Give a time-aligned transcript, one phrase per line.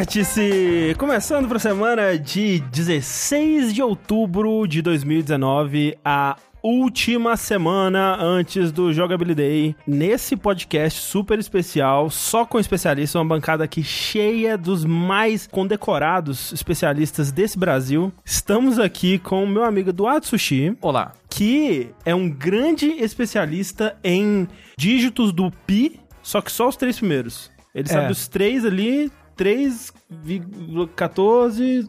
[0.00, 0.94] Vértice!
[0.96, 8.94] Começando para a semana de 16 de outubro de 2019, a última semana antes do
[8.94, 16.50] Jogabilidade, nesse podcast super especial, só com especialistas, uma bancada aqui cheia dos mais condecorados
[16.50, 18.10] especialistas desse Brasil.
[18.24, 20.78] Estamos aqui com o meu amigo Eduardo Sushi.
[20.80, 21.12] Olá.
[21.28, 27.50] Que é um grande especialista em dígitos do pi, só que só os três primeiros.
[27.74, 27.92] Ele É.
[27.92, 31.88] sabe os três ali, 3,14.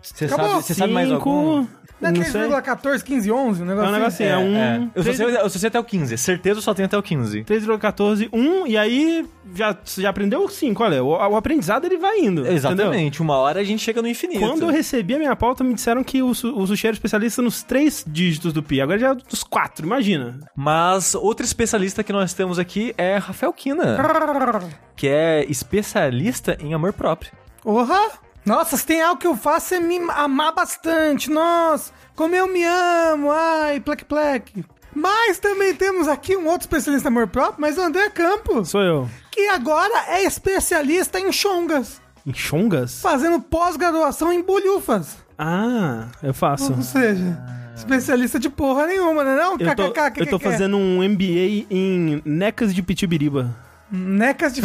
[0.00, 1.66] Você sabe, você sabe mais algum?
[2.12, 2.40] Não é Não sei.
[2.42, 4.56] 3,14, 15, 11, um É negócio um negocinho, é, É, um.
[4.56, 4.76] é.
[4.94, 6.18] Eu, só três- sei, eu só sei até o 15.
[6.18, 7.44] Certeza eu só tenho até o 15.
[7.44, 12.18] 3,14, 1, e aí já, você já aprendeu 5, olha, o, o aprendizado ele vai
[12.18, 12.40] indo.
[12.42, 12.52] entendeu?
[12.52, 13.20] Exatamente.
[13.22, 14.40] Uma hora a gente chega no infinito.
[14.40, 16.34] Quando eu recebi a minha pauta, me disseram que o, o
[16.66, 18.80] sushi era especialista nos três dígitos do pi.
[18.80, 20.38] Agora já é dos quatro, imagina.
[20.56, 23.96] Mas outro especialista que nós temos aqui é Rafael Kina,
[24.96, 27.32] que é especialista em amor próprio.
[27.62, 28.23] Porra!
[28.44, 31.30] Nossa, se tem algo que eu faço é me amar bastante.
[31.30, 33.30] Nossa, como eu me amo.
[33.32, 34.64] Ai, plec plec.
[34.94, 38.80] Mas também temos aqui um outro especialista em amor próprio, mas o André Campos, Sou
[38.80, 39.10] eu.
[39.30, 43.00] que agora é especialista em chongas, Em chongas?
[43.00, 45.16] fazendo pós-graduação em bolhufas.
[45.36, 46.72] Ah, eu faço.
[46.72, 47.36] Ou seja,
[47.74, 49.56] especialista de porra nenhuma, né não?
[49.58, 53.52] Eu tô, eu tô fazendo um MBA em necas de pitibiriba.
[53.94, 54.62] Necas de...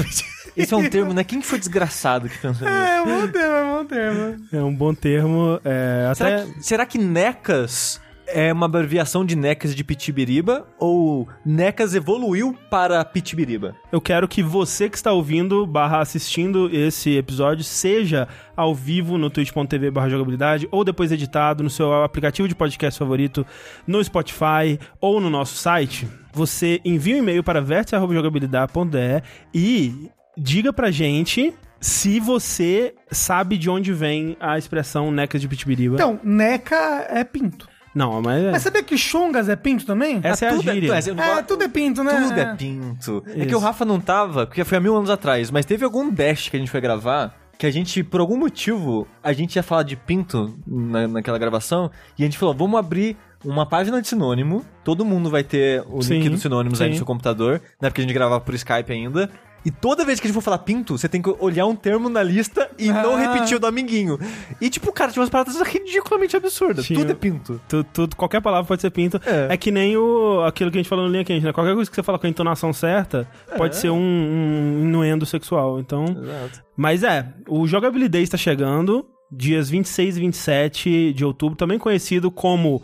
[0.58, 1.24] Esse é um termo, né?
[1.24, 2.80] Quem que foi desgraçado que pensou nisso?
[2.80, 4.48] É, um bom termo, é um bom termo.
[4.52, 5.62] É um bom termo.
[5.64, 6.16] É, até...
[6.16, 10.68] Será, que, será que NECAS é uma abreviação de NECAS de Pitibiriba?
[10.78, 13.76] Ou NECAS evoluiu para Pitibiriba?
[13.92, 19.30] Eu quero que você que está ouvindo barra assistindo esse episódio seja ao vivo no
[19.30, 23.46] twitch.tv barra jogabilidade ou depois editado no seu aplicativo de podcast favorito,
[23.86, 26.08] no Spotify ou no nosso site.
[26.34, 29.24] Você envia um e-mail para vértice.jogabilidade.de
[29.54, 35.96] e diga pra gente se você sabe de onde vem a expressão necas de pitibiriba.
[35.96, 37.68] Então, neca é pinto.
[37.94, 38.44] Não, mas...
[38.44, 40.20] é- Mas sabia que chongas é pinto também?
[40.24, 41.02] Essa é a tudo gíria.
[41.02, 42.22] tu- É, tudo é pinto, né?
[42.28, 43.24] Tudo é pinto.
[43.28, 43.58] É que Isso.
[43.58, 46.56] o Rafa não tava, porque foi há mil anos atrás, mas teve algum dash que
[46.58, 49.98] a gente foi gravar que a gente, por algum motivo, a gente ia falar de
[49.98, 55.04] pinto na, naquela gravação e a gente falou, vamos abrir uma página de sinônimo, todo
[55.04, 56.98] mundo vai ter o Sim, link dos sinônimos aí no sim.
[57.00, 59.30] seu computador, né, porque a gente gravava por Skype ainda.
[59.66, 62.08] E toda vez que a gente for falar pinto, você tem que olhar um termo
[62.10, 63.20] na lista e não Ah.
[63.34, 64.18] repetir o do amiguinho.
[64.62, 66.88] E tipo, cara, tinha umas paradas ridiculamente absurdas.
[66.88, 67.60] Tudo é pinto.
[67.68, 69.20] Tu- tudo, qualquer palavra pode ser pinto.
[69.26, 69.54] É.
[69.54, 69.58] É.
[69.58, 71.52] que nem o, aquilo que a gente falou no linha quente, né?
[71.52, 73.28] Qualquer coisa que você fala com a entonação certa
[73.58, 75.80] pode ser um, um inuendo sexual.
[75.80, 76.06] Então.
[76.06, 76.64] Exato.
[76.78, 82.82] Mas é, o Jogabilidade está chegando, dias 26 e 27 de outubro, também conhecido como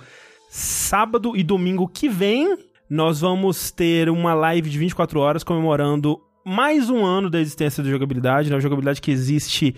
[0.49, 2.57] sábado e domingo que vem.
[2.89, 7.89] Nós vamos ter uma live de 24 horas comemorando mais um ano da existência da
[7.89, 8.55] jogabilidade, né?
[8.55, 9.75] A jogabilidade que existe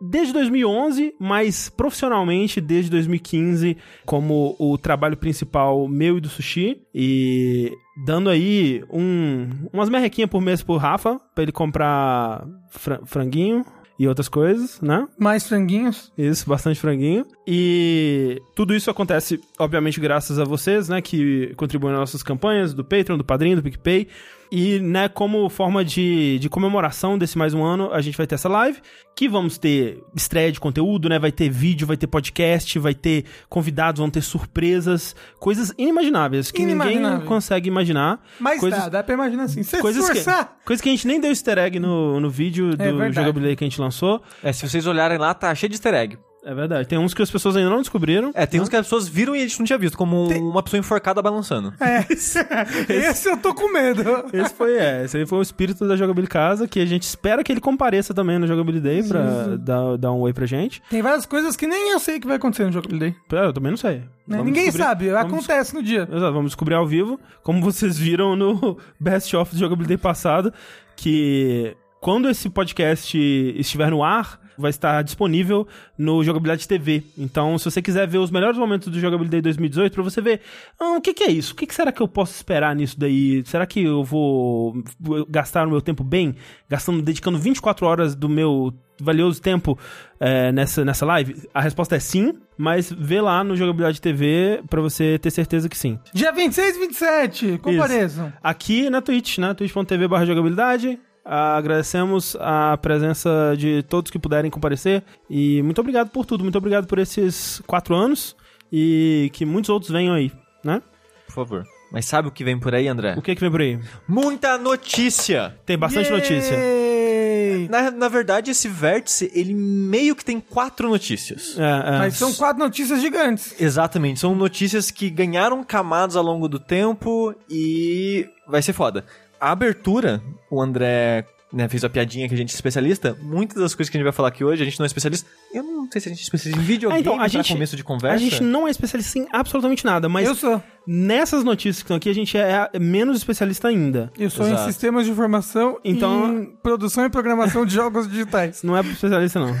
[0.00, 7.72] desde 2011, mas profissionalmente desde 2015 como o trabalho principal meu e do Sushi e
[8.06, 13.64] dando aí um, umas merrequinhas por mês pro Rafa pra ele comprar fra- franguinho
[13.98, 15.08] e outras coisas, né?
[15.18, 16.12] Mais franguinhos.
[16.16, 17.26] Isso, bastante franguinho.
[17.44, 21.02] E tudo isso acontece, obviamente, graças a vocês, né?
[21.02, 24.06] Que contribuem nas nossas campanhas, do Patreon, do Padrinho, do PicPay.
[24.50, 28.34] E, né, como forma de, de comemoração desse mais um ano, a gente vai ter
[28.34, 28.78] essa live,
[29.14, 31.18] que vamos ter estreia de conteúdo, né?
[31.18, 36.60] Vai ter vídeo, vai ter podcast, vai ter convidados, vão ter surpresas, coisas inimagináveis que
[36.60, 37.26] ninguém Inimaginável.
[37.26, 38.24] consegue imaginar.
[38.38, 39.62] Mas coisas, dá, dá pra imaginar assim.
[39.62, 40.56] Se coisas que, esforçar...
[40.64, 43.12] coisas que a gente nem deu easter egg no, no vídeo do É.
[43.12, 44.22] Jogabilidade que a gente lançou.
[44.42, 46.18] É, se vocês olharem lá, tá cheio de easter egg.
[46.44, 46.88] É verdade.
[46.88, 48.30] Tem uns que as pessoas ainda não descobriram.
[48.34, 50.50] É, tem uns que as pessoas viram e a gente não tinha visto, como um-
[50.50, 51.74] uma pessoa enforcada balançando.
[51.80, 52.06] É.
[53.10, 54.02] Esse eu tô com medo.
[54.32, 57.42] Esse foi, é, esse aí foi o espírito da Jogabilidade Casa, que a gente espera
[57.42, 60.80] que ele compareça também no Jogabilidade Day pra dar, dar um oi pra gente.
[60.88, 63.14] Tem várias coisas que nem eu sei que vai acontecer no jogo Day.
[63.32, 63.96] É, Eu também não sei.
[64.26, 64.36] Né?
[64.36, 66.02] Vamos Ninguém descobrir- sabe, vamos acontece no dia.
[66.10, 70.52] Exato, vamos descobrir ao vivo, como vocês viram no Best of do Jogabilidade passado,
[70.96, 73.16] que quando esse podcast
[73.56, 75.66] estiver no ar, vai estar disponível
[75.96, 77.02] no Jogabilidade TV.
[77.16, 80.40] Então, se você quiser ver os melhores momentos do Jogabilidade 2018, pra você ver,
[80.78, 81.52] ah, o que, que é isso?
[81.52, 83.42] O que, que será que eu posso esperar nisso daí?
[83.46, 84.82] Será que eu vou
[85.28, 86.34] gastar o meu tempo bem?
[86.68, 89.78] Gastando, dedicando 24 horas do meu valioso tempo
[90.18, 91.48] é, nessa, nessa live?
[91.54, 95.78] A resposta é sim, mas vê lá no Jogabilidade TV pra você ter certeza que
[95.78, 95.98] sim.
[96.12, 98.32] Dia 26 e 27, compareçam.
[98.42, 99.54] Aqui na Twitch, né?
[99.54, 100.98] twitch.tv jogabilidade.
[101.30, 105.04] Agradecemos a presença de todos que puderem comparecer.
[105.28, 106.42] E muito obrigado por tudo.
[106.42, 108.34] Muito obrigado por esses quatro anos.
[108.72, 110.32] E que muitos outros venham aí,
[110.64, 110.80] né?
[111.26, 111.64] Por favor.
[111.92, 113.14] Mas sabe o que vem por aí, André?
[113.16, 113.78] O que que vem por aí?
[114.06, 115.54] Muita notícia!
[115.66, 116.54] Tem bastante notícia.
[116.54, 117.68] Yay!
[117.68, 121.58] Na, na verdade, esse vértice, ele meio que tem quatro notícias.
[121.58, 121.98] É, é.
[121.98, 123.54] Mas são quatro notícias gigantes.
[123.60, 129.04] Exatamente, são notícias que ganharam camadas ao longo do tempo e vai ser foda.
[129.40, 133.16] A abertura, o André né, fez a piadinha que a gente é especialista.
[133.22, 135.28] Muitas das coisas que a gente vai falar aqui hoje, a gente não é especialista.
[135.54, 137.74] Eu não sei se a gente é especialista em videogame Ah, então, a gente- começo
[137.76, 138.16] de conversa.
[138.16, 140.62] A gente não é especialista em absolutamente nada, mas Eu sou.
[140.86, 144.12] nessas notícias que estão aqui, a gente é menos especialista ainda.
[144.18, 144.62] Eu sou Exato.
[144.62, 148.62] em sistemas de informação Então- e em produção e programação de jogos digitais.
[148.62, 149.54] Não é especialista, não.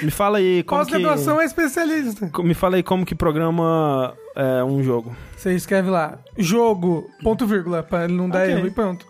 [0.00, 0.92] Me fala aí como que...
[0.92, 2.30] Pós-graduação é especialista.
[2.42, 5.14] Me fala aí como que programa é, um jogo.
[5.36, 8.52] Você escreve lá, jogo, ponto vírgula, pra ele não dar Ok.
[8.54, 9.04] erro e pronto.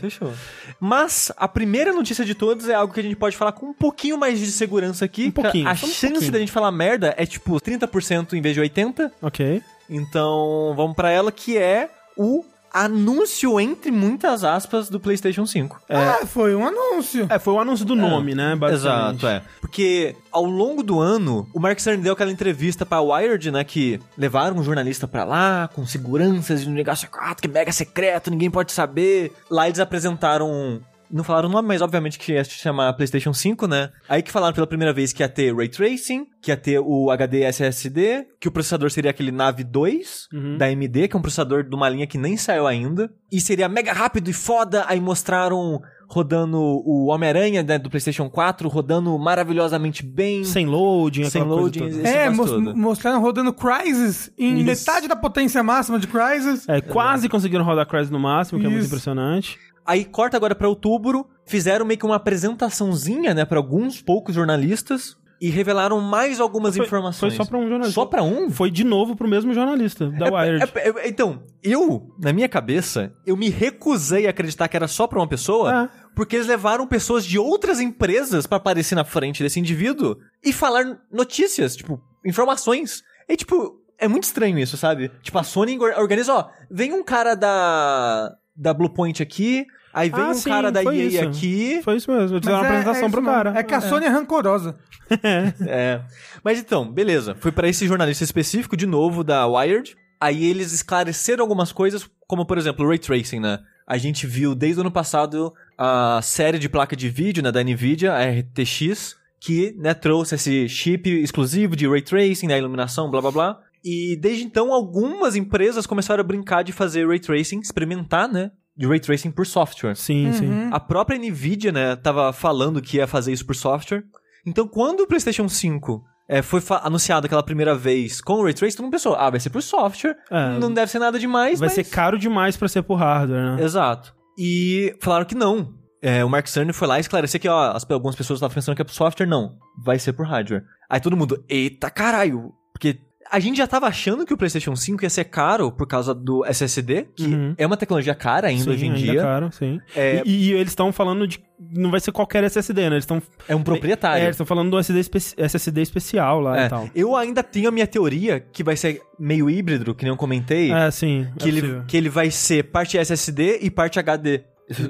[0.00, 0.32] Fechou.
[0.78, 3.74] Mas a primeira notícia de todas é algo que a gente pode falar com um
[3.74, 5.26] pouquinho mais de segurança aqui.
[5.26, 6.32] Um pouquinho, A só um chance pouquinho.
[6.32, 9.10] da gente falar merda é tipo 30% em vez de 80%.
[9.22, 9.62] Ok.
[9.88, 15.82] Então vamos pra ela que é o anúncio entre muitas aspas do PlayStation 5.
[15.88, 17.26] Ah, foi um anúncio.
[17.28, 18.54] É, foi o anúncio do nome, né?
[18.56, 19.24] Basicamente.
[19.24, 19.42] Exato, é.
[19.60, 24.00] Porque ao longo do ano, o Mark Cerny deu aquela entrevista pra Wired, né, que
[24.16, 28.30] levaram um jornalista pra lá, com seguranças de um negócio ah, que é mega secreto,
[28.30, 29.32] ninguém pode saber.
[29.50, 30.80] Lá eles apresentaram...
[31.12, 33.90] Não falaram o nome, mas obviamente que ia se chamar PlayStation 5, né?
[34.08, 37.10] Aí que falaram pela primeira vez que ia ter Ray Tracing, que ia ter o
[37.10, 40.56] HD SSD, que o processador seria aquele Nave 2 Uhum.
[40.58, 43.10] da AMD, que é um processador de uma linha que nem saiu ainda.
[43.32, 44.84] E seria mega rápido e foda.
[44.88, 50.42] Aí mostraram rodando o Homem-Aranha né, do PlayStation 4, rodando maravilhosamente bem.
[50.44, 52.08] Sem loading, Sem aquela coisa loading, toda.
[52.08, 52.76] É, mos- todo.
[52.76, 54.64] mostraram rodando Crysis em Isso.
[54.64, 56.68] metade da potência máxima de Crysis.
[56.68, 58.88] É, quase conseguiram rodar Crysis no máximo, que é muito Isso.
[58.88, 59.56] impressionante.
[59.90, 65.16] Aí corta agora pra outubro, fizeram meio que uma apresentaçãozinha, né, pra alguns poucos jornalistas
[65.40, 67.34] e revelaram mais algumas Foi- informações.
[67.34, 67.92] Foi só pra um jornalista.
[67.94, 68.50] Só pra um?
[68.50, 70.70] Foi de novo pro mesmo jornalista, da Wired.
[70.76, 75.06] É- é- então, eu, na minha cabeça, eu me recusei a acreditar que era só
[75.06, 75.88] pra uma pessoa, É.
[76.14, 80.84] porque eles levaram pessoas de outras empresas pra aparecer na frente desse indivíduo e falar
[81.10, 83.02] notícias, tipo, informações.
[83.28, 85.10] E, tipo, é muito estranho isso, sabe?
[85.22, 90.20] Tipo, a Sony or- organiza, ó, vem um cara da, da Bluepoint aqui, aí vem
[90.20, 91.20] Ah, um sim, cara da EA isso.
[91.24, 91.80] aqui.
[91.82, 93.58] Foi isso mesmo, eles fizeram uma Mas é- apresentação é pro cara.
[93.58, 94.76] É que a Sony é rancorosa.
[95.66, 96.00] É.
[96.44, 97.34] Mas então, beleza.
[97.40, 99.96] Foi pra esse jornalista específico, de novo, da Wired.
[100.20, 103.58] Aí eles esclareceram algumas coisas, como por exemplo, o Ray Tracing, né?
[103.86, 107.60] A gente viu desde o ano passado a série de placa de vídeo, né, da
[107.64, 113.20] Nvidia, a RTX, que, né, trouxe esse chip exclusivo de Ray Tracing, né, iluminação, blá
[113.20, 113.58] blá blá.
[113.84, 118.86] E desde então, algumas empresas começaram a brincar de fazer Ray Tracing, experimentar, né, de
[118.86, 119.94] Ray Tracing por software.
[119.94, 120.48] Sim, sim.
[120.48, 120.70] Uhum.
[120.72, 124.02] A própria Nvidia, né, tava falando que ia fazer isso por software.
[124.46, 128.76] Então, quando o PlayStation 5 é, foi anunciado aquela primeira vez com o Ray Tracing,
[128.78, 130.58] todo mundo pensou, ah, vai ser por software, É.
[130.58, 131.74] não deve ser nada demais, Vai mas...
[131.74, 133.62] ser caro demais pra ser por hardware, né?
[133.62, 134.14] Exato.
[134.38, 135.74] E falaram que não.
[136.00, 138.80] É, o Mark Cerny foi lá esclarecer que, ó, as, algumas pessoas estavam pensando que
[138.80, 139.58] é por software, não.
[139.84, 140.64] Vai ser por hardware.
[140.88, 142.98] Aí todo mundo, eita caralho, porque...
[143.30, 146.44] A gente já tava achando que o PlayStation 5 ia ser caro por causa do
[146.44, 147.54] SSD, que Uhum.
[147.56, 149.22] é uma tecnologia cara ainda Sim, hoje em ainda dia.
[149.22, 149.78] caro, sim.
[149.94, 151.38] É- E, e eles estão falando de.
[151.72, 152.94] Não vai ser qualquer SSD, né?
[152.96, 153.22] Eles estão.
[153.46, 154.24] É um É, proprietário.
[154.24, 156.88] eles estão falando do SSD, espe- SSD especial lá É, e tal.
[156.94, 160.72] Eu ainda tenho a minha teoria, que vai ser meio híbrido, que nem eu comentei,
[160.72, 161.28] É, sim.
[161.38, 161.84] que, é ele, possível.
[161.86, 164.42] que ele vai ser parte SSD e parte HD.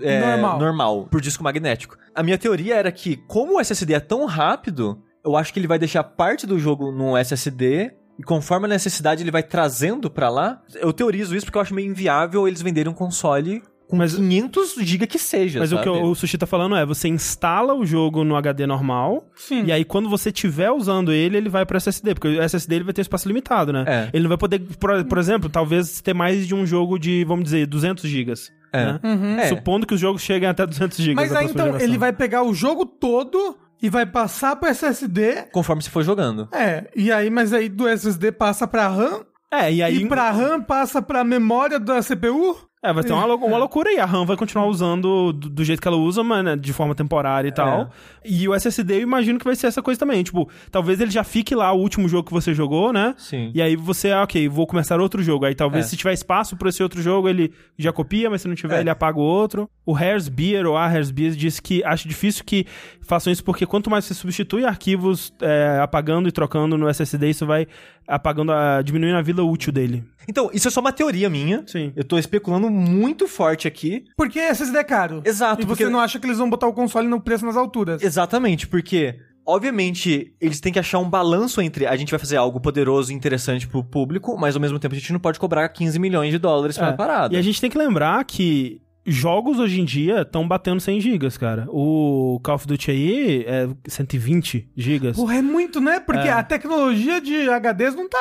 [0.02, 0.58] É, Normal.
[0.58, 1.96] normal, por disco magnético.
[2.14, 5.66] A minha teoria era que, como o SSD é tão rápido, eu acho que ele
[5.66, 10.28] vai deixar parte do jogo no SSD e conforme a necessidade ele vai trazendo pra
[10.28, 10.60] lá.
[10.76, 14.74] Eu teorizo isso porque eu acho meio inviável eles venderem um console com Mas- 500
[14.78, 15.82] GB que seja, Mas o sabe?
[15.82, 19.64] que o, o Sushi tá falando é, você instala o jogo no HD normal, Sim.
[19.64, 22.84] e aí quando você estiver usando ele, ele vai pro SSD, porque o SSD ele
[22.84, 23.84] vai ter espaço limitado, né?
[23.88, 24.10] É.
[24.12, 27.44] Ele não vai poder, por, por exemplo, talvez ter mais de um jogo de, vamos
[27.44, 28.52] dizer, 200 gigas.
[28.72, 28.84] É.
[28.92, 29.00] né?
[29.02, 29.38] Uhum.
[29.40, 29.48] É.
[29.48, 31.16] Supondo que os jogos cheguem até 200 gigas.
[31.16, 31.88] Mas aí então geração.
[31.88, 35.48] ele vai pegar o jogo todo e vai passar pro SSD.
[35.52, 36.48] Conforme você for jogando.
[36.52, 39.24] É, e aí, mas aí do SSD passa pra RAM.
[39.52, 39.96] É, e aí...
[39.96, 42.56] E pra RAM passa pra memória da CPU.
[42.82, 43.98] É, vai ter uma, lou- uma loucura aí.
[43.98, 46.94] A RAM vai continuar usando do, do jeito que ela usa, mas né, de forma
[46.94, 47.90] temporária e tal.
[48.24, 50.22] E o SSD eu imagino que vai ser essa coisa também.
[50.22, 53.14] Tipo, talvez ele já fique lá o último jogo que você jogou, né?
[53.18, 53.50] Sim.
[53.54, 55.44] E aí você, ah, ok, vou começar outro jogo.
[55.44, 55.88] Aí talvez É.
[55.88, 58.80] se tiver espaço pra esse outro jogo, ele já copia, mas se não tiver, É.
[58.80, 59.68] ele apaga o outro.
[59.84, 62.64] O Hares Beer, ou a Hares Beer, disse que acha difícil que
[63.02, 67.44] façam isso, porque quanto mais você substitui arquivos é, apagando e trocando no SSD, isso
[67.44, 67.66] vai
[68.08, 70.02] apagando, a, diminuindo a vida útil dele.
[70.28, 71.62] Então, isso é só uma teoria minha.
[71.66, 71.92] Sim.
[71.96, 74.04] Eu tô especulando muito forte aqui.
[74.16, 75.22] Porque SSD é caro.
[75.24, 77.56] Exato, E você porque- não acha que eles vão botar o console no preço nas
[77.56, 78.02] alturas.
[78.02, 82.60] Exatamente, porque, obviamente, eles têm que achar um balanço entre a gente vai fazer algo
[82.60, 85.98] poderoso e interessante pro público, mas ao mesmo tempo a gente não pode cobrar 15
[85.98, 87.34] milhões de dólares pela É, parada.
[87.34, 91.36] E a gente tem que lembrar que jogos hoje em dia estão batendo 100 gigas,
[91.38, 91.66] cara.
[91.70, 95.16] O Call of Duty aí é 120 gigas.
[95.16, 96.00] Porra, é muito, né?
[96.00, 96.32] Porque É.
[96.32, 98.18] a tecnologia de HDs não tá.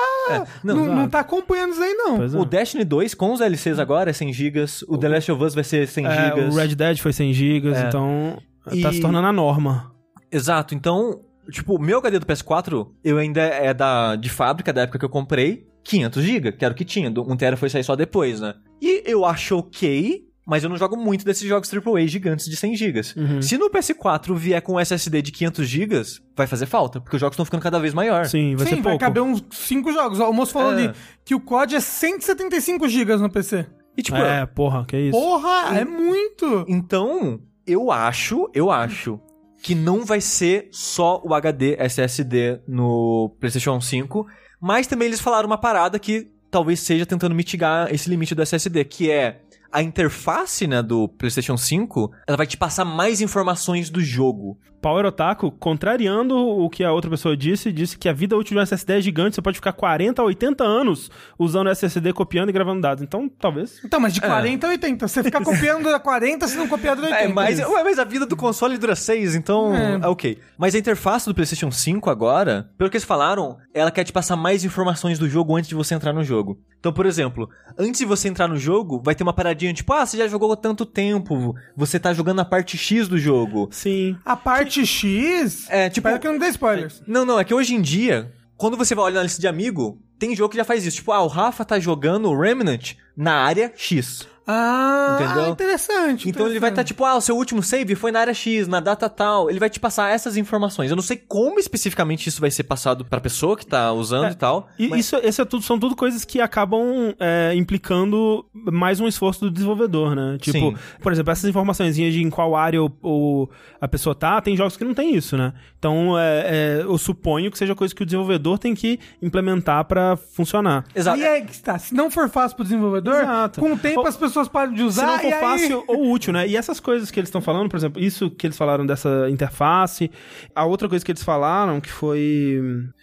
[0.64, 1.10] não, não, não exato.
[1.10, 2.24] tá acompanhando isso aí, não.
[2.24, 2.26] É.
[2.38, 5.54] O Destiny 2 com os DLCs agora é 100 GB, o The Last of Us
[5.54, 6.42] vai ser 100 É, GB.
[6.50, 7.88] o Red Dead foi 100 gigas, É.
[7.88, 9.92] então tá E- se tornando a norma.
[10.32, 11.22] Exato, então,
[11.52, 15.06] tipo, o meu HD do PS4, eu ainda é da de fábrica, da época que
[15.06, 17.96] eu comprei, 500 GB, que era o que tinha, do 1 TB foi sair só
[17.96, 18.54] depois, né?
[18.82, 22.76] E eu acho ok, mas eu não jogo muito desses jogos AAA gigantes de 100
[22.76, 23.02] GB.
[23.16, 23.42] Uhum.
[23.42, 26.02] Se no PS4 vier com SSD de 500 GB,
[26.36, 28.26] vai fazer falta, porque os jogos estão ficando cada vez maior.
[28.26, 29.00] Sim, vai Sim, ser vai pouco.
[29.00, 30.20] caber uns 5 jogos.
[30.20, 30.76] O moço falou É.
[30.86, 30.92] ali
[31.24, 33.68] que o COD é 175 GB no PC.
[33.96, 35.12] E tipo, É, porra, que isso.
[35.20, 36.66] Porra, é muito.
[36.68, 39.20] Então, eu acho, eu acho
[39.62, 44.26] que não vai ser só o HD SSD no PlayStation 5,
[44.60, 48.84] mas também eles falaram uma parada que talvez seja tentando mitigar esse limite do SSD,
[48.86, 49.42] que é
[49.72, 54.60] a interface, né, do PlayStation 5, ela vai te passar mais informações do jogo.
[54.82, 58.60] Power Otaku, contrariando o que a outra pessoa disse, disse que a vida útil de
[58.60, 62.50] um SSD é gigante, você pode ficar 40 a 80 anos usando o SSD, copiando
[62.50, 63.04] e gravando dados.
[63.04, 63.80] Então, talvez...
[63.84, 65.08] Então, mas de 40 a 80.
[65.08, 67.24] Você ficar copiando da 40, se não copiar da 80.
[67.24, 70.00] É, mas, ué, mas a vida do console dura 6, então É.
[70.02, 70.08] é.
[70.08, 70.40] ok.
[70.58, 74.36] Mas a interface do PlayStation 5 agora, pelo que eles falaram, ela quer te passar
[74.36, 76.60] mais informações do jogo antes de você entrar no jogo.
[76.80, 80.06] Então, por exemplo, antes de você entrar no jogo, vai ter uma paradinha tipo, ah,
[80.06, 83.68] você já jogou há tanto tempo, você tá jogando a parte X do jogo.
[83.72, 84.16] Sim.
[84.24, 85.66] A parte X.
[85.70, 87.02] É, tipo- Espero que não dê spoilers.
[87.08, 90.00] Não, não, é que hoje em dia, quando você vai olhar na lista de amigo,
[90.18, 90.98] tem jogo que já faz isso.
[90.98, 94.28] Tipo, ah, o Rafa tá jogando Remnant na área X.
[94.52, 95.50] Ah, Entendeu?
[95.52, 96.28] interessante.
[96.30, 96.88] Então ele vai estar interessante.
[96.88, 99.50] tipo, ah, o seu último save foi na área X, na data tal.
[99.50, 100.90] Ele vai te passar essas informações.
[100.90, 104.36] Eu não sei como especificamente isso vai ser passado pra pessoa que tá usando e
[104.36, 104.68] tal.
[104.80, 109.08] E mas- isso, isso é tudo, são tudo coisas que acabam é, implicando mais um
[109.08, 110.38] esforço do desenvolvedor, né?
[110.42, 110.76] Tipo, Sim.
[111.02, 114.76] por exemplo, essas informações de em qual área o, o- a pessoa tá, tem jogos
[114.76, 115.54] que não tem isso, né?
[115.78, 120.18] Então, é, é, eu suponho que seja coisa que o desenvolvedor tem que implementar pra
[120.18, 120.86] funcionar.
[120.96, 121.18] Exato.
[121.18, 121.78] Aí é que está.
[121.78, 123.62] Se não for fácil pro desenvolvedor, Exato.
[123.62, 125.08] com o tempo as pessoas param de Se usar.
[125.08, 126.48] não for e aí- fácil ou útil, né?
[126.48, 130.10] E essas coisas que eles estão falando, por exemplo, isso que eles falaram dessa interface,
[130.56, 132.60] a outra coisa que eles falaram que foi.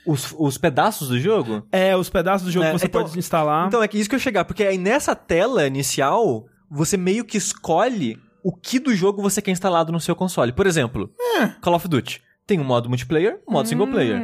[0.07, 1.67] Os, os pedaços do jogo?
[1.71, 3.67] É, os pedaços do jogo É, que você então- pode instalar.
[3.67, 7.25] Então é que isso que eu ia chegar, porque aí nessa tela inicial, você meio
[7.25, 10.53] que escolhe o que do jogo você quer instalado no seu console.
[10.53, 11.11] Por exemplo,
[11.61, 12.23] Call of Duty.
[12.47, 14.21] Tem um modo multiplayer, um modo single player.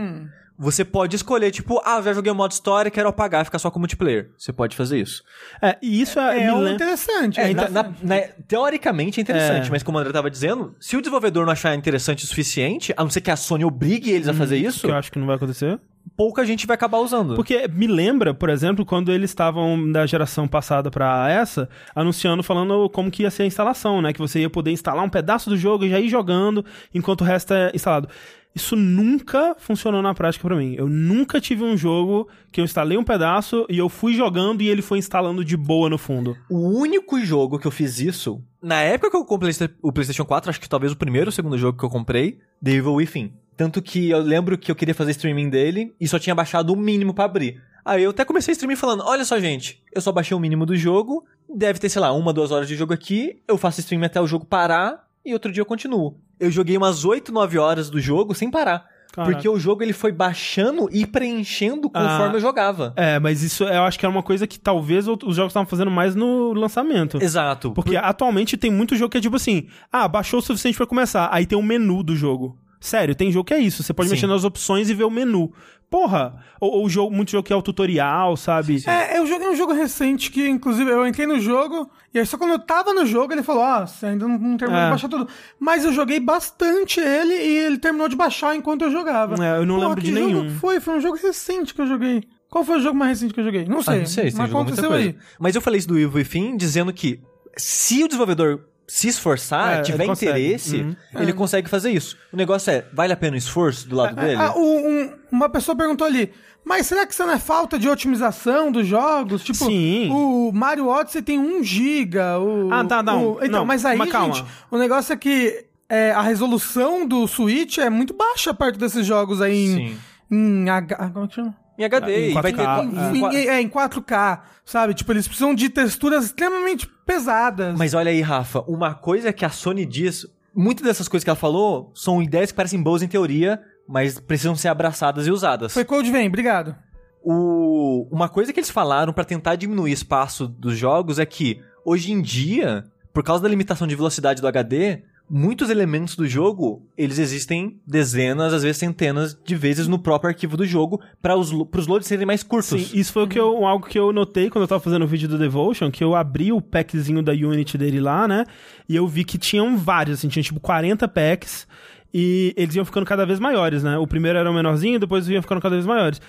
[0.59, 0.63] Hum.
[0.65, 3.79] Você pode escolher, tipo, ah, já joguei o modo história, quero apagar, ficar só com
[3.79, 4.31] multiplayer.
[4.39, 5.23] Você pode fazer isso.
[5.61, 6.45] É, e isso é.
[6.45, 7.41] É um lem- interessante.
[7.41, 8.05] É, é na- interessante.
[8.05, 9.71] na- na- teoricamente é interessante, É.
[9.71, 13.03] mas como o André tava dizendo, se o desenvolvedor não achar interessante o suficiente, a
[13.03, 15.27] não ser que a Sony obrigue eles a fazer isso, que eu acho que não
[15.27, 15.81] vai acontecer.
[16.17, 17.35] pouca gente vai acabar usando.
[17.35, 22.89] Porque me lembra, por exemplo, quando eles estavam da geração passada pra essa, anunciando, falando
[22.91, 24.13] como que ia ser a instalação, né?
[24.13, 27.25] Que você ia poder instalar um pedaço do jogo e já ir jogando enquanto o
[27.25, 28.09] resto é instalado.
[28.55, 30.75] Isso nunca funcionou na prática pra mim.
[30.77, 34.69] Eu nunca tive um jogo que eu instalei um pedaço e eu fui jogando e
[34.69, 36.37] ele foi instalando de boa no fundo.
[36.51, 40.51] O único jogo que eu fiz isso, na época que eu comprei o PlayStation 4,
[40.51, 43.33] acho que talvez o primeiro ou segundo jogo que eu comprei, The Evil Within.
[43.57, 46.77] Tanto que eu lembro que eu queria fazer streaming dele e só tinha baixado o
[46.77, 47.61] mínimo pra abrir.
[47.85, 50.65] Aí eu até comecei a streaming falando: olha só, gente, eu só baixei o mínimo
[50.65, 54.07] do jogo, deve ter, sei lá, uma, duas horas de jogo aqui, eu faço streaming
[54.07, 56.19] até o jogo parar e outro dia eu continuo.
[56.38, 58.85] Eu joguei umas 8, 9 horas do jogo sem parar.
[59.12, 59.31] Caraca.
[59.33, 62.37] Porque o jogo ele foi baixando e preenchendo conforme Ah.
[62.37, 62.95] eu jogava.
[62.97, 65.91] É, mas isso eu acho que era uma coisa que talvez os jogos estavam fazendo
[65.91, 67.23] mais no lançamento.
[67.23, 67.73] Exato.
[67.73, 71.29] Porque atualmente tem muito jogo que é tipo assim: ah, baixou o suficiente pra começar.
[71.31, 72.57] Aí tem um menu do jogo.
[72.83, 73.83] Sério, tem jogo que é isso.
[73.83, 74.15] Você pode Sim.
[74.17, 75.53] mexer nas opções e ver o menu.
[75.89, 76.35] Porra!
[76.61, 78.83] Ou, ou jogo, muito jogo que é o tutorial, sabe?
[78.87, 82.37] É, eu joguei um jogo recente que, inclusive, eu entrei no jogo, e aí só
[82.39, 84.85] quando eu tava no jogo, ele falou, ó, você ainda não, não terminou É.
[84.87, 85.29] de baixar tudo.
[85.61, 89.35] Mas eu joguei bastante ele e ele terminou de baixar enquanto eu jogava.
[89.45, 90.51] É, eu não lembro de jogo nenhum.
[90.59, 90.81] foi?
[90.81, 92.25] Foi um jogo recente que eu joguei.
[92.51, 93.65] Qual foi o jogo mais recente que eu joguei?
[93.67, 93.99] Não Ah, sei.
[94.01, 95.15] não sei, mas aconteceu aí.
[95.39, 97.21] Mas eu falei isso do Evil Within dizendo que
[97.57, 100.97] se o desenvolvedor se esforçar, É, tiver interesse, Uhum.
[101.15, 102.17] ele consegue fazer isso.
[102.33, 104.37] O negócio é, vale a pena o esforço do lado dele?
[104.37, 106.33] Ah, o- um- uma pessoa perguntou ali,
[106.65, 109.43] mas será que isso não é falta de otimização dos jogos?
[109.43, 110.11] Tipo, Sim.
[110.11, 112.39] o Mario Odyssey tem 1 giga.
[112.39, 113.33] O, Ah, tá, não.
[113.33, 117.27] o- então, Não, mas aí, mas gente, o negócio é que é, a resolução do
[117.27, 119.99] Switch é muito baixa perto desses jogos aí em, Sim.
[120.31, 121.55] em H, como é que chama?
[121.83, 122.99] Em HD, Em e vai 4K, ter...
[122.99, 123.17] é.
[123.17, 124.95] em Em, é, em 4K, sabe?
[124.95, 127.77] Tipo, eles precisam de texturas extremamente pesadas.
[127.77, 131.37] Mas olha aí, Rafa, uma coisa que a Sony diz, muitas dessas coisas que ela
[131.37, 135.73] falou são ideias que parecem boas em teoria, mas precisam ser abraçadas e usadas.
[135.73, 136.75] Foi Code Vein, obrigado.
[137.23, 138.09] O...
[138.11, 142.21] Uma coisa que eles falaram pra tentar diminuir espaço dos jogos é que, hoje em
[142.21, 145.03] dia, por causa da limitação de velocidade do HD,
[145.35, 150.59] muitos elementos do jogo, eles existem dezenas, às vezes centenas de vezes no próprio arquivo
[150.59, 152.69] do jogo para os pros loads serem mais curtos.
[152.69, 155.09] Sim, isso foi o que eu, algo que eu notei quando eu tava fazendo o
[155.09, 158.45] vídeo do Devotion, que eu abri o packzinho da Unity dele lá, né?
[158.87, 161.67] E eu vi que tinham vários, assim, tinha tipo 40 packs
[162.12, 163.97] e eles iam ficando cada vez maiores, né?
[163.97, 166.21] O primeiro era o menorzinho, depois iam ficando cada vez maiores.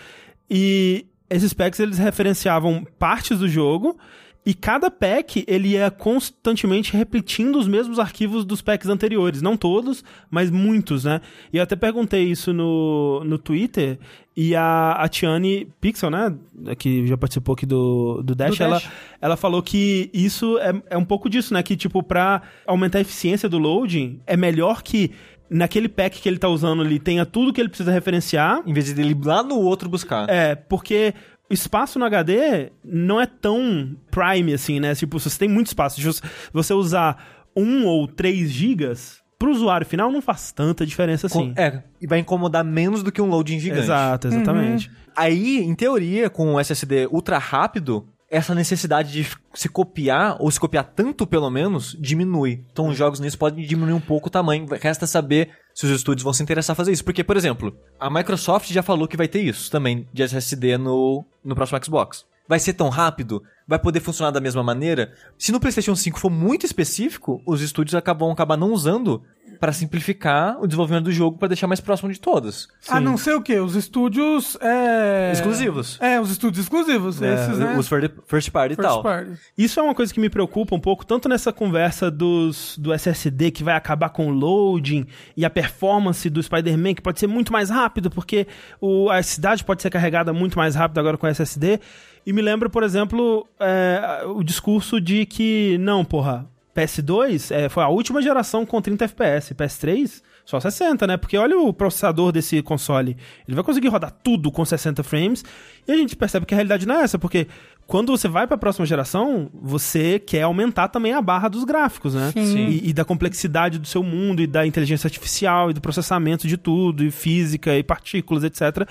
[0.50, 3.98] E esses packs eles referenciavam partes do jogo
[4.46, 9.42] e cada pack, ele ia constantemente repetindo os mesmos arquivos dos packs anteriores.
[9.42, 11.22] Não todos, mas muitos, né?
[11.52, 13.98] E eu até perguntei isso no, no Twitter.
[14.36, 16.36] E a, a Tiane Pixel, né?
[16.78, 18.92] Que já participou aqui do, do Dash, Do ela, Dash.
[19.22, 21.64] ela falou que isso é, é um pouco disso, né?
[21.64, 25.12] Que, tipo, pra aumentar a eficiência do loading, é melhor que
[25.50, 28.62] naquele pack que ele tá usando ali tenha tudo que ele precisa referenciar.
[28.66, 30.28] Em vez de ele ir lá no outro buscar.
[30.30, 31.14] É, porque
[31.54, 34.96] o espaço no HD não é tão prime assim, né?
[34.96, 39.86] Tipo, se você tem muito espaço, se você usar 1 ou 3 gigas, pro usuário
[39.86, 41.54] final não faz tanta diferença assim.
[41.56, 43.84] É, e vai incomodar menos do que um loading gigante.
[43.84, 44.92] Exato, exatamente.
[45.16, 50.60] Aí, em teoria, com o SSD ultra rápido, essa necessidade de se copiar, ou se
[50.60, 52.66] copiar tanto pelo menos, diminui.
[52.72, 54.66] Então os jogos nisso podem diminuir um pouco o tamanho.
[54.82, 57.04] Resta saber se os estúdios vão se interessar em fazer isso.
[57.04, 61.24] Porque, por exemplo, a Microsoft já falou que vai ter isso também, de SSD no,
[61.46, 62.26] no próximo Xbox.
[62.48, 63.44] Vai ser tão rápido?
[63.68, 65.14] Vai poder funcionar da mesma maneira?
[65.38, 69.22] Se no PlayStation 5 for muito específico, os estúdios acabam acabar não usando
[69.64, 72.68] para simplificar o desenvolvimento do jogo para deixar mais próximo de todos.
[72.86, 73.62] A não ser o quê?
[73.62, 74.58] Os estúdios.
[74.60, 75.32] É...
[75.32, 75.98] Exclusivos.
[76.02, 77.22] É, os estúdios exclusivos.
[77.22, 77.78] É, esses, né?
[77.78, 79.02] Os first first party e First tal.
[79.02, 79.32] party.
[79.58, 83.52] Isso é uma coisa que me preocupa um pouco, tanto nessa conversa dos, do SSD
[83.52, 87.54] que vai acabar com o loading e a performance do Spider-Man, que pode ser muito
[87.54, 88.46] mais rápido, porque
[88.82, 91.80] o, a cidade pode ser carregada muito mais rápido agora com SSD.
[92.26, 97.84] E me lembra, por exemplo, é, o discurso de que, não, porra, PS2 é, foi
[97.84, 101.16] a última geração com 30 FPS, PS3 só 60, né?
[101.16, 103.16] Porque olha o processador desse console.
[103.48, 105.44] Ele vai conseguir rodar tudo com 60 frames.
[105.88, 107.48] E a gente percebe que a realidade não é essa, porque
[107.88, 112.14] quando você vai para a próxima geração, você quer aumentar também a barra dos gráficos,
[112.14, 112.32] né?
[112.34, 112.68] Sim.
[112.68, 116.58] E, e da complexidade do seu mundo, e da inteligência artificial, e do processamento de
[116.58, 118.86] tudo, e física, e partículas, etc.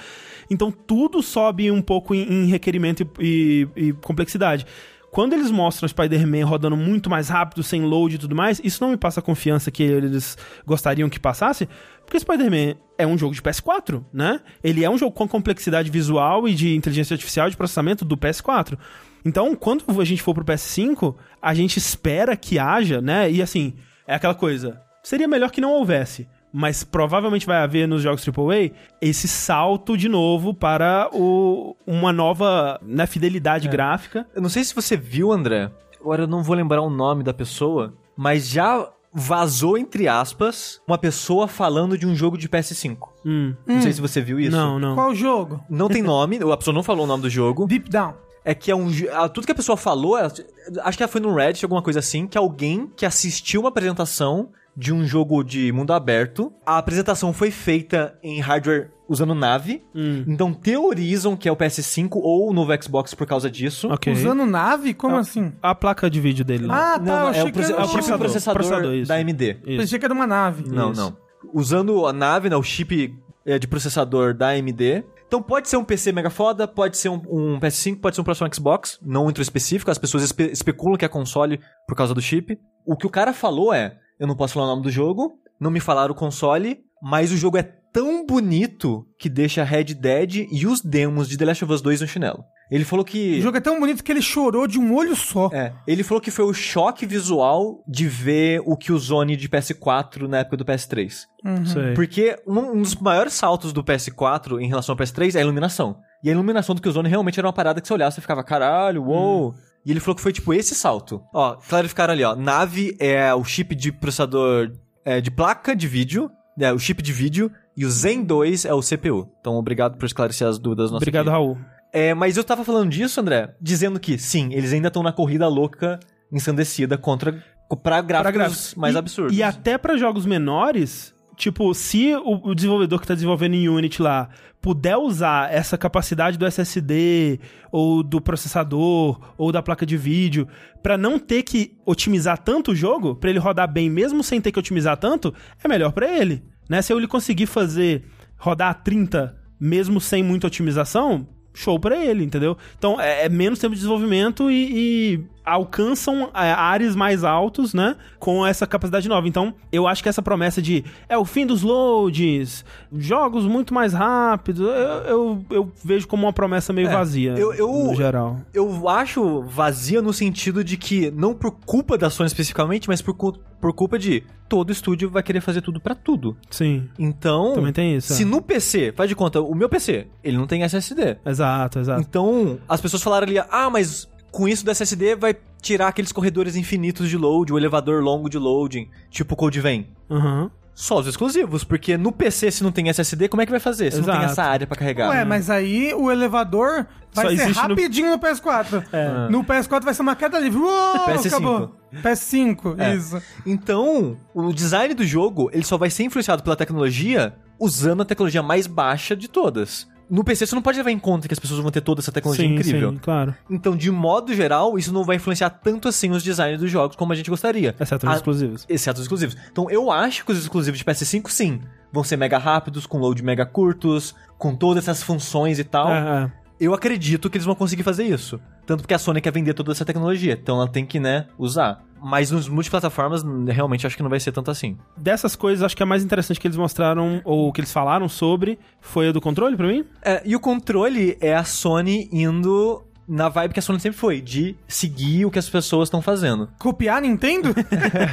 [0.50, 4.64] Então tudo sobe um pouco em, em requerimento e, e- e complexidade.
[5.12, 8.92] Quando eles mostram Spider-Man rodando muito mais rápido, sem load e tudo mais, isso não
[8.92, 11.68] me passa a confiança que eles gostariam que passasse,
[12.06, 14.40] porque Spider-Man é um jogo de PS4, né?
[14.64, 18.78] Ele é um jogo com complexidade visual e de inteligência artificial de processamento do PS4.
[19.22, 23.30] Então, quando a gente for pro PS5, a gente espera que haja, né?
[23.30, 23.74] E assim,
[24.06, 24.80] é aquela coisa.
[25.02, 26.26] Seria melhor que não houvesse.
[26.52, 32.78] Mas provavelmente vai haver nos jogos AAA esse salto de novo para o, uma nova
[32.82, 34.26] né, fidelidade gráfica.
[34.34, 35.70] Eu não sei se você viu, André.
[35.98, 40.96] Agora eu não vou lembrar o nome da pessoa, mas já vazou, entre aspas, uma
[40.98, 42.96] pessoa falando de um jogo de PS5.
[43.24, 43.54] Hum.
[43.66, 44.56] Não sei se você viu isso.
[44.56, 44.94] Não, não.
[44.94, 45.62] Qual jogo?
[45.68, 47.66] Não tem nome, a pessoa não falou o nome do jogo.
[47.66, 48.14] Deep Down.
[48.44, 48.90] É que é um.
[49.32, 52.36] Tudo que a pessoa falou, acho que ela foi no Reddit, alguma coisa assim, que
[52.36, 56.52] alguém que assistiu uma apresentação de um jogo de mundo aberto.
[56.64, 59.84] A apresentação foi feita em hardware usando nave.
[59.94, 60.24] Hum.
[60.26, 63.88] Então teorizam que é o PS5 ou o novo Xbox por causa disso.
[63.92, 64.12] Ok.
[64.12, 64.94] Usando nave?
[64.94, 65.52] Como Ah, assim?
[65.62, 66.94] A placa de vídeo dele lá.
[66.94, 67.04] Ah, tá.
[67.04, 69.08] Não, é achei o, que proce- era é o chip processador, processador, isso.
[69.08, 69.50] da AMD.
[69.66, 69.80] Isso.
[69.80, 70.64] Pensei que era uma nave.
[70.68, 71.00] Não, Isso.
[71.00, 71.16] não.
[71.52, 75.04] Usando a nave, né, o chip é, de processador da AMD.
[75.26, 78.24] Então pode ser um PC mega foda, pode ser um, um PS5, pode ser um
[78.24, 81.58] próximo Xbox, não muito específico, as pessoas espe- especulam que é console
[81.88, 82.58] por causa do chip.
[82.86, 85.68] O que o cara falou é, eu não posso falar o nome do jogo, não
[85.68, 90.64] me falaram o console, mas o jogo é tão bonito que deixa Red Dead e
[90.64, 92.44] os demos de The Last of Us 2 no chinelo.
[92.70, 93.40] Ele falou que...
[93.40, 95.50] O jogo é tão bonito que ele chorou de um olho só.
[95.52, 99.48] É, ele falou que foi o choque visual de ver o que o Zone de
[99.48, 101.24] PS4 na época do PS3.
[101.44, 101.94] Uhum.
[101.96, 105.96] Porque um, um dos maiores saltos do PS4 em relação ao PS3 é a iluminação.
[106.22, 109.02] E a iluminação do Killzone realmente era uma parada que você olhava e ficava, caralho,
[109.02, 109.56] uou.
[109.84, 111.22] E ele falou que foi tipo esse salto.
[111.34, 112.34] Ó, clarificaram ali, ó.
[112.36, 114.70] Nave é o chip de processador
[115.04, 118.72] é, de placa de vídeo, né, o chip de vídeo, e o Zen 2 é
[118.74, 119.28] o CPU.
[119.40, 121.02] Então, obrigado por esclarecer as dúvidas nossas.
[121.02, 121.30] Obrigado, aqui.
[121.30, 121.58] Raul.
[121.92, 125.48] É, mas eu tava falando disso, André, dizendo que sim, eles ainda estão na corrida
[125.48, 125.98] louca,
[126.30, 127.42] ensandecida contra
[127.82, 128.74] pra gráficos, Pra gráficos.
[128.76, 129.36] mais E- absurdos.
[129.36, 134.02] E até pra jogos menores, tipo, se o, o desenvolvedor que tá desenvolvendo em Unity
[134.02, 134.28] lá
[134.60, 137.40] puder usar essa capacidade do SSD
[137.70, 140.46] ou do processador ou da placa de vídeo
[140.82, 144.52] pra não ter que otimizar tanto o jogo, pra ele rodar bem mesmo sem ter
[144.52, 146.80] que otimizar tanto, é melhor pra ele, né?
[146.80, 148.04] Se ele conseguir fazer
[148.38, 152.56] rodar a 30 mesmo sem muita otimização, show pra ele, entendeu?
[152.78, 157.96] Então é, é menos tempo de desenvolvimento e, e alcançam é, ares mais altos, né?
[158.18, 159.26] Com essa capacidade nova.
[159.28, 163.92] Então, eu acho que essa promessa de é o fim dos loads, jogos muito mais
[163.92, 167.32] rápidos, eu, eu, eu vejo como uma promessa meio É, vazia.
[167.34, 168.38] eu- eu- no geral.
[168.54, 173.14] Eu acho vazia no sentido de que, não por culpa da Sony especificamente, mas por,
[173.14, 176.36] por culpa de todo estúdio vai querer fazer tudo pra tudo.
[176.50, 176.86] Sim.
[176.98, 178.12] Então, Também tem isso.
[178.12, 178.26] se é.
[178.26, 181.16] no PC, faz de conta, o meu PC, ele não tem SSD.
[181.24, 182.00] Exato, exato.
[182.02, 186.56] Então, as pessoas falaram ali, ah, mas com isso do SSD vai tirar aqueles corredores
[186.56, 189.86] infinitos de load, o elevador longo de loading, tipo o Code Vein.
[190.10, 190.50] Aham.
[190.74, 193.92] Só os exclusivos, porque no PC, se não tem SSD, como é que vai fazer?
[193.92, 194.32] Se não tem Exato.
[194.32, 195.10] essa área pra carregar.
[195.10, 198.82] Ué, mas aí o elevador vai Só ser existe no- rapidinho no, PS4.
[198.90, 199.28] É.
[199.28, 200.58] No PS4 vai ser uma queda livre.
[200.58, 201.26] Uou, PS5.
[201.26, 201.76] acabou.
[202.02, 202.94] PS5, É.
[202.96, 203.20] isso.
[203.44, 208.42] Então, o design do jogo, ele só vai ser influenciado pela tecnologia usando a tecnologia
[208.42, 209.86] mais baixa de todas.
[210.14, 212.12] No PC você não pode levar em conta que as pessoas vão ter toda essa
[212.12, 212.90] tecnologia Sim, incrível.
[212.90, 213.34] sim, claro.
[213.48, 217.14] Então, de modo geral, isso não vai influenciar tanto assim os designs dos jogos como
[217.14, 217.74] a gente gostaria.
[217.80, 218.66] Exceto nos Ah, exclusivos.
[218.68, 219.34] Exceto os exclusivos.
[219.50, 223.22] Então, eu acho que os exclusivos de PS5, sim, vão ser mega rápidos, com load
[223.24, 225.90] mega curtos, com todas essas funções e tal.
[225.90, 226.30] É.
[226.62, 228.38] Eu acredito que eles vão conseguir fazer isso.
[228.64, 231.82] Tanto porque a Sony quer vender toda essa tecnologia, então ela tem que, né, usar.
[232.00, 234.78] Mas nos multiplataformas, realmente acho que não vai ser tanto assim.
[234.96, 238.60] Dessas coisas, acho que a mais interessante que eles mostraram, ou que eles falaram sobre,
[238.80, 239.84] foi a do controle pra mim.
[240.04, 244.20] É, e o controle é a Sony indo na vibe que a Sony sempre foi,
[244.20, 246.48] de seguir o que as pessoas estão fazendo.
[246.60, 247.52] Copiar a Nintendo?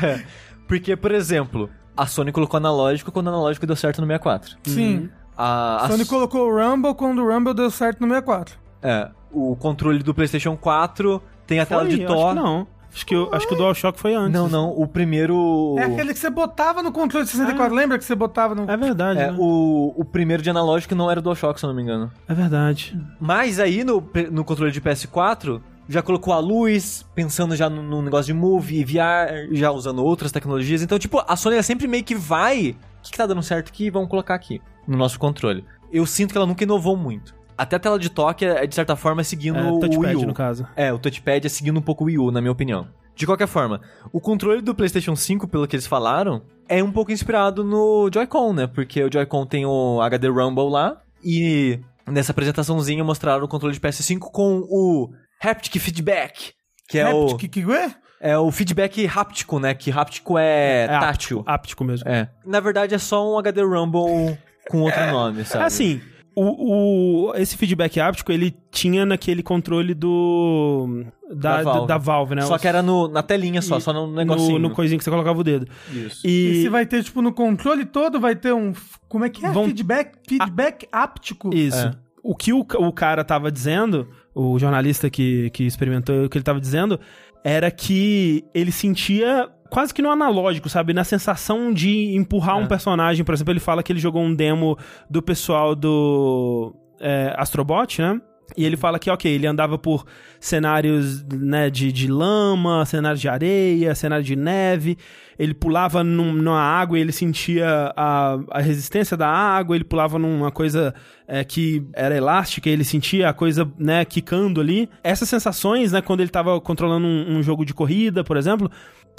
[0.68, 4.58] Porque, por exemplo, a Sony colocou analógico quando o analógico deu certo no 64.
[4.64, 5.10] Sim.
[5.14, 8.58] A, a Sony colocou o Rumble quando o Rumble deu certo no 64.
[8.84, 11.90] é, o controle do PlayStation 4 tem a tela Foi?
[11.96, 12.30] de Eu Acho Thor.
[12.30, 12.68] que não.
[12.92, 14.34] Acho que, o- acho que o DualShock foi antes.
[14.34, 15.76] Não, não, o primeiro.
[15.78, 17.74] É aquele que você botava no controle de 64.
[17.76, 18.70] Lembra que você botava no...
[18.70, 19.20] É verdade.
[19.20, 19.36] É, né?
[19.40, 22.12] o, o primeiro de analógico não era o DualShock, se eu não me engano.
[22.28, 23.00] É verdade.
[23.20, 28.02] Mas aí no, no controle de PS4 já colocou a luz, pensando já no, no
[28.02, 30.82] negócio de Move e VR, já usando outras tecnologias.
[30.82, 32.76] Então, tipo, a Sony sempre meio que vai.
[33.00, 33.92] O que, que tá dando certo aqui?
[33.92, 35.64] Vamos colocar aqui no nosso controle.
[35.92, 37.34] Eu sinto que ela nunca inovou muito.
[37.58, 40.26] Até a tela de toque é, de certa forma, seguindo É, o Wii touchpad, U.
[40.28, 40.68] no caso.
[40.76, 42.88] É, o touchpad é seguindo um pouco o Wii U, na minha opinião.
[43.16, 43.82] De qualquer forma,
[44.14, 48.54] o controle do PlayStation 5, pelo que eles falaram, é um pouco inspirado no Joy-Con,
[48.54, 48.66] né?
[48.68, 53.80] Porque o Joy-Con tem o HD Rumble lá e nessa apresentaçãozinha mostraram o controle de
[53.82, 55.10] PS5 com o
[55.44, 56.54] Haptic Feedback,
[56.88, 57.92] que é o Que, que, é?
[58.22, 59.74] é o feedback háptico, né?
[59.74, 61.40] Que háptico é, tátil.
[61.40, 62.08] áptico, áptico mesmo.
[62.08, 62.30] É.
[62.46, 64.38] Na verdade é só um HD Rumble
[64.70, 65.66] com outro nome, sabe?
[65.66, 66.00] Assim,
[66.36, 71.04] o, o- esse feedback áptico, ele tinha naquele controle do...
[71.32, 71.88] Da, Da da, Valve.
[71.88, 72.42] da Valve, né?
[72.44, 74.54] Só que era no, na telinha só, E- só no negocinho.
[74.60, 75.68] no, no coisinho que você colocava o dedo.
[75.92, 76.26] Isso.
[76.26, 76.62] E E...
[76.64, 78.74] se vai ter, tipo, no controle todo, vai ter um...
[79.08, 79.52] Como é que é?
[79.52, 81.54] Vão- Feedback, feedback áptico.
[81.54, 81.78] Isso.
[81.88, 81.92] É.
[82.24, 86.44] O que o, o cara tava dizendo, o jornalista que, que experimentou, o que ele
[86.44, 87.00] tava dizendo,
[87.44, 90.94] era que ele sentia quase que no analógico, sabe?
[90.94, 92.60] Na sensação de empurrar É.
[92.64, 93.24] um personagem.
[93.24, 94.78] Por exemplo, ele fala que ele jogou um demo
[95.10, 98.20] do pessoal do é, Astrobot, né?
[98.58, 100.04] E ele fala que, ok, ele andava por
[100.40, 104.98] cenários né, de, de lama, cenários de areia, cenário de neve.
[105.38, 109.76] Ele pulava num, numa água e ele sentia a, a resistência da água.
[109.76, 110.94] Ele pulava numa coisa
[111.28, 114.90] é, que era elástica e ele sentia a coisa, né, quicando ali.
[115.04, 118.70] Essas sensações, né, quando ele tava controlando um, um jogo de corrida, por exemplo,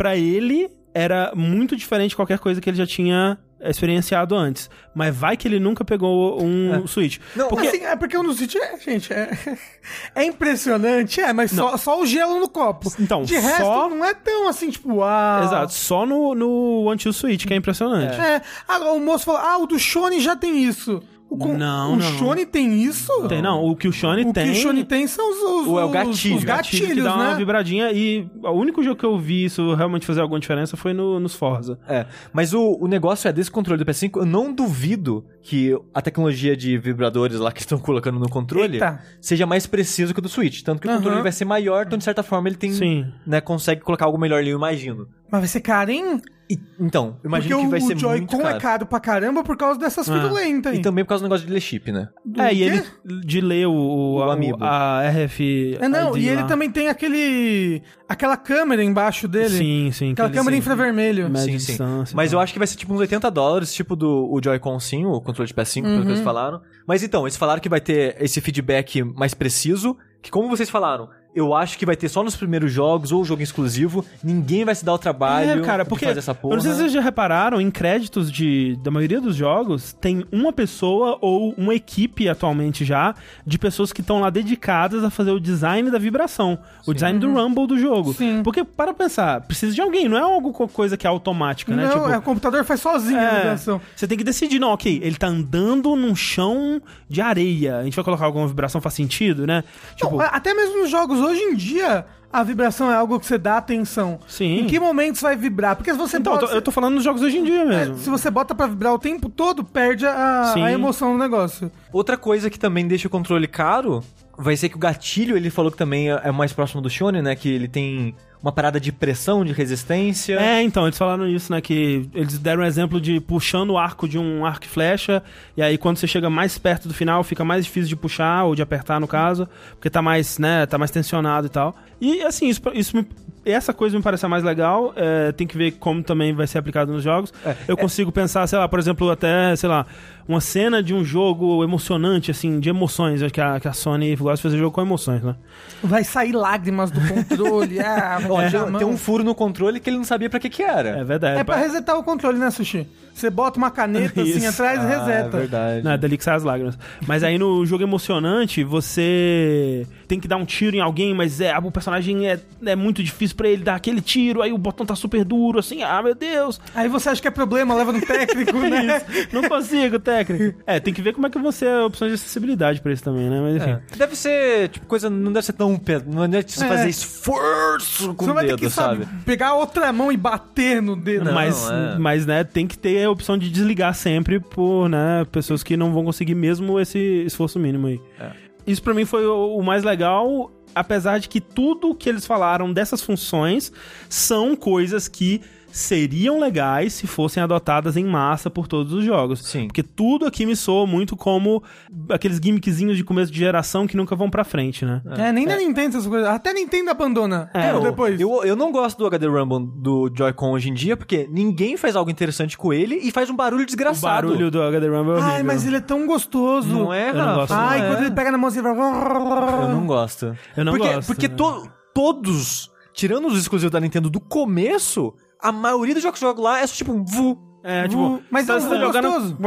[0.00, 4.70] pra ele era muito diferente de qualquer coisa que ele já tinha experienciado antes.
[4.94, 7.18] Mas vai que ele nunca pegou um Switch.
[7.36, 9.28] Não, Porque- assim, é porque o no Switch, é, gente, é,
[10.16, 12.90] é impressionante, é, mas só, só o gelo no copo.
[12.98, 15.44] Então, De resto, só- não é tão assim, tipo, uau.
[15.44, 18.18] Exato, só no, no One Two Switch, que é impressionante.
[18.18, 21.02] É, agora o moço falou, ah, o do Shone já tem isso.
[21.30, 22.00] O, com- Não, o não.
[22.18, 23.28] Shone tem isso?
[23.28, 24.46] Tem, não, o que o Shone O tem.
[24.46, 26.36] que o Shone tem são os, os, O- é o os- gatilho.
[26.36, 27.34] os gatilhos, que dá uma né?
[27.36, 31.20] vibradinha e o único jogo que eu vi isso realmente fazer alguma diferença foi no,
[31.20, 31.78] nos Forza.
[31.86, 36.02] É, mas o, o negócio é desse controle do PS5, eu não duvido que a
[36.02, 39.00] tecnologia de vibradores lá que estão colocando no controle Eita.
[39.20, 40.62] seja mais preciso que o do Switch.
[40.62, 40.98] Tanto que o Aham.
[41.00, 43.06] controle vai ser maior, então de certa forma ele tem, Sim.
[43.24, 45.06] né, consegue colocar algo melhor ali, eu imagino.
[45.30, 46.20] Mas vai ser caro, hein?
[46.50, 48.56] E- então, eu imagino Porque que vai o, ser o muito Joy-Con caro.
[48.56, 50.12] é caro pra caramba por causa dessas Ah.
[50.20, 50.80] firulentas aí.
[50.80, 52.08] E também por causa do negócio de ler chip, né?
[52.26, 52.82] Do é, e ele
[53.24, 54.58] de ler o, o, O a, Amiibo.
[54.60, 55.78] a RF.
[55.80, 56.48] É, não, ID e ele lá.
[56.48, 57.80] também tem aquele...
[58.08, 59.50] Aquela câmera embaixo dele.
[59.50, 60.10] Sim, sim.
[60.12, 60.58] Aquela câmera sim.
[60.58, 61.26] infravermelho.
[61.38, 61.66] Sim, sim.
[61.68, 62.40] distância Mas tal.
[62.40, 65.20] eu acho que vai ser tipo uns 80 dólares, tipo do o Joy-Con sim, o
[65.20, 66.02] controle de PS5, pelo Uhum.
[66.02, 66.60] que eles falaram.
[66.84, 71.08] Mas então, eles falaram que vai ter esse feedback mais preciso, que como vocês falaram,
[71.34, 74.04] eu acho que vai ter só nos primeiros jogos ou jogo exclusivo.
[74.22, 76.54] Ninguém vai se dar o trabalho É, cara, porque de fazer essa eu porra.
[76.56, 80.52] não sei se vocês já repararam, em créditos de, da maioria dos jogos, tem uma
[80.52, 83.14] pessoa ou uma equipe atualmente já
[83.46, 87.32] de pessoas que estão lá dedicadas a fazer o design da vibração, o design do
[87.32, 88.12] rumble do jogo.
[88.14, 88.42] Sim.
[88.42, 91.84] Porque, para pensar, precisa de alguém, não é algo co- coisa que é automática, né?
[91.84, 93.80] Não, Tipo, é, o computador faz sozinho a é, vibração.
[93.94, 97.76] você tem que decidir, não, ok, ele tá andando num chão de areia.
[97.78, 99.62] A gente vai colocar alguma vibração, faz sentido, né?
[99.96, 103.38] Tipo, Não, até mesmo nos jogos hoje em dia, a vibração é algo que você
[103.38, 104.20] dá atenção.
[104.26, 104.60] Sim.
[104.60, 105.76] Em que momentos vai vibrar?
[105.76, 107.62] Porque se você então, eu bota, tô, eu tô falando nos jogos hoje em dia
[107.62, 107.98] é, mesmo.
[107.98, 111.70] se você bota pra vibrar o tempo todo, perde a, a emoção do negócio.
[111.92, 114.02] Outra coisa que também deixa o controle caro
[114.38, 117.22] vai ser que o gatilho, ele falou que também é é mais próximo do Shonen,
[117.22, 117.34] né?
[117.34, 120.34] Que ele tem uma parada de pressão, de resistência.
[120.40, 121.60] É, então, eles falaram isso, né?
[121.60, 125.22] Que eles deram um exemplo de puxando o arco de um arco e flecha,
[125.56, 128.54] e aí quando você chega mais perto do final, fica mais difícil de puxar, ou
[128.54, 131.76] de apertar, no caso, porque tá mais, né, tá mais tensionado e tal.
[132.00, 133.06] E, assim, isso, isso me-
[133.44, 136.58] essa coisa me parece a mais legal, é, tem que ver como também vai ser
[136.58, 137.32] aplicado nos jogos.
[137.68, 139.86] Eu consigo pensar, sei lá, por exemplo, até, sei lá,
[140.30, 144.14] uma cena de um jogo emocionante, assim, de emoções, acho que a, que a Sony
[144.16, 145.34] gosta de fazer jogo com emoções, né?
[145.82, 147.80] Vai sair lágrimas do controle.
[147.80, 150.38] ah, vai Ó, a tem, tem um furo no controle que ele não sabia pra
[150.38, 150.90] que que era.
[150.90, 151.40] É verdade.
[151.40, 152.86] É pra resetar o controle, né, Sushi?
[153.12, 154.48] Você bota uma caneta assim Isso.
[154.48, 155.36] atrás e Ah, reseta.
[155.36, 155.82] é verdade.
[155.84, 156.78] Não, é dali que sai as lágrimas.
[157.06, 161.56] Mas aí no jogo emocionante, você tem que dar um tiro em alguém, mas é,
[161.58, 164.94] o personagem é, é muito difícil pra ele dar aquele tiro, aí o botão tá
[164.94, 166.60] super duro, assim, ah, meu Deus.
[166.74, 169.02] Aí você acha que é problema, leva no técnico, né?
[169.32, 170.19] Não consigo, técnico.
[170.66, 173.28] É, tem que ver como é que você é opções de acessibilidade pra isso também,
[173.28, 173.40] né?
[173.40, 173.70] Mas enfim.
[173.70, 173.96] É.
[173.96, 175.08] Deve ser, tipo, coisa.
[175.10, 175.80] Não deve ser tão.
[176.06, 176.68] Não deve É.
[176.68, 179.22] fazer esforço com Você o vai ter dedo, que, sabe, sabe?
[179.24, 181.24] pegar a outra mão e bater no dedo.
[181.26, 181.98] Não, mas, é.
[181.98, 185.92] mas, né, tem que ter a opção de desligar sempre por, né, pessoas que não
[185.92, 188.00] vão conseguir mesmo esse esforço mínimo aí.
[188.18, 188.30] É.
[188.66, 193.00] Isso pra mim foi o mais legal, apesar de que tudo que eles falaram dessas
[193.02, 193.72] funções
[194.08, 195.40] são coisas que
[195.72, 199.40] seriam legais se fossem adotadas em massa por todos os jogos.
[199.44, 199.66] Sim.
[199.66, 201.62] Porque tudo aqui me soa muito como
[202.08, 205.00] aqueles gimmickzinhos de começo de geração que nunca vão pra frente, né?
[205.18, 206.28] É, nem da Nintendo essas coisas.
[206.28, 207.50] Até Nintendo abandona.
[207.54, 208.20] É, É, o- depois.
[208.20, 211.94] Eu, eu não gosto do HD Rumble do Joy-Con hoje em dia, porque ninguém faz
[211.96, 214.28] algo interessante com ele e faz um barulho O desgraçado.
[214.28, 215.32] barulho do HD Rumble é horrível.
[215.32, 216.68] Ai, mas ele é tão gostoso.
[216.68, 217.34] Não é, Eu não Rafa?
[217.36, 217.88] gosto, Ai, Não é.
[217.90, 218.72] quando ele pega na mão assim, vai...
[218.72, 220.36] Eu não gosto.
[220.56, 221.34] Eu não porque, gosto, Porque né?
[221.34, 226.28] to- todos, tirando os exclusivos da Nintendo do começo, a maioria dos jogos que eu
[226.30, 227.38] jogo lá é só tipo um vu.
[227.62, 229.38] É, tipo, Mas tá- é um você tá jogo jogando- gostoso.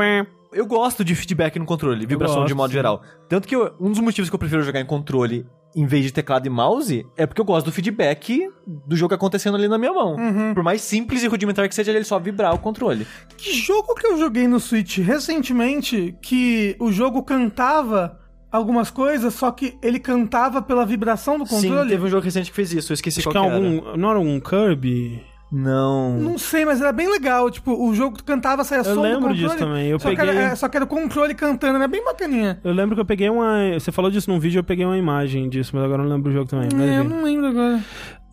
[0.56, 2.74] Eu gosto de feedback no controle, vibração gosto, de modo sim.
[2.76, 3.02] geral.
[3.28, 6.14] Tanto que eu- um dos motivos que eu prefiro jogar em controle em vez de
[6.14, 9.92] teclado e mouse é porque eu gosto do feedback do jogo acontecendo ali na minha
[9.92, 10.16] mão.
[10.16, 10.54] Uhum.
[10.54, 13.08] Por mais simples e rudimentar que seja ele só vibrar o controle.
[13.36, 18.20] Que jogo que eu joguei no Switch recentemente que o jogo cantava
[18.52, 21.90] algumas coisas, só que ele cantava pela vibração do Sim, controle?
[21.90, 23.76] teve um jogo recente que fez isso, eu esqueci Acho qual que é que era.
[23.88, 23.98] algum.
[23.98, 25.24] Não era um Kirby?
[25.56, 26.18] Não.
[26.18, 27.50] Não sei, mas era bem legal.
[27.52, 29.38] Tipo, o jogo cantava, saia som do lembro controle.
[29.38, 31.88] disso também, eu só, que peguei- era, é, só que era o controle cantando, era
[31.88, 32.60] bem bacaninha.
[32.64, 33.72] Eu lembro que eu peguei uma.
[33.80, 36.32] Você falou disso num vídeo, eu peguei uma imagem disso, mas agora eu não lembro
[36.32, 36.70] o jogo também.
[36.74, 37.80] Mas, É, eu não lembro agora.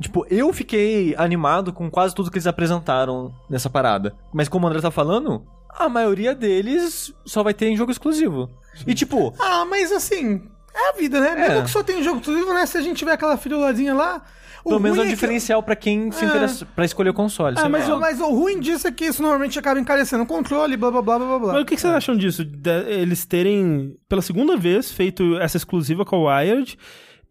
[0.00, 4.14] Tipo, eu fiquei animado com quase tudo que eles apresentaram nessa parada.
[4.32, 8.48] Mas como o André tá falando, a maioria deles só vai ter em jogo exclusivo.
[8.86, 10.40] E tipo, Ah, mas assim,
[10.74, 11.34] é a vida, né?
[11.34, 12.64] Mesmo que só tem jogo exclusivo, né?
[12.64, 14.22] Se a gente tiver aquela firuladinha lá.
[14.64, 16.28] O pelo menos é um que- diferencial pra quem se É.
[16.28, 17.56] interessa pra escolher o console.
[17.58, 20.26] Ah, sei mas, o, mas o ruim disso é que isso normalmente acaba encarecendo o
[20.26, 21.52] controle, blá blá blá blá blá.
[21.54, 22.44] Mas o que, que vocês acham disso?
[22.44, 26.78] De- eles terem, pela segunda vez, feito essa exclusiva com a Wired.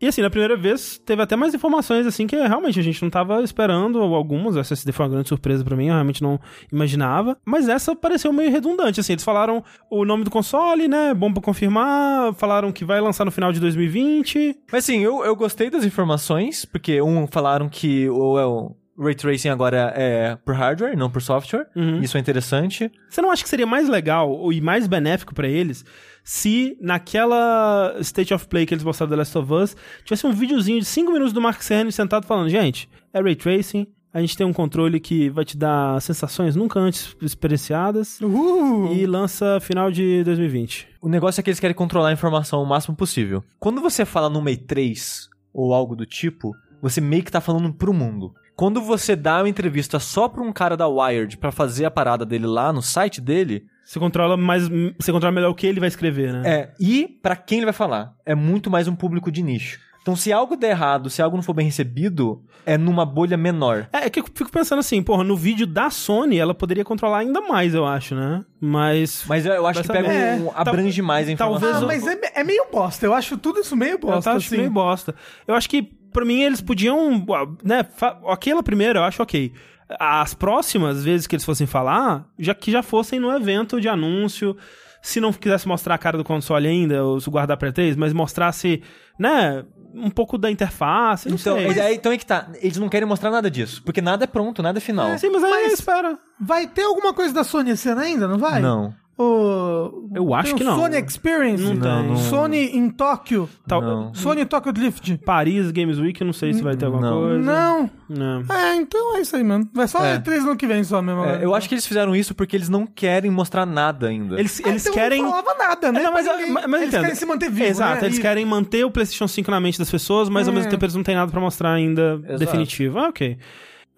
[0.01, 3.09] E assim, na primeira vez, teve até mais informações, assim, que realmente a gente não
[3.09, 4.55] tava esperando algumas.
[4.55, 6.39] Essa SSD foi uma grande surpresa pra mim, eu realmente não
[6.71, 7.37] imaginava.
[7.43, 9.13] Mas essa pareceu meio redundante, assim.
[9.13, 11.13] Eles falaram o nome do console, né?
[11.13, 12.33] Bom pra confirmar.
[12.35, 14.55] Falaram que vai lançar no final de 2020.
[14.71, 19.15] Mas assim, eu, eu gostei das informações, porque um falaram que o, é, o Ray
[19.15, 21.67] Tracing agora é por hardware, não por software.
[21.75, 21.99] Uhum.
[22.01, 22.91] Isso é interessante.
[23.09, 25.83] Você não acha que seria mais legal e mais benéfico pra eles
[26.23, 30.79] se naquela State of Play que eles mostraram da Last of Us tivesse um videozinho
[30.79, 34.45] de 5 minutos do Mark Cerny sentado falando: gente, é Ray Tracing, a gente tem
[34.45, 38.93] um controle que vai te dar sensações nunca antes experienciadas Uhul.
[38.93, 40.87] e lança final de 2020.
[41.01, 43.43] O negócio é que eles querem controlar a informação o máximo possível.
[43.59, 47.73] Quando você fala no MEI 3 ou algo do tipo, você meio que tá falando
[47.73, 48.33] pro mundo.
[48.55, 52.25] Quando você dá uma entrevista só pra um cara da Wired pra fazer a parada
[52.25, 54.67] dele lá no site dele, Você controla mais.
[54.99, 56.41] Você controla melhor o que ele vai escrever, né?
[56.45, 56.69] é.
[56.79, 58.13] E pra quem ele vai falar?
[58.23, 59.79] É muito mais um público de nicho.
[60.03, 63.87] Então, se algo der errado, se algo não for bem recebido, é numa bolha menor.
[63.91, 67.17] É, é que eu fico pensando assim, porra, no vídeo da Sony ela poderia controlar
[67.19, 68.45] ainda mais, eu acho, né?
[68.61, 69.23] Mas.
[69.27, 71.71] Mas eu acho Vai que pega É, um, abrange mais a informação.
[71.81, 73.07] talvez Ah, mas é, é meio bosta.
[73.07, 74.57] Eu acho tudo isso meio Eu bosta, acho assim.
[74.57, 75.15] meio bosta.
[75.47, 77.25] Eu acho que pra mim eles podiam,
[77.63, 79.51] né, fa- aquela primeira eu acho ok.
[79.99, 84.55] As próximas vezes que eles fossem falar, já que já fossem no evento de anúncio,
[85.01, 88.13] se não quisesse mostrar a cara do console ainda, ou se guardar pra três, mas
[88.13, 88.83] mostrasse,
[89.17, 89.63] né,
[89.95, 91.67] um pouco da interface, não Então, sei.
[91.67, 92.47] mas aí- então é que tá.
[92.61, 93.81] Eles não querem mostrar nada disso.
[93.83, 95.17] Porque nada é pronto, nada é final.
[95.17, 96.17] Sim, mas aí Mas- espera.
[96.39, 98.61] Vai ter alguma coisa da Sony esse ano ainda, não vai?
[98.61, 98.93] Não.
[99.21, 100.09] O...
[100.15, 100.79] Eu acho tem o que não.
[100.79, 101.61] Sony Experience?
[101.61, 102.07] Não tem.
[102.07, 102.15] Não.
[102.15, 103.49] Sony em Tóquio?
[103.67, 104.13] Tal- Não.
[104.13, 105.17] Sony Tokyo Drift?
[105.25, 107.19] Paris Games Week, não sei se vai ter alguma Não.
[107.21, 107.39] coisa.
[107.39, 107.89] Não.
[108.07, 108.43] Não.
[108.55, 109.67] É, então é isso aí, mano.
[109.73, 110.17] Vai só É.
[110.19, 111.25] três no que vem só mesmo.
[111.25, 114.39] É, eu acho que eles fizeram isso porque eles não querem mostrar nada ainda.
[114.39, 115.21] Eles, Ah, eles então querem.
[115.21, 115.99] Não falava nada, né?
[115.99, 117.01] É, não, mas, mas, mas Eles entendo.
[117.01, 118.07] querem se manter vivo, Exato, né?
[118.07, 120.55] eles E- querem manter o PlayStation 5 na mente das pessoas, mas ao É.
[120.55, 122.39] mesmo tempo eles não têm nada pra mostrar ainda Exato.
[122.39, 122.99] definitivo.
[122.99, 123.37] Ah, ok.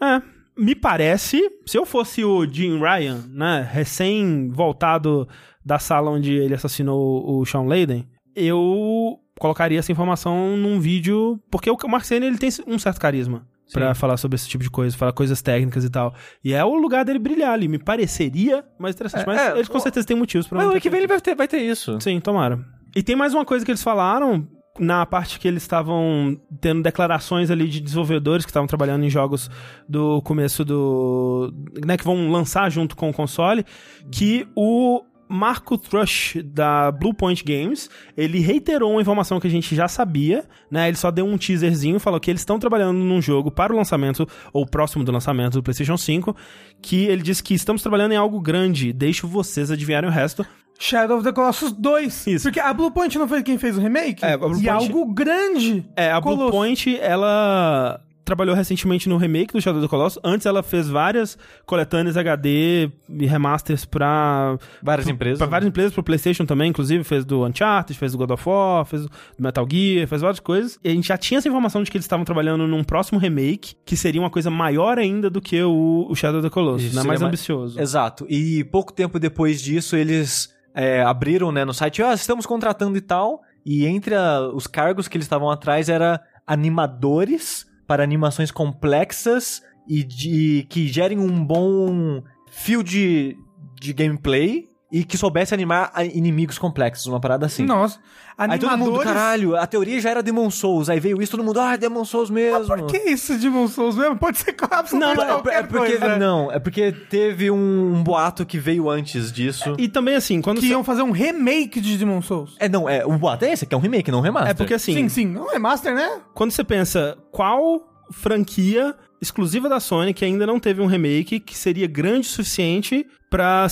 [0.01, 0.21] É.
[0.57, 5.27] Me parece, se eu fosse o Jim Ryan, né, recém voltado
[5.65, 11.69] da sala onde ele assassinou o Sean Layden, eu colocaria essa informação num vídeo, porque
[11.71, 15.13] o Mark ele tem um certo carisma pra falar sobre esse tipo de coisa, falar
[15.13, 16.13] coisas técnicas e tal.
[16.43, 19.67] E é o lugar dele brilhar ali, me pareceria mais interessante, É, mas é, eles
[19.69, 21.59] com o- certeza têm motivos pra Mas ano que vem ele vai ter, vai ter
[21.59, 21.99] isso.
[22.01, 22.59] Sim, tomara.
[22.95, 24.45] E tem mais uma coisa que eles falaram
[24.79, 29.49] na parte que eles estavam tendo declarações ali de desenvolvedores que estavam trabalhando em jogos
[29.87, 31.53] do começo do.
[31.85, 33.65] né, que vão lançar junto com o console,
[34.11, 35.03] que o.
[35.33, 40.89] Marco Thrush, da Bluepoint Games, ele reiterou uma informação que a gente já sabia, né?
[40.89, 44.27] Ele só deu um teaserzinho, falou que eles estão trabalhando num jogo para o lançamento,
[44.51, 46.35] ou próximo do lançamento do PlayStation 5,
[46.81, 50.45] que ele disse que estamos trabalhando em algo grande, deixo vocês adivinharem o resto.
[50.81, 52.27] Shadow of the Colossus 2.
[52.27, 52.43] Isso.
[52.43, 54.23] Porque a Bluepoint não foi quem fez o remake?
[54.25, 55.85] É, a Bluepoint- E algo grande.
[55.95, 56.41] É, a Colossus.
[56.49, 60.19] Bluepoint, ela trabalhou recentemente no remake do Shadow of the Colossus.
[60.23, 65.37] Antes ela fez várias coletâneas HD e remasters pra, Várias empresas.
[65.37, 68.85] pra várias empresas, pro PlayStation também, inclusive fez do Uncharted, fez do God of War,
[68.85, 70.79] fez do Metal Gear, fez várias coisas.
[70.83, 73.75] E a gente já tinha essa informação de que eles estavam trabalhando num próximo remake,
[73.85, 76.95] que seria uma coisa maior ainda do que o, o Shadow of the Colossus, Isso,
[76.95, 77.03] né?
[77.03, 77.81] Mais mais- ambicioso.
[77.81, 78.25] Exato.
[78.29, 83.01] E pouco tempo depois disso, eles é, abriram né, no site, ah, estamos contratando e
[83.01, 83.41] tal.
[83.65, 90.03] E entre a- os cargos que eles estavam atrás era animadores para animações complexas e
[90.03, 93.35] de, que gerem um bom fio de,
[93.79, 97.63] de gameplay e que soubesse animar a- inimigos complexos, uma parada assim.
[97.63, 97.97] Nossa.
[98.37, 99.03] Aí todo mundo, Animadores...
[99.07, 100.89] caralho, a teoria já era Demon Souls.
[100.89, 102.65] Aí veio isso, todo mundo, ah, Demon Souls mesmo.
[102.65, 104.17] Por que isso de Demon Souls mesmo?
[104.17, 106.17] Pode ser com Não, não, É, qualquer é porque, coisa.
[106.17, 109.75] não, é porque teve um, um boato que veio antes disso.
[109.77, 110.71] E também assim, quando Que você...
[110.73, 112.55] iam fazer um remake de Demon Souls.
[112.59, 114.51] É, não, é, o boato é esse, que é um remake, não um remaster.
[114.51, 115.25] É porque assim, Sim, sim.
[115.27, 116.19] Não é master, né?
[116.33, 121.55] quando você pensa qual franquia exclusiva da Sony que ainda não teve um remake que
[121.57, 123.65] seria grande o suficiente para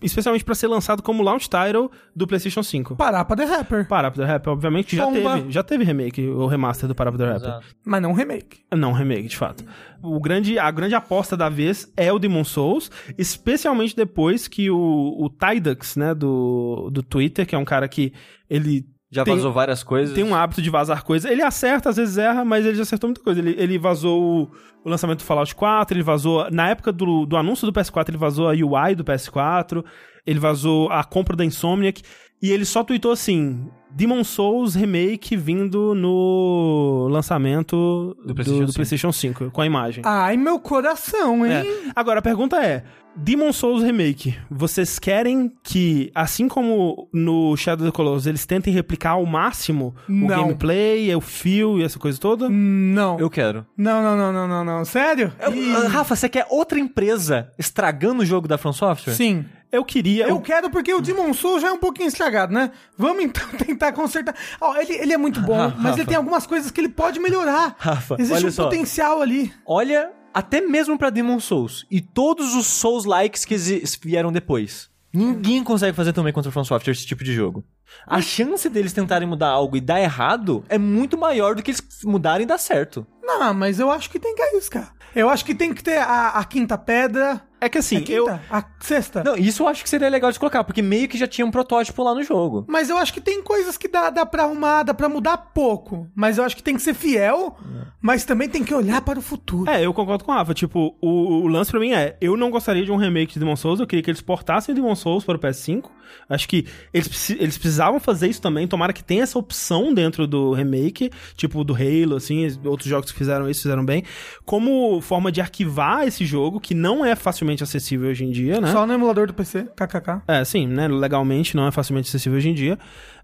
[0.00, 2.94] especialmente pra ser lançado como launch title do PlayStation 5.
[2.94, 3.88] Parapa the Rapper.
[3.88, 7.48] Parappa the Rapper, obviamente, já teve, já teve remake, o remaster do Parappa the Rapper.
[7.48, 7.66] Exato.
[7.84, 8.60] Mas não remake.
[8.70, 9.64] Não, remake, de fato.
[10.00, 14.76] O grande, a grande aposta da vez é o Demon Souls, especialmente depois que o,
[14.76, 18.12] o Tidux, né, do, do Twitter, que é um cara que
[18.48, 20.12] ele Já Tem- vazou várias coisas.
[20.12, 21.30] tem um hábito de vazar coisas.
[21.30, 23.38] Ele acerta, às vezes erra, mas ele já acertou muita coisa.
[23.38, 24.50] Ele, ele vazou o,
[24.84, 26.50] o lançamento do Fallout 4, ele vazou.
[26.50, 29.84] Na época do, do anúncio do PS4, ele vazou a UI do PS4,
[30.26, 32.02] ele vazou a compra da Insomniac,
[32.42, 33.68] e ele só tweetou assim.
[33.94, 40.02] Demon Souls Remake vindo no lançamento do, PlayStation do PlayStation 5, com a imagem.
[40.04, 41.52] Ai, meu coração, hein?
[41.52, 41.64] É.
[41.94, 42.82] Agora, a pergunta é:
[43.16, 48.74] Demon Souls Remake, vocês querem que, assim como no Shadow of the Colossus, eles tentem
[48.74, 50.26] replicar ao máximo o Não.
[50.26, 52.48] gameplay, o fio e essa coisa toda?
[52.50, 53.18] Não.
[53.20, 53.64] Eu quero.
[53.76, 54.84] Não, não, não, não, não, não.
[54.84, 55.32] Sério?
[55.40, 59.12] Eu- Rafa, você quer outra empresa estragando o jogo da From Software?
[59.14, 59.44] Sim.
[59.74, 60.26] Eu queria.
[60.28, 62.70] Eu quero porque o Demon Souls já é um pouquinho estragado, né?
[62.96, 64.34] Vamos então tentar consertar.
[64.60, 65.76] Ó, ele, ele é muito bom, Rafa.
[65.78, 67.74] mas ele tem algumas coisas que ele pode melhorar.
[67.78, 68.64] Rafa, Existe um só.
[68.64, 69.52] potencial ali.
[69.66, 74.88] Olha, até mesmo pra Demon Souls e todos os Souls-likes que exi- vieram depois.
[75.12, 77.64] Ninguém consegue fazer também contra a From Software esse tipo de jogo.
[78.04, 81.80] A chance deles tentarem mudar algo e dar errado é muito maior do que eles
[82.04, 83.06] mudarem e dar certo.
[83.22, 84.92] Não, mas eu acho que tem que arriscar.
[85.14, 87.40] Eu acho que tem que ter a, a quinta pedra.
[87.64, 88.28] É que assim, a eu.
[88.50, 89.24] A sexta?
[89.24, 91.50] Não, isso eu acho que seria legal de colocar, porque meio que já tinha um
[91.50, 92.66] protótipo lá no jogo.
[92.68, 96.06] Mas eu acho que tem coisas que dá, dá pra arrumar, dá pra mudar pouco.
[96.14, 97.56] Mas eu acho que tem que ser fiel,
[98.02, 99.70] mas também tem que olhar para o futuro.
[99.70, 100.52] É, eu concordo com o Rafa.
[100.52, 103.56] Tipo, o, o lance pra mim é: eu não gostaria de um remake de Demon
[103.56, 105.84] Souls, eu queria que eles portassem o Demon Souls para o PS5.
[106.28, 108.66] Acho que eles, eles precisavam fazer isso também.
[108.66, 113.18] Tomara que tenha essa opção dentro do remake, tipo do Halo, assim, outros jogos que
[113.18, 114.04] fizeram isso fizeram bem.
[114.44, 118.72] Como forma de arquivar esse jogo, que não é facilmente acessível hoje em dia, né?
[118.72, 120.22] Só no emulador do PC, kkk.
[120.26, 120.88] É, sim, né?
[120.88, 122.78] Legalmente não é facilmente acessível hoje em dia.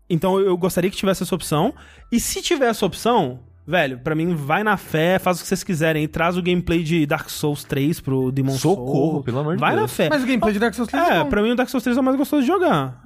[0.08, 1.74] Então eu gostaria que tivesse essa opção.
[2.12, 5.62] E se tiver essa opção, velho, pra mim, vai na fé, faz o que vocês
[5.64, 6.06] quiserem.
[6.08, 9.24] Traz o gameplay de Dark Souls 3 pro Demon Socorro, Souls.
[9.24, 9.82] pelo amor de Vai Deus.
[9.82, 10.08] na fé.
[10.10, 11.30] Mas o gameplay de Dark Souls 3 é, É, bom.
[11.30, 13.02] pra mim o Dark Souls 3 é o mais gostoso de jogar.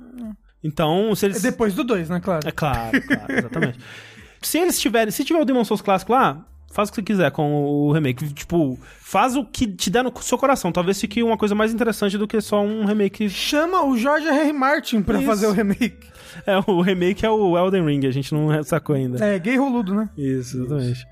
[0.62, 1.42] Então, se É eles...
[1.42, 2.48] depois do 2, né, claro.
[2.48, 3.78] É claro, claro, exatamente.
[4.40, 6.42] se eles tiverem, se tiver o Demon Souls clássico lá,
[6.74, 8.34] faz o que você quiser com o remake.
[8.34, 10.72] Tipo, faz o que te der no seu coração.
[10.72, 13.30] Talvez fique uma coisa mais interessante do que só um remake.
[13.30, 14.38] Chama o George R.
[14.40, 14.52] R.
[14.52, 15.26] Martin pra Isso.
[15.26, 16.12] fazer o remake.
[16.44, 19.24] É, o remake é o Elden Ring, a gente não sacou ainda.
[19.24, 20.08] É, gay roludo, né?
[20.18, 21.06] Isso, exatamente.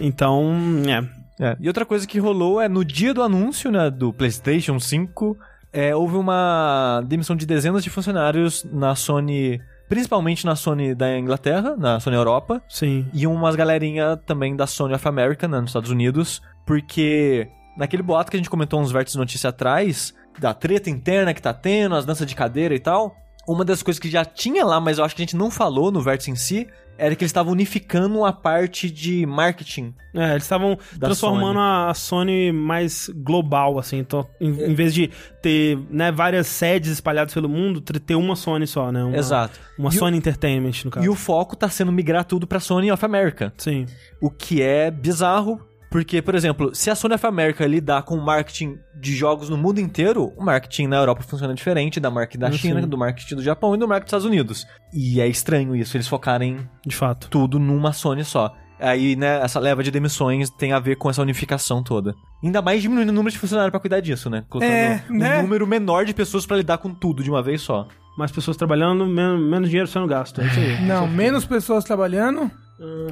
[0.00, 0.50] Então,
[0.88, 1.46] é.
[1.50, 5.36] É, E outra coisa que rolou é no dia do anúncio, né, do PlayStation 5,
[5.74, 11.76] é, houve uma demissão de dezenas de funcionários na Sony, principalmente na Sony da Inglaterra,
[11.76, 13.06] na Sony Europa, Sim.
[13.12, 18.30] e umas galerinha também da Sony of America, né, nos Estados Unidos, porque naquele boato
[18.30, 21.94] que a gente comentou uns vértices de notícia atrás, da treta interna que tá tendo,
[21.94, 23.14] as danças de cadeira e tal,
[23.46, 25.92] uma das coisas que já tinha lá, mas eu acho que a gente não falou
[25.92, 26.66] no vértice em si,
[26.98, 32.52] era que eles estavam unificando a parte de marketing É, eles estavam transformando a Sony
[32.52, 33.98] mais global, assim.
[33.98, 35.10] Então, em, em vez de
[35.42, 39.04] ter né, várias sedes espalhadas pelo mundo, ter uma Sony só, né?
[39.04, 39.58] Uma, Exato.
[39.78, 41.04] Uma E o- Sony Entertainment, no caso.
[41.04, 43.52] E o foco tá sendo migrar tudo pra Sony of America.
[43.58, 43.86] Sim.
[44.20, 45.60] O que é bizarro,
[45.90, 49.56] porque, por exemplo, se a Sony of America lidar com o marketing de jogos no
[49.56, 52.58] mundo inteiro, o marketing na Europa funciona diferente da marketing da Sim.
[52.58, 54.66] China, do marketing do Japão e do marketing dos Estados Unidos.
[54.92, 57.28] E é estranho isso, eles focarem De fato.
[57.30, 58.54] tudo numa Sony só.
[58.78, 62.14] Aí, né, essa leva de demissões tem a ver com essa unificação toda.
[62.44, 64.44] Ainda mais diminuindo o número de funcionários pra cuidar disso, né?
[64.50, 65.40] Colocando É, um né?
[65.40, 67.88] número menor de pessoas pra lidar com tudo de uma vez só.
[68.18, 70.42] Mais pessoas trabalhando, men menos dinheiro sendo gasto.
[70.42, 70.82] É isso aí.
[70.86, 72.50] Não, menos pessoas trabalhando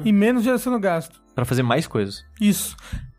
[0.03, 1.21] e menos dinheiro sendo gasto.
[1.33, 2.23] Pra fazer mais coisas.
[2.39, 2.75] Isso.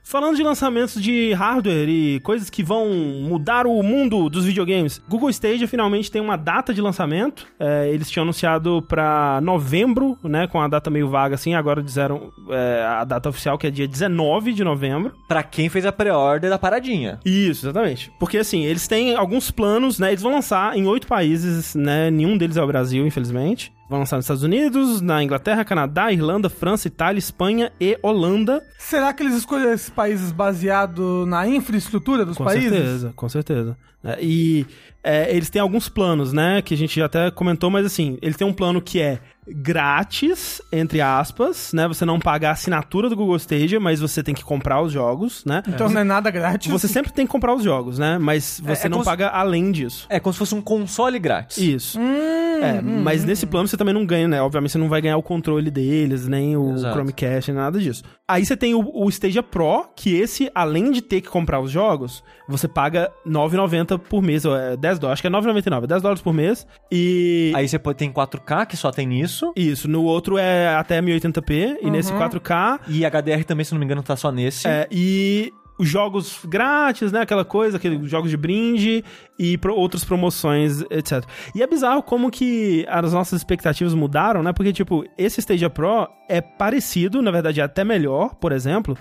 [0.09, 2.88] Falando de lançamentos de hardware e coisas que vão
[3.28, 7.44] mudar o mundo dos videogames, Google Stadia finalmente tem uma data de lançamento.
[7.59, 11.55] É, eles tinham anunciado pra novembro, né, com a data meio vaga assim.
[11.55, 15.12] Agora disseram é, a data oficial que é dia 19 de novembro.
[15.26, 17.18] Pra quem fez a pré-order da paradinha.
[17.24, 18.12] Isso, exatamente.
[18.20, 20.11] Porque assim, eles têm alguns planos, né?
[20.11, 22.12] Eles vão lançar em oito países, né?
[22.12, 23.72] Nenhum deles é o Brasil, infelizmente.
[23.89, 28.61] Vão lançar nos Estados Unidos, na Inglaterra, Canadá, Irlanda, França, Itália, Espanha e Holanda.
[28.78, 32.70] Será que eles escolheram esses países baseado na infraestrutura dos Com países?
[32.70, 33.78] certeza, com certeza.
[34.03, 34.66] É, e
[35.05, 36.61] é, eles têm alguns planos, né?
[36.62, 40.61] Que a gente já até comentou, mas assim, eles têm um plano que é grátis,
[40.72, 41.86] entre aspas, né?
[41.88, 45.44] Você não paga a assinatura do Google Stadia, mas você tem que comprar os jogos,
[45.44, 45.62] né?
[45.68, 46.70] Então não é nada grátis.
[46.70, 48.18] Você sempre tem que comprar os jogos, né?
[48.18, 50.07] Mas você é não como se- paga além disso.
[50.09, 51.59] É como se fosse um console grátis.
[51.59, 51.99] Isso.
[52.01, 54.40] Hum, É, mas nesse plano você também não ganha, né?
[54.40, 56.94] Obviamente você não vai ganhar o controle deles, nem o Exato.
[56.94, 58.03] Chromecast, nem nada disso.
[58.28, 61.70] Aí você tem o, o Stadia Pro, que esse, além de ter que comprar os
[61.70, 65.84] jogos, você paga R$ 9,90 por mês, ou é 10 dólares, acho que é 9,99,
[65.84, 66.66] é 10 dólares por mês.
[66.90, 67.52] E...
[67.54, 69.52] Aí você pode ter em 4K, que só tem isso.
[69.54, 72.80] Isso, no outro é até 1080p, e nesse 4K...
[72.88, 74.66] E HDR também, se não me engano, tá só nesse.
[74.66, 77.20] É, e os jogos grátis, né?
[77.20, 79.04] Aquela coisa, aqueles jogos de brinde
[79.38, 81.24] e pro- outras promoções, etc.
[81.54, 84.52] E é bizarro como que as nossas expectativas mudaram, né?
[84.52, 88.96] Porque, tipo, esse Stadia Pro é parecido, na verdade é até melhor, por exemplo,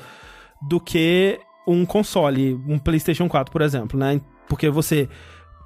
[0.68, 4.20] do que um console, um PlayStation 4, por exemplo, né?
[4.48, 5.08] Porque você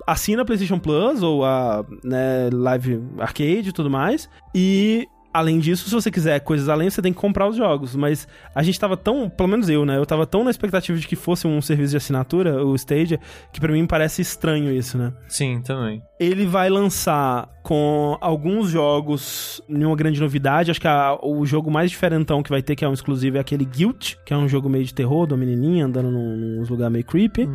[0.07, 5.87] assina a PlayStation Plus ou a né, Live Arcade e tudo mais, e além disso,
[5.87, 7.95] se você quiser coisas além, você tem que comprar os jogos.
[7.95, 9.97] Mas a gente tava tão, pelo menos eu, né?
[9.97, 13.19] Eu tava tão na expectativa de que fosse um serviço de assinatura, o Stadia,
[13.53, 15.13] que pra mim parece estranho isso, né?
[15.27, 16.01] Sim, também.
[16.19, 20.71] Ele vai lançar com alguns jogos, nenhuma grande novidade.
[20.71, 23.39] Acho que a- o jogo mais diferentão que vai ter, que é um exclusivo, é
[23.39, 26.67] aquele Guilt, que é um jogo meio de terror, de uma menininha andando num, nos
[26.69, 27.47] lugares meio creepy.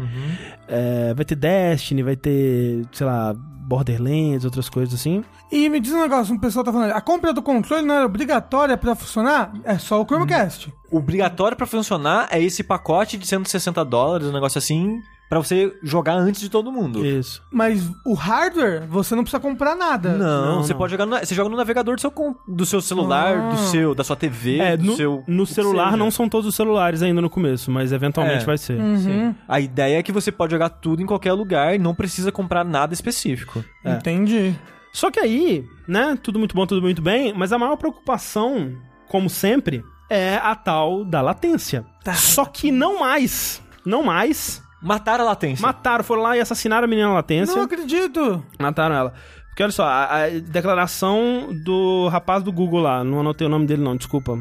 [0.68, 3.34] É, vai ter Destiny, vai ter, sei lá,
[3.64, 5.24] Borderlands, outras coisas assim.
[5.50, 8.06] E me diz um negócio, um pessoal tá falando, a compra do controle não era
[8.06, 9.52] obrigatória pra funcionar?
[9.64, 10.72] É só o Chromecast.
[10.90, 16.14] Obrigatório pra funcionar é esse pacote de 160 dólares, um negócio assim, pra você jogar
[16.14, 17.04] antes de todo mundo.
[17.04, 17.42] Isso.
[17.50, 20.12] Mas o hardware, você não precisa comprar nada.
[20.16, 20.78] Não, Não, você não.
[20.78, 22.12] pode jogar no, você joga no navegador do seu,
[22.46, 23.48] do seu celular, Ah.
[23.50, 25.24] do seu, da sua TV, É, do no, seu.
[25.26, 28.46] no celular não são todos os celulares ainda no começo, mas eventualmente É.
[28.46, 28.78] vai ser.
[28.80, 32.30] Uhum, A ideia é que você pode jogar tudo em qualquer lugar e não precisa
[32.30, 33.64] comprar nada específico.
[33.84, 33.92] É.
[33.94, 34.54] Entendi.
[34.92, 38.72] Só que aí, né, tudo muito bom, tudo muito bem, mas a maior preocupação,
[39.08, 41.84] como sempre, é a tal da latência.
[42.14, 45.66] Só que não mais, não mais, Mataram a latência.
[45.66, 48.44] mataram, foram lá e assassinaram a menina na latência, Não acredito.
[48.58, 49.14] mataram ela.
[49.48, 53.66] Porque olha só, a, a declaração do rapaz do Google lá, não anotei o nome
[53.66, 54.36] dele não, desculpa.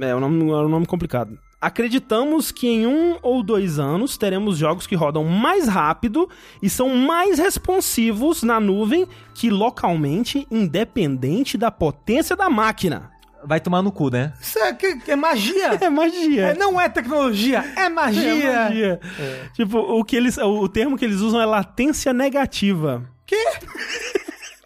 [0.00, 1.38] É, o nome, é um nome complicado.
[1.60, 6.28] Acreditamos que em um ou dois anos teremos jogos que rodam mais rápido
[6.62, 13.10] e são mais responsivos na nuvem que localmente, independente da potência da máquina.
[13.44, 14.32] Vai tomar no cu, né?
[14.40, 14.76] Isso é,
[15.08, 15.78] é magia.
[15.80, 16.46] É magia.
[16.48, 18.32] É, não é tecnologia, é magia.
[18.44, 19.00] É magia.
[19.54, 23.04] Tipo, o, que eles, o, o termo que eles usam é latência negativa.
[23.26, 23.36] Que?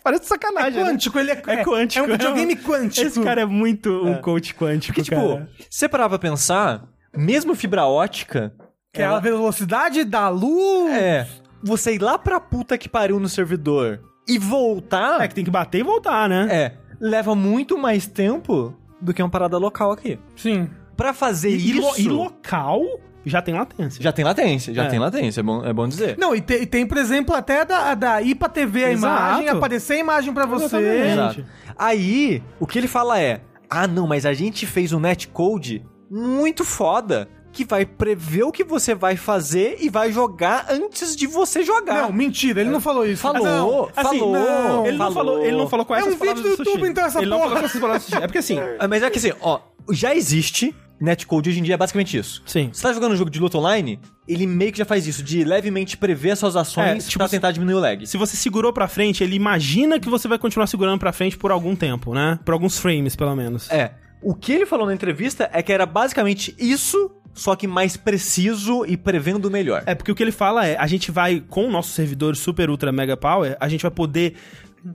[0.03, 0.91] Parece É sacanagem, né?
[0.91, 2.05] quântico, ele é, É quântico.
[2.05, 3.07] É um videogame quântico.
[3.07, 5.49] Esse cara é muito um coach quântico, Porque, tipo, cara.
[5.71, 6.83] se você parar pra pensar,
[7.17, 8.53] mesmo fibra ótica,
[8.93, 10.93] Que é a velocidade da luz.
[10.93, 11.27] é,
[11.63, 15.51] você ir lá pra puta que pariu no servidor e voltar, É que tem que
[15.51, 16.49] bater e voltar, né?
[16.51, 20.19] é, leva muito mais tempo do que uma parada local aqui.
[20.37, 20.71] Sim.
[20.97, 22.81] Pra fazer E, isso, e local
[23.27, 24.01] já tem latência.
[24.03, 24.89] já tem latência, já É.
[24.89, 26.17] tem latência, é bom, é bom dizer.
[26.19, 29.17] Não, e, te- e tem, por exemplo, até da, da ir pra TV a Exato.
[29.17, 30.77] imagem, aparecer a imagem pra você.
[30.77, 31.41] Exatamente.
[31.41, 31.45] Exato.
[31.77, 36.65] Aí, o que ele fala é: ah, não, mas a gente fez um netcode muito
[36.65, 41.63] foda que vai prever o que você vai fazer e vai jogar antes de você
[41.63, 42.03] jogar.
[42.03, 43.23] Não, mentira, ele não falou isso.
[43.23, 43.85] Falou, Não.
[43.95, 46.57] Assim, falou, não, Ele não, falou, ele não falou com É essas um palavras vídeo
[46.57, 46.65] do.
[46.71, 47.49] YouTube, então, essa ele não porra.
[47.51, 48.23] falou com essas palavras do Sushi.
[48.23, 48.59] É porque assim...
[48.79, 52.43] Ah, Mas é que assim, ó, já existe netcode hoje em dia, é basicamente isso.
[52.47, 52.71] Sim.
[52.73, 55.43] Você tá jogando um jogo de luta online, ele meio que já faz isso, de
[55.43, 58.07] levemente prever as suas ações É, tipo, pra tentar diminuir o lag.
[58.07, 61.51] Se você segurou pra frente, ele imagina que você vai continuar segurando pra frente por
[61.51, 62.39] algum tempo, né?
[62.45, 63.69] Por alguns frames, pelo menos.
[63.71, 63.95] É.
[64.23, 68.85] O que ele falou na entrevista é que era basicamente isso, só que mais preciso
[68.87, 69.83] e prevendo melhor.
[69.87, 72.71] É, porque o que ele fala é, a gente vai, com o nosso servidor Super
[72.71, 74.35] Ultra Mega Power, a gente vai poder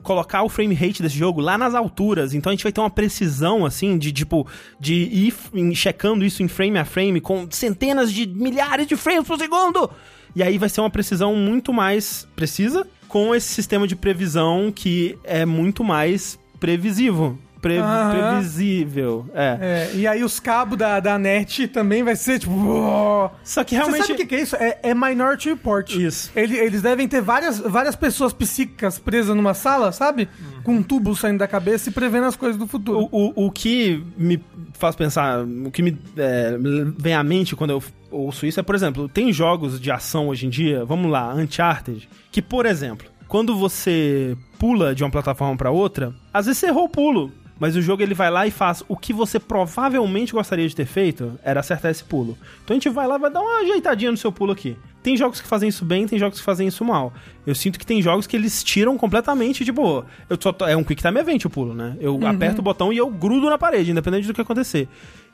[0.03, 2.33] colocar o frame rate desse jogo lá nas alturas.
[2.33, 4.45] Então a gente vai ter uma precisão, assim, de tipo,
[4.79, 9.37] de ir checando isso em frame a frame com centenas de milhares de frames por
[9.37, 9.89] segundo.
[10.35, 15.17] E aí vai ser uma precisão muito mais precisa com esse sistema de previsão que
[15.23, 17.39] é muito mais previsivo.
[17.61, 17.81] Pre-.
[18.11, 19.25] Previsível.
[19.33, 19.89] É.
[19.93, 23.31] É, e aí os cabos da, da net também vai ser tipo.
[23.43, 24.07] Só que Você realmente.
[24.07, 24.55] sabe o que, é isso?
[24.55, 25.89] É, é Minority Report.
[25.95, 26.31] Isso.
[26.35, 30.27] Ele- eles devem ter várias, várias pessoas psíquicas presas numa sala, sabe?
[30.63, 33.07] Com um tubo saindo da cabeça e prevendo as coisas do futuro.
[33.11, 34.43] O, o, o que me
[34.73, 36.55] faz pensar, o que me é,
[36.97, 40.45] vem à mente quando eu ouço isso é, por exemplo, tem jogos de ação hoje
[40.45, 45.71] em dia, vamos lá, Uncharted, que, por exemplo, quando você pula de uma plataforma pra
[45.71, 47.31] outra, às vezes você errou o pulo.
[47.59, 50.85] Mas o jogo ele vai lá e faz o que você provavelmente gostaria de ter
[50.85, 52.37] feito, era acertar esse pulo.
[52.63, 54.77] Então a gente vai lá e vai dar uma ajeitadinha no seu pulo aqui.
[55.01, 57.13] Tem jogos que fazem isso bem, tem jogos que fazem isso mal.
[57.45, 61.01] Eu sinto que tem jogos que eles tiram completamente, tipo, eu só é um quick
[61.01, 61.95] time event o pulo, né?
[61.99, 64.87] Eu aperto o botão e eu grudo na parede, independente do que acontecer.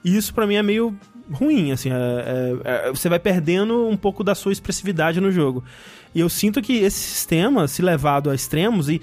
[0.04, 0.96] E isso pra mim é meio
[1.32, 5.64] ruim, assim, é- é- é- você vai perdendo um pouco da sua expressividade no jogo.
[6.14, 9.02] E eu sinto que esse sistema, se levado a extremos e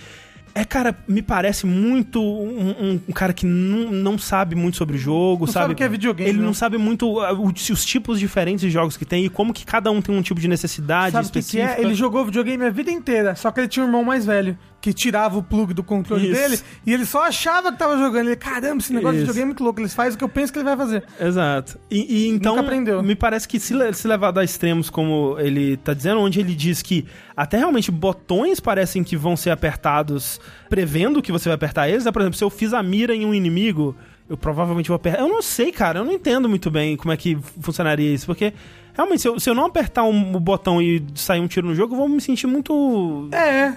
[0.55, 4.97] é, cara, me parece muito um, um- um cara que não, não sabe muito sobre
[4.97, 5.63] o jogo, Não sabe?
[5.65, 6.55] sabe o que é videogame, Ele não não.
[6.55, 9.91] sabe muito uh, o- os tipos diferentes de jogos que tem e como que cada
[9.91, 11.81] um tem um tipo de necessidade Sabe o que, que específica.
[11.81, 11.85] é?
[11.85, 14.93] Ele jogou videogame a vida inteira, só que ele tinha um irmão mais velho, que
[14.93, 16.41] tirava o plug do controle Isso.
[16.41, 18.29] dele, e ele só achava que tava jogando.
[18.29, 19.27] Ele, caramba, esse negócio de Isso.
[19.27, 21.05] videogame é muito louco, eles fazem o que eu penso que ele vai fazer.
[21.21, 21.79] Exato.
[21.91, 22.57] E, e então,
[23.03, 26.81] me parece que se, se levado a extremos, como ele tá dizendo, onde ele diz
[26.81, 27.07] que
[27.37, 32.13] até realmente botões parecem que vão ser apertados prevendo que você vai apertar eles, né?
[32.13, 33.95] Por exemplo, se eu fiz a mira em um inimigo,
[34.29, 35.21] eu provavelmente vou apertar.
[35.21, 38.53] Eu não sei, cara, eu não entendo muito bem como é que funcionaria isso, porque
[38.95, 41.75] realmente, se eu, se eu não apertar um, o botão e sair um tiro no
[41.75, 43.77] jogo, eu vou me sentir muito, É.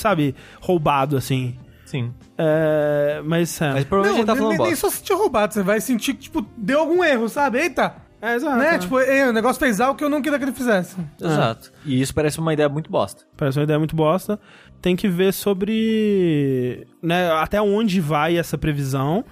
[0.00, 1.56] sabe, roubado, assim.
[1.84, 2.12] Sim.
[2.36, 3.72] É, mas, é.
[3.72, 4.90] Mas provavelmente Não, ele tá nem, falando nem bosta.
[4.90, 7.58] só sentir roubado, você vai sentir que, tipo, deu algum erro, sabe?
[7.60, 7.94] Eita!
[8.20, 8.56] É, exato.
[8.56, 8.74] né?
[8.74, 8.78] é.
[8.78, 10.96] Tipo, "Ei, o negócio fez algo que eu não queria que ele fizesse.
[11.20, 11.72] Exato.
[11.86, 13.22] E isso parece uma ideia muito bosta.
[13.36, 14.40] Parece uma ideia muito bosta.
[14.82, 19.24] Tem que ver sobre né, até onde vai essa previsão.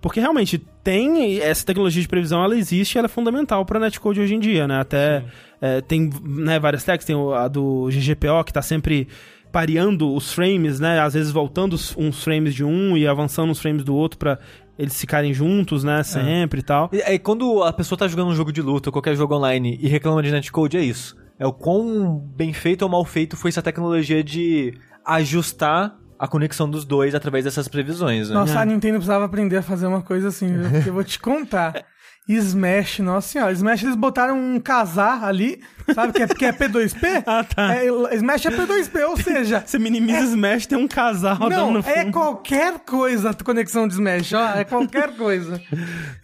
[0.00, 4.34] Porque realmente tem essa tecnologia de previsão, ela existe, ela é fundamental para netcode hoje
[4.34, 4.80] em dia, né?
[4.80, 5.24] Até
[5.60, 9.06] é, tem né, várias techs, tem o- a do GGPO que tá sempre
[9.52, 10.98] pareando os frames, né?
[10.98, 14.38] Às vezes voltando uns frames de um e avançando os frames do outro para
[14.78, 16.02] eles ficarem juntos, né?
[16.02, 16.88] Sempre e tal.
[16.92, 19.78] E aí, quando a pessoa tá jogando um jogo de luta, ou qualquer jogo online,
[19.80, 21.14] e reclama de netcode, é isso.
[21.38, 24.74] É o quão bem feito ou mal feito foi essa tecnologia de
[25.04, 28.34] ajustar a conexão dos dois através dessas previsões, né?
[28.34, 28.62] Nossa, É.
[28.62, 30.70] a Nintendo precisava aprender a fazer uma coisa assim, viu?
[30.70, 31.84] Porque eu vou te contar.
[32.28, 33.52] Smash, nossa senhora.
[33.52, 35.60] Smash eles botaram um casar ali,
[35.94, 36.12] sabe?
[36.12, 37.24] Que é, que é P2P.
[37.26, 37.74] Ah, tá.
[37.74, 39.62] É, Smash é P2P, ou seja.
[39.66, 42.12] Você minimiza Smash, tem um casal rodando Não, no é fundo.
[42.12, 44.54] qualquer coisa a conexão de Smash, ó.
[44.56, 45.60] É qualquer coisa.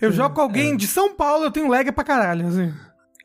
[0.00, 2.72] Eu jogo com alguém de São Paulo, eu tenho lag pra caralho, assim.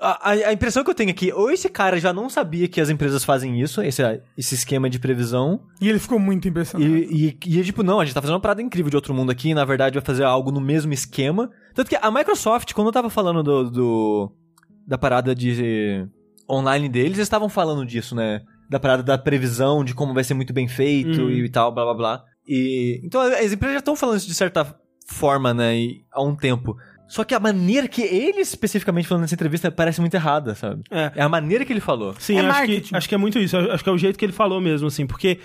[0.05, 2.89] A, a- impressão que eu tenho aqui, ou esse cara já não sabia que as
[2.89, 4.01] empresas fazem isso, esse,
[4.37, 6.91] esse esquema de previsão, E ele ficou muito impressionado.
[6.95, 9.31] e, e, e tipo, não, a gente tá fazendo uma parada incrível de outro mundo
[9.31, 11.49] aqui, e na verdade vai fazer algo no mesmo esquema.
[11.73, 14.31] Tanto que a Microsoft, quando eu tava falando do, do-
[14.85, 16.05] da parada de
[16.49, 18.41] online deles, eles estavam falando disso, né?
[18.69, 21.29] Da parada da previsão, de como vai ser muito bem feito Uhum.
[21.31, 22.23] e tal, blá blá blá.
[22.47, 24.75] E, então as empresas já estão falando isso de certa
[25.07, 26.75] forma, né, e- há um tempo.
[27.13, 30.81] Só que a maneira que ele especificamente falando nessa entrevista parece muito errada, sabe?
[30.89, 31.11] É.
[31.15, 32.15] É a maneira que ele falou.
[32.17, 33.55] Sim, É acho, que, acho que é muito isso.
[33.55, 35.37] Acho que é o jeito que ele falou mesmo, assim, porque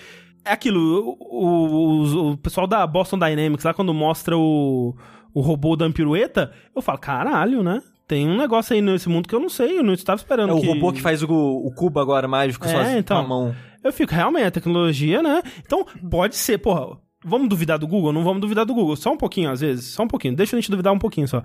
[0.47, 1.15] é aquilo.
[1.21, 4.97] O, o- o- pessoal da Boston Dynamics, lá quando mostra o,
[5.35, 7.83] o robô dando pirueta, eu falo, caralho, né?
[8.07, 10.49] Tem um negócio aí nesse mundo que eu não sei, eu não estava esperando.
[10.49, 13.19] É o robô que faz o, o cubo agora mágico É, só assim, então.
[13.19, 13.55] com a mão.
[13.85, 15.43] Eu fico, realmente, a tecnologia, né?
[15.61, 16.97] Então, pode ser, porra.
[17.29, 18.13] Vamos duvidar do Google?
[18.13, 18.97] Não vamos duvidar do Google.
[18.97, 19.87] Só um pouquinho, às vezes.
[19.87, 20.35] Só um pouquinho.
[20.35, 21.43] Deixa a gente duvidar um pouquinho só.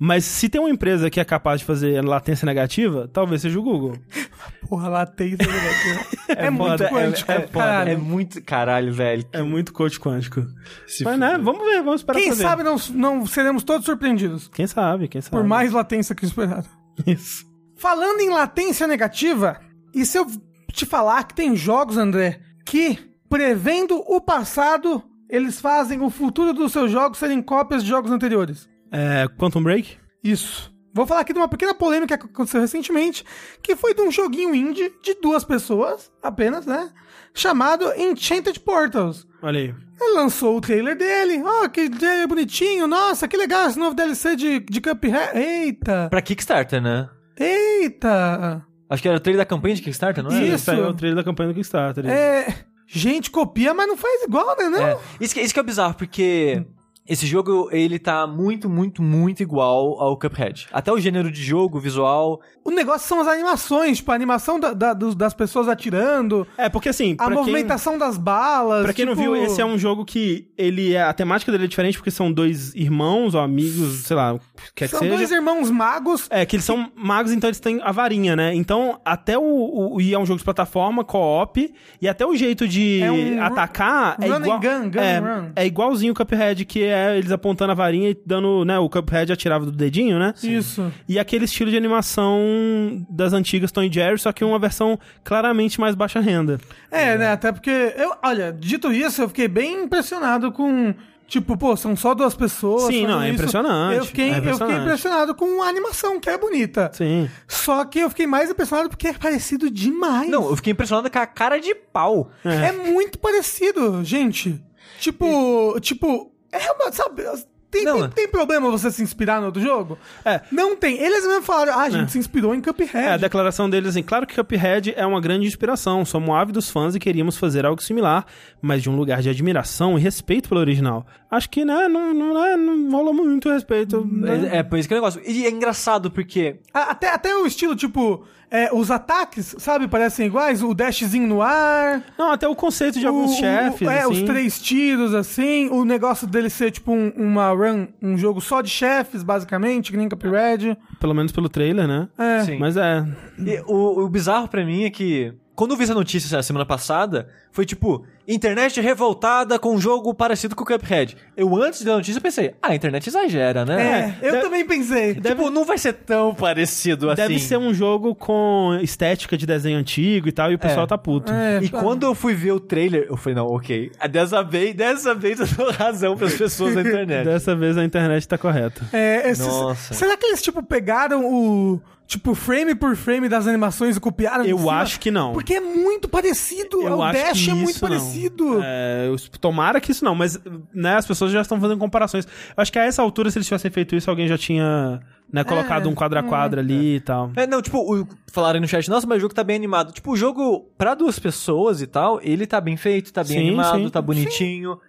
[0.00, 3.62] Mas se tem uma empresa que é capaz de fazer latência negativa, talvez seja o
[3.62, 3.98] Google.
[4.68, 6.06] Porra, isso negativa.
[6.28, 7.90] É, muito foda, é- quântico, é caralho.
[7.90, 9.24] É muito caralho, velho.
[9.32, 10.46] É muito coach quântico.
[10.86, 11.36] Se Mas, né?
[11.42, 12.42] Vamos ver, vamos esperar Quem pra ver.
[12.42, 14.46] sabe não, não seremos todos surpreendidos.
[14.48, 15.36] Quem sabe, quem sabe.
[15.36, 16.68] Por mais latência que esperado.
[17.04, 17.44] Isso.
[17.76, 19.58] Falando em latência negativa,
[19.92, 20.26] e se eu
[20.72, 22.98] te falar que tem jogos, André, que,
[23.28, 28.68] prevendo o passado, eles fazem o futuro dos seus jogos serem cópias de jogos anteriores?
[28.90, 29.96] É, Quantum Break?
[30.22, 30.72] Isso.
[30.94, 33.24] Vou falar aqui de uma pequena polêmica que aconteceu recentemente,
[33.62, 36.90] que foi de um joguinho indie de duas pessoas, apenas, né?
[37.34, 39.26] Chamado Enchanted Portals.
[39.42, 39.74] Olha aí.
[40.00, 41.42] Ele lançou o trailer dele.
[41.44, 42.86] Oh, que trailer bonitinho.
[42.86, 45.38] Nossa, que legal esse novo DLC de, de Cuphead.
[45.38, 46.08] Eita.
[46.10, 47.08] Pra Kickstarter, né?
[47.38, 48.64] Eita.
[48.90, 50.46] Acho que era o trailer da campanha de Kickstarter, não é?
[50.46, 50.70] Isso.
[50.70, 52.06] É o trailer da campanha do Kickstarter.
[52.06, 52.46] É.
[52.90, 54.68] Gente, copia, mas não faz igual, né?
[54.70, 54.82] Não?
[54.82, 54.98] É.
[55.20, 56.64] Isso, que, isso que é bizarro, porque
[57.08, 60.66] esse jogo, ele tá muito, muito, muito igual ao Cuphead.
[60.72, 62.40] Até o gênero de jogo, visual.
[62.64, 66.68] O negócio são as animações, tipo, a animação da- da- dos- das pessoas atirando, É,
[66.68, 68.82] porque assim, a pra quem, movimentação das balas.
[68.84, 71.64] pra quem não tipo- viu, esse é um jogo que ele é, a temática dele
[71.64, 74.44] é diferente porque são dois irmãos ou amigos, sei lá, o que
[74.74, 75.16] quer São que seja.
[75.16, 76.26] dois irmãos magos.
[76.30, 78.54] É, que eles são magos, então eles têm a varinha, né?
[78.54, 79.94] Então, até o.
[79.94, 83.42] o e é um jogo de plataforma, co-op, e até o jeito de É um
[83.42, 84.60] atacar é run and igual.
[84.60, 85.52] gun, gun é, and run.
[85.56, 88.78] é igualzinho o Cuphead, que é eles apontando a varinha e dando, né?
[88.78, 90.34] O Cuphead atirava do dedinho, né?
[90.42, 90.92] Isso.
[91.08, 95.80] E aquele estilo de animação das antigas Tom e Jerry, só que uma versão claramente
[95.80, 96.58] mais baixa renda.
[96.90, 97.32] É, né?
[97.32, 97.70] Até porque.
[97.70, 100.94] Eu, olha, dito isso, eu fiquei bem impressionado com.
[101.26, 102.84] Tipo, pô, são só duas pessoas.
[102.84, 103.34] Sim, não, é isso.
[103.34, 104.80] impressionante, Eu fiquei, é eu fiquei impressionante.
[104.82, 106.90] impressionado com a animação, que é bonita.
[106.94, 107.28] Sim.
[107.46, 110.30] Só que eu fiquei mais impressionado porque é parecido demais.
[110.30, 112.30] Não, eu fiquei impressionado com a cara de pau.
[112.42, 114.58] É muito parecido, gente.
[115.00, 117.22] Tipo, tipo, é uma, sabe,
[117.70, 119.98] tem, Não, tem, tem problema você se inspirar no outro jogo?
[120.24, 120.40] É.
[120.50, 120.96] Não tem.
[120.98, 122.08] Eles mesmo falaram, ah, a gente É.
[122.08, 122.96] se inspirou em Cuphead.
[122.96, 126.94] É, a declaração deles assim, claro que Cuphead é uma grande inspiração, somos ávidos fãs
[126.94, 128.24] e queríamos fazer algo similar,
[128.62, 131.06] mas de um lugar de admiração e respeito pelo original.
[131.30, 134.02] Acho que, né, não, não, é, não rolou muito respeito.
[134.10, 134.48] né?
[134.50, 135.20] É, é, por isso que é o negócio.
[135.26, 136.60] E é engraçado porque.
[136.72, 140.62] Até, até o estilo, tipo, é, os ataques, sabe, parecem iguais.
[140.62, 142.02] O dashzinho no ar.
[142.18, 144.12] Não, até o conceito de alguns o- chefes, o- É, assim.
[144.12, 145.68] os três tiros, assim.
[145.70, 149.96] O negócio dele ser, tipo, um, uma run, um jogo só de chefes, basicamente, que
[149.96, 150.76] nem Cuphead.
[150.98, 152.08] Pelo menos pelo trailer, né?
[152.18, 152.44] É.
[152.44, 152.58] Sim.
[152.58, 153.06] Mas é...
[153.38, 155.32] E o, o bizarro pra mim é que.
[155.54, 160.12] Quando eu vi essa notícia a semana passada, foi tipo, internet revoltada com um jogo
[160.12, 161.16] parecido com o Cuphead.
[161.36, 164.14] Eu, antes da notícia, pensei, ah, a internet exagera, né?
[164.22, 165.14] É, eu deve- também pensei.
[165.14, 167.22] Tipo, não vai ser tão parecido assim.
[167.22, 170.86] Deve ser um jogo com estética de desenho antigo e tal, e o pessoal É.
[170.86, 171.32] tá puto.
[171.32, 171.80] É, E pá.
[171.80, 173.90] quando eu fui ver o trailer, eu falei, não, ok.
[174.10, 177.24] Dessa vez, dessa vez eu dou razão pras pessoas da internet.
[177.24, 178.82] Dessa vez a internet tá correta.
[178.92, 179.94] É, esses- Nossa.
[179.94, 181.80] Será que eles, tipo, pegaram o.
[182.08, 184.42] Tipo, frame por frame das animações e copiaram?
[184.42, 184.72] Eu cima?
[184.80, 185.34] acho que não.
[185.34, 186.80] Porque é muito parecido.
[186.80, 187.88] Eu o acho Dash que é muito isso não.
[187.90, 188.60] parecido.
[188.64, 190.40] É, tomara que isso não, mas
[190.72, 192.24] né, as pessoas já estão fazendo comparações.
[192.24, 195.44] Eu acho que a essa altura, se eles tivessem feito isso, alguém já tinha né,
[195.44, 197.30] colocado um quadro a quadro ali e tal.
[197.36, 199.92] É, não, tipo, o, falaram aí no chat, nossa, mas o jogo tá bem animado.
[199.92, 203.48] Tipo, o jogo, pra duas pessoas e tal, ele tá bem feito, tá bem Sim,
[203.48, 203.90] animado, sim.
[203.90, 204.80] tá bonitinho.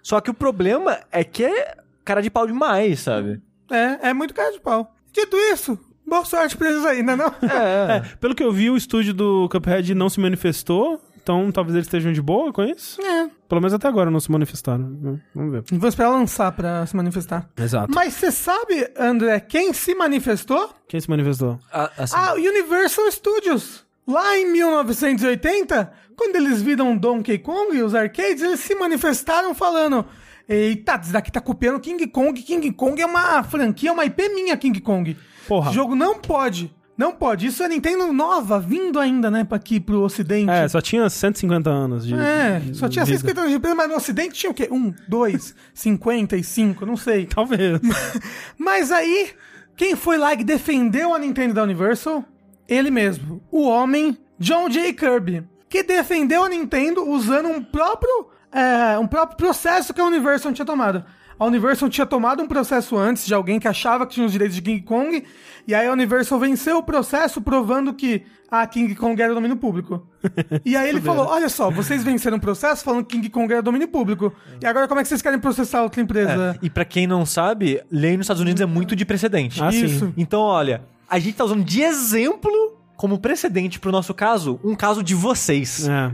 [0.00, 1.74] Só que o problema é que é
[2.04, 3.42] cara de pau demais, sabe?
[3.68, 4.94] É, é muito cara de pau.
[5.12, 5.76] Dito isso,
[6.08, 7.32] boa sorte pra eles ainda, não?
[7.42, 11.86] É, pelo que eu vi, o estúdio do Cuphead não se manifestou, então talvez eles
[11.86, 13.00] estejam de boa com isso.
[13.02, 13.28] É.
[13.48, 15.20] Pelo menos até agora não se manifestaram.
[15.34, 15.64] Vamos ver.
[15.72, 17.48] Vou esperar lançar pra se manifestar.
[17.56, 17.92] Exato.
[17.94, 20.70] Mas você sabe, André, quem se manifestou?
[20.88, 21.58] Quem se manifestou?
[21.72, 23.86] Ah, assim, A Universal Studios.
[24.06, 30.06] Lá em 1980, quando eles viram Donkey Kong e os arcades, eles se manifestaram falando:
[30.48, 32.40] Eita, isso daqui tá copiando King Kong.
[32.42, 35.14] King Kong é uma franquia, uma IP minha, King Kong.
[35.48, 35.72] Porra.
[35.72, 36.70] Jogo não pode.
[36.98, 37.46] Não pode.
[37.46, 40.50] Isso é Nintendo nova, vindo ainda, né, aqui, pro ocidente.
[40.50, 42.14] É, só tinha 150 anos de.
[42.14, 43.18] É, de só tinha vida.
[43.18, 44.68] 150 anos de peso, mas no ocidente tinha o quê?
[44.70, 47.26] Um, dois, 55, não sei.
[47.26, 47.80] Talvez.
[48.58, 49.30] Mas aí,
[49.76, 52.24] quem foi lá que defendeu a Nintendo da Universal?
[52.68, 54.92] Ele mesmo, o homem John J.
[54.92, 60.52] Kirby, que defendeu a Nintendo usando um próprio, é, um próprio processo que a Universal
[60.52, 61.04] tinha tomado.
[61.38, 64.56] A Universal tinha tomado um processo antes de alguém que achava que tinha os direitos
[64.56, 65.24] de King Kong,
[65.66, 70.06] e aí a Universal venceu o processo provando que a King Kong era domínio público.
[70.64, 73.62] E aí ele falou: Olha só, vocês venceram o processo falando que King Kong era
[73.62, 74.32] domínio público.
[74.60, 76.58] E agora como é que vocês querem processar outra empresa?
[76.60, 79.62] É, E pra quem não sabe, lei nos Estados Unidos é muito de precedente.
[79.62, 79.84] Ah, sim.
[79.84, 80.12] Isso.
[80.16, 82.50] Então, olha, a gente tá usando de exemplo,
[82.96, 85.88] como precedente pro nosso caso, um caso de vocês.
[85.88, 86.10] É.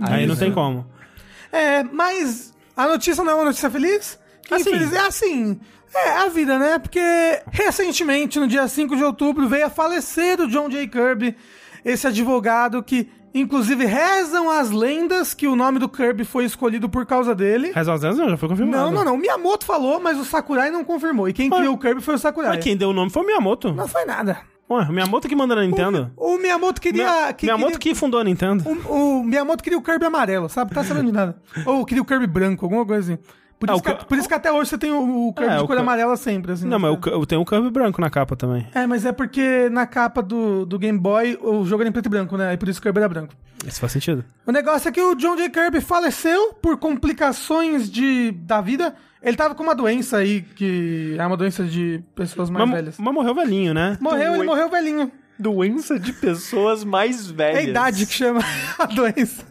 [0.00, 0.86] Aí não tem como.
[1.50, 4.18] É, mas a notícia não é uma notícia feliz?
[4.50, 4.70] Assim.
[4.70, 5.60] infeliz- É assim.
[5.94, 6.78] É a vida, né?
[6.78, 7.00] Porque
[7.50, 10.86] recentemente, no dia 5 de outubro, veio a falecer o John J.
[10.88, 11.34] Kirby,
[11.84, 17.06] esse advogado que, inclusive, rezam as lendas que o nome do Kirby foi escolhido por
[17.06, 17.72] causa dele.
[17.74, 18.76] Reza aos Dez não, já foi confirmado.
[18.84, 19.14] Não, não, não.
[19.14, 21.28] O Miyamoto falou, mas o Sakurai não confirmou.
[21.28, 22.56] E quem criou o Kirby foi o Sakurai.
[22.56, 23.72] Mas quem deu o nome foi o Miyamoto.
[23.72, 24.38] Não foi nada.
[24.68, 26.10] Ué, o Miyamoto que manda na Nintendo.
[26.16, 27.04] O Miyamoto queria.
[27.04, 28.64] Mia- que Miyamoto queria- que fundou a Nintendo.
[28.88, 30.74] O, o Miyamoto queria o Kirby amarelo, sabe?
[30.74, 31.40] Tá sabendo de nada.
[31.64, 33.22] Ou queria o Kirby branco, alguma coisa assim.
[33.58, 35.56] Por, Ah, isso, que, por isso que até hoje você tem o, o Kirby É,
[35.56, 36.64] de o cor amarela sempre, assim.
[36.66, 36.88] Não, né?
[36.90, 38.66] mas eu tenho o Kirby branco na capa também.
[38.74, 42.06] É, mas é porque na capa do, do Game Boy o jogo era em preto
[42.06, 42.52] e branco, né?
[42.52, 43.32] E por isso o Kirby era branco.
[43.66, 44.24] Isso faz sentido.
[44.46, 45.48] O negócio é que o John J.
[45.48, 48.94] Kirby faleceu por complicações de, da vida.
[49.22, 52.98] Ele tava com uma doença aí, que é uma doença de pessoas mais Mas, velhas.
[52.98, 53.96] mas morreu velhinho, né?
[54.00, 54.46] Morreu, ele Ui.
[54.46, 55.10] morreu velhinho.
[55.38, 57.58] Doença de pessoas mais É velhas.
[57.58, 58.40] a idade que chama
[58.78, 59.44] a doença.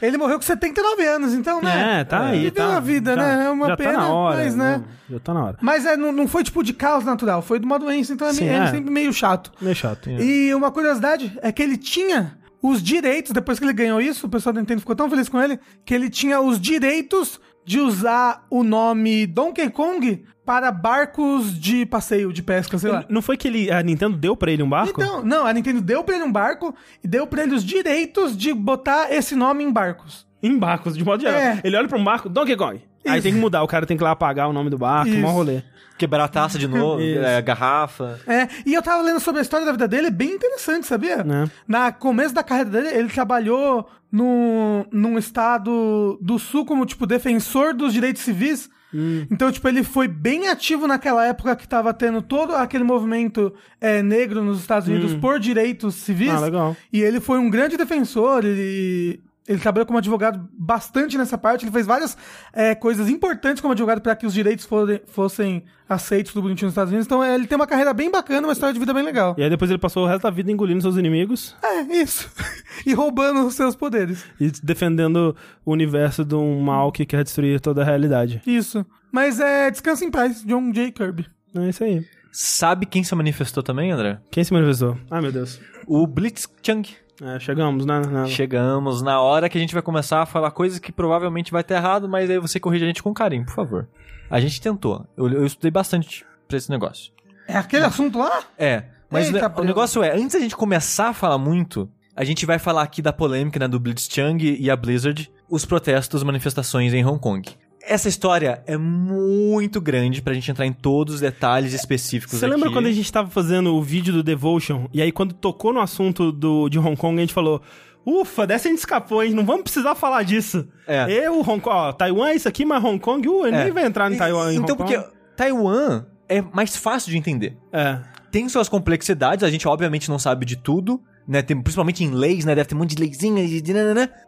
[0.00, 2.00] Ele morreu com 79 anos, então, né?
[2.00, 2.38] É, tá aí.
[2.44, 3.46] Viveu Tá, a vida, já- né?
[3.46, 4.36] É uma já pena, tá na hora.
[4.36, 4.84] mas, né?
[5.10, 5.58] já tá na hora.
[5.60, 8.32] Mas é, não, não foi tipo de caos natural, foi de uma doença, então é,
[8.32, 8.70] Sim, meio- é é.
[8.70, 9.52] sempre meio chato.
[9.60, 10.10] Meio chato.
[10.10, 14.30] E uma curiosidade é que ele tinha os direitos, depois que ele ganhou isso, o
[14.30, 18.44] pessoal da Nintendo ficou tão feliz com ele, que ele tinha os direitos de usar
[18.50, 23.04] o nome Donkey Kong para barcos de passeio, de pesca, sei lá.
[23.08, 25.00] Não foi que ele, a Nintendo deu pra ele um barco?
[25.00, 28.36] Então, não, a Nintendo deu pra ele um barco e deu pra ele os direitos
[28.36, 30.26] de botar esse nome em barcos.
[30.42, 31.40] Em barcos, de modo geral.
[31.40, 31.60] É.
[31.62, 32.82] Ele olha pra um barco, Donkey Kong.
[33.06, 33.22] Aí Isso.
[33.22, 35.20] tem que mudar, o cara tem que ir lá apagar o nome do barco, Isso.
[35.20, 35.62] mó rolê.
[35.98, 38.18] Quebrar a taça de novo, é, garrafa.
[38.26, 41.22] É, e eu tava lendo sobre a história da vida dele, é bem interessante, sabia?
[41.22, 41.48] Né?
[41.66, 47.74] Na começo da carreira dele, ele trabalhou no, num estado do sul como, tipo, defensor
[47.74, 48.68] dos direitos civis.
[48.94, 49.26] Hum.
[49.30, 54.02] Então, tipo, ele foi bem ativo naquela época que tava tendo todo aquele movimento é,
[54.02, 56.30] negro nos Estados Unidos por direitos civis.
[56.30, 56.36] Hum.
[56.36, 56.76] Ah, legal.
[56.92, 59.20] E ele foi um grande defensor, ele...
[59.46, 62.16] Ele trabalhou como advogado bastante nessa parte, ele fez várias
[62.52, 66.72] é, coisas importantes como advogado para que os direitos fossem, fossem aceitos tudo bonitinho nos
[66.72, 67.06] Estados Unidos.
[67.06, 69.34] Então é, ele tem uma carreira bem bacana, uma história de vida bem legal.
[69.36, 72.30] E aí depois ele passou o resto da vida engolindo seus inimigos É, isso.
[72.86, 74.24] e roubando os seus poderes.
[74.40, 75.34] e defendendo
[75.64, 78.40] o universo de um mal que quer destruir toda a realidade.
[78.46, 78.86] Isso.
[79.10, 80.92] Mas é Descansa em Paz, John J.
[80.92, 81.26] Kirby.
[81.56, 82.06] É isso aí.
[82.30, 84.18] Sabe quem se manifestou também, André?
[84.30, 84.96] Quem se manifestou?
[85.10, 85.60] Ai, meu Deus.
[85.86, 86.82] O Blitzchung.
[87.22, 88.00] É, chegamos, né?
[88.00, 91.60] Na- Chegamos na hora que a gente vai começar a falar coisas que provavelmente vai
[91.60, 93.88] estar errado, mas aí você corrige a gente com carinho, por favor.
[94.28, 95.06] A gente tentou.
[95.16, 97.12] Eu, eu estudei bastante pra esse negócio.
[97.46, 98.42] É aquele assunto lá?
[98.58, 101.88] É, mas Eita, o, ne- o negócio é, antes da gente começar a falar muito,
[102.16, 106.22] a gente vai falar aqui da polêmica né, do Blitzchung e a Blizzard, os protestos,
[106.22, 107.42] manifestações em Hong Kong.
[107.84, 112.70] Essa história é muito grande pra gente entrar em todos os detalhes específicos Você lembra
[112.70, 114.88] quando a gente tava fazendo o vídeo do Devotion?
[114.92, 117.60] E aí, quando tocou no assunto do, de Hong Kong, a gente falou:
[118.06, 119.32] Ufa, dessa a gente escapou, hein?
[119.32, 120.66] Não vamos precisar falar disso.
[120.86, 121.10] É.
[121.10, 123.64] Eu, Hong Kong, ó, Taiwan é isso aqui, mas Hong Kong, uh, ele É.
[123.64, 124.52] nem vai entrar em Taiwan.
[124.52, 125.02] em Então, porque.
[125.36, 127.56] Taiwan é mais fácil de entender.
[127.72, 127.98] É.
[128.30, 131.42] tem suas complexidades, a gente obviamente não sabe de tudo, né?
[131.42, 132.54] Tem, principalmente em leis, né?
[132.54, 133.62] Deve ter um monte de leizinhas e.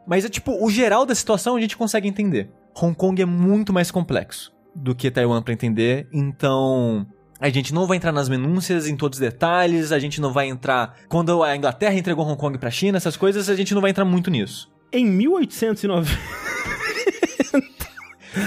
[0.07, 2.51] Mas é tipo, o geral da situação a gente consegue entender.
[2.80, 7.07] Hong Kong é muito mais complexo do que Taiwan pra entender, então.
[7.40, 10.49] A gente não vai entrar nas minúcias, em todos os detalhes, a gente não vai
[10.49, 10.97] entrar.
[11.09, 14.05] Quando a Inglaterra entregou Hong Kong pra China, essas coisas, a gente não vai entrar
[14.05, 14.72] muito nisso.
[14.92, 16.09] Em 1890.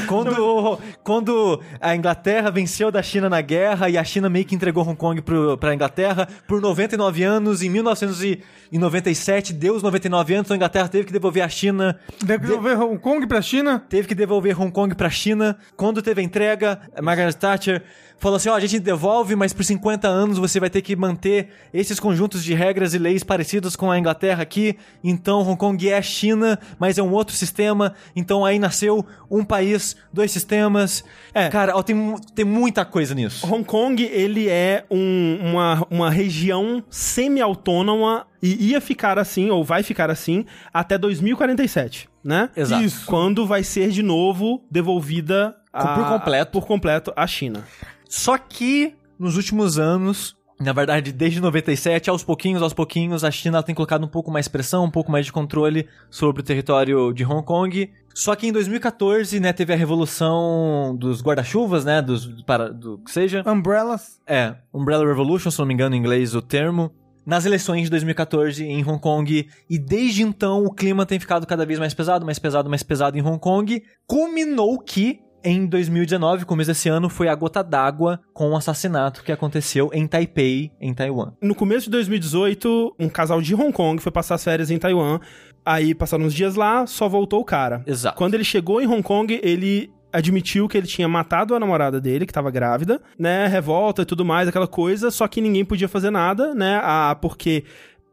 [0.07, 4.83] Quando, quando a Inglaterra venceu da China na guerra e a China meio que entregou
[4.83, 10.55] Hong Kong pro, pra Inglaterra por 99 anos, em 1997 deu os 99 anos, então
[10.55, 13.83] a Inglaterra teve que devolver a China, Deve devolver Hong Kong pra China.
[13.89, 15.57] teve que devolver Hong Kong pra China.
[15.75, 17.83] Quando teve a entrega, Margaret Thatcher
[18.19, 21.49] falou assim: ó, a gente devolve, mas por 50 anos você vai ter que manter
[21.73, 24.77] esses conjuntos de regras e leis parecidos com a Inglaterra aqui.
[25.03, 27.93] Então Hong Kong é China, mas é um outro sistema.
[28.15, 31.03] Então aí nasceu um país, dois sistemas.
[31.33, 31.49] É.
[31.49, 33.45] Cara, ó, tem, tem muita coisa nisso.
[33.45, 39.83] Hong Kong, ele é um- uma, uma região semi-autônoma e ia ficar assim, ou vai
[39.83, 42.49] ficar assim, até 2047, né?
[42.55, 42.83] Exato.
[42.83, 43.05] Isso.
[43.05, 46.51] Quando vai ser de novo devolvida a- Por completo.
[46.51, 47.63] por completo à China.
[48.09, 53.61] Só que nos últimos anos, na verdade, desde 97, aos pouquinhos, aos pouquinhos, a China
[53.61, 57.23] tem colocado um pouco mais pressão, um pouco mais de controle sobre o território de
[57.23, 57.91] Hong Kong.
[58.13, 63.11] Só que em 2014, né, teve a revolução dos guarda-chuvas, né, dos para do que
[63.11, 63.43] seja.
[63.45, 64.19] Umbrellas.
[64.25, 66.91] É, Umbrella Revolution, se não me engano em inglês o termo.
[67.23, 71.65] Nas eleições de 2014 em Hong Kong, e desde então o clima tem ficado cada
[71.65, 73.83] vez mais pesado, mais pesado, mais pesado em Hong Kong.
[74.07, 79.31] Culminou que em 2019, começo desse ano, foi a gota d'água com o assassinato que
[79.31, 81.31] aconteceu em Taipei, em Taiwan.
[81.41, 85.21] No começo de 2018, um casal de Hong Kong foi passar as férias em Taiwan.
[85.65, 87.81] Aí passaram uns dias lá, só voltou o cara.
[87.87, 88.17] Exato.
[88.17, 92.25] Quando ele chegou em Hong Kong, ele admitiu que ele tinha matado a namorada dele,
[92.25, 93.47] que tava grávida, né?
[93.47, 96.81] Revolta e tudo mais, aquela coisa, só que ninguém podia fazer nada, né?
[96.83, 97.63] Ah, porque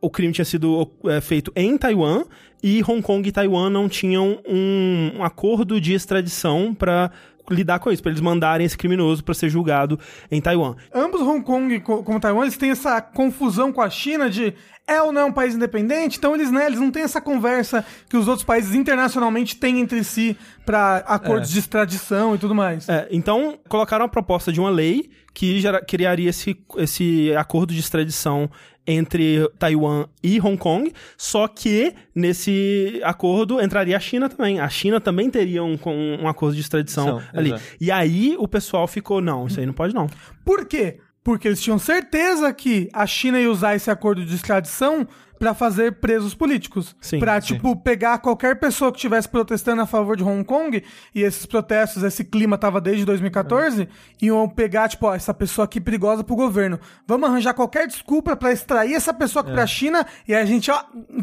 [0.00, 2.24] o crime tinha sido é, feito em Taiwan
[2.66, 7.10] e Hong Kong e Taiwan não tinham um, um acordo de extradição pra
[7.50, 10.00] lidar com isso, pra eles mandarem esse criminoso pra ser julgado
[10.30, 10.74] em Taiwan.
[10.94, 14.54] Ambos Hong Kong co- como Taiwan, eles têm essa confusão com a China de
[14.86, 17.84] é ou não é um país independente, então eles, né, eles não têm essa conversa
[18.08, 20.34] que os outros países internacionalmente têm entre si
[20.64, 22.88] pra acordos de extradição e tudo mais.
[22.88, 28.48] É, então, colocaram a proposta de uma lei que criaria esse, esse acordo de extradição
[28.86, 34.60] entre Taiwan e Hong Kong, só que nesse acordo entraria a China também.
[34.60, 37.50] A China também teria um, com- um acordo de extradição São, ali.
[37.50, 37.62] exato.
[37.80, 40.06] E aí o pessoal ficou, não, isso aí não pode não.
[40.44, 40.98] Por quê?
[41.22, 45.06] Porque eles tinham certeza que a China ia usar esse acordo de extradição
[45.38, 46.94] pra fazer presos políticos.
[47.00, 47.54] Sim, pra, sim.
[47.54, 50.82] tipo, pegar qualquer pessoa que estivesse protestando a favor de Hong Kong,
[51.14, 53.88] e esses protestos, esse clima tava desde 2014,
[54.22, 56.78] iam pegar, tipo, ó, essa pessoa aqui perigosa pro governo.
[57.06, 60.70] Vamos arranjar qualquer desculpa pra extrair essa pessoa aqui pra China, e aí a gente,
[60.70, 60.82] ó,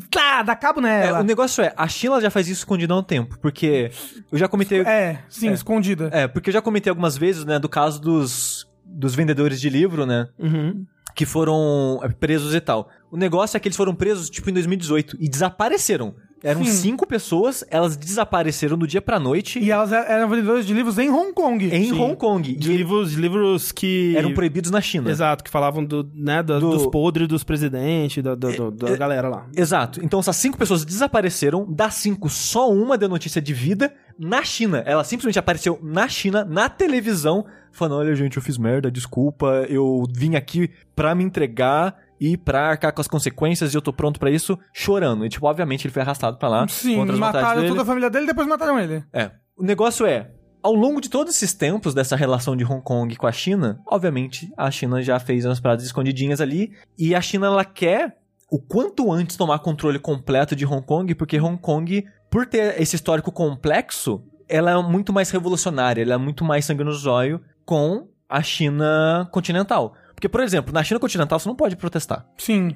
[0.09, 1.20] tá, dá cabo É, nela.
[1.22, 3.91] o negócio é, a China já faz isso escondido há um tempo, porque
[4.32, 4.82] eu já comentei...
[4.82, 6.09] É, sim, escondida.
[6.12, 10.05] É, porque eu já comentei algumas vezes, né, do caso dos, dos vendedores de livro,
[10.05, 10.86] né, Uhum.
[11.16, 12.89] Que foram é, presos e tal.
[13.12, 16.16] O negócio é que eles foram presos, tipo, em 2018 e desapareceram.
[16.43, 16.72] Eram Sim.
[16.72, 21.07] cinco pessoas, elas desapareceram do dia pra noite E elas eram vendedoras de livros em
[21.07, 21.66] Hong Kong.
[21.68, 21.99] em Sim.
[22.01, 22.55] Hong Kong.
[22.55, 24.16] De E livros, livros que...
[24.18, 25.12] eram proibidos na China.
[25.12, 28.89] Exato, que falavam do, né, do- Do- dos podres dos presidentes, da, do- do- da
[28.89, 29.45] é- galera lá.
[29.55, 30.03] Exato.
[30.03, 31.64] Então essas cinco pessoas desapareceram.
[31.72, 34.82] Das cinco, só uma deu notícia de vida na China.
[34.88, 39.66] Ela simplesmente apareceu na China, na televisão, falando: Olha, gente, eu fiz merda, desculpa.
[39.70, 43.92] Eu vim aqui pra me entregar e pra arcar com as consequências e eu tô
[43.92, 45.26] pronto pra isso, chorando.
[45.26, 46.68] E, tipo, obviamente ele foi arrastado pra lá.
[46.68, 49.04] Sim, contra as mataram toda a família dele e depois mataram ele.
[49.12, 49.32] É.
[49.58, 50.30] O negócio é.
[50.62, 54.52] Ao longo de todos esses tempos dessa relação de Hong Kong com a China, obviamente
[54.56, 58.16] a China já fez umas paradas escondidinhas ali e a China ela quer
[58.48, 62.96] o quanto antes tomar controle completo de Hong Kong, porque Hong Kong, por ter esse
[62.96, 67.42] histórico complexo, ela é muito mais revolucionária, ela é muito mais sangue no zóio
[67.72, 69.96] com a China continental.
[70.14, 72.28] Porque, por exemplo, na China continental você não pode protestar.
[72.38, 72.76] Sim.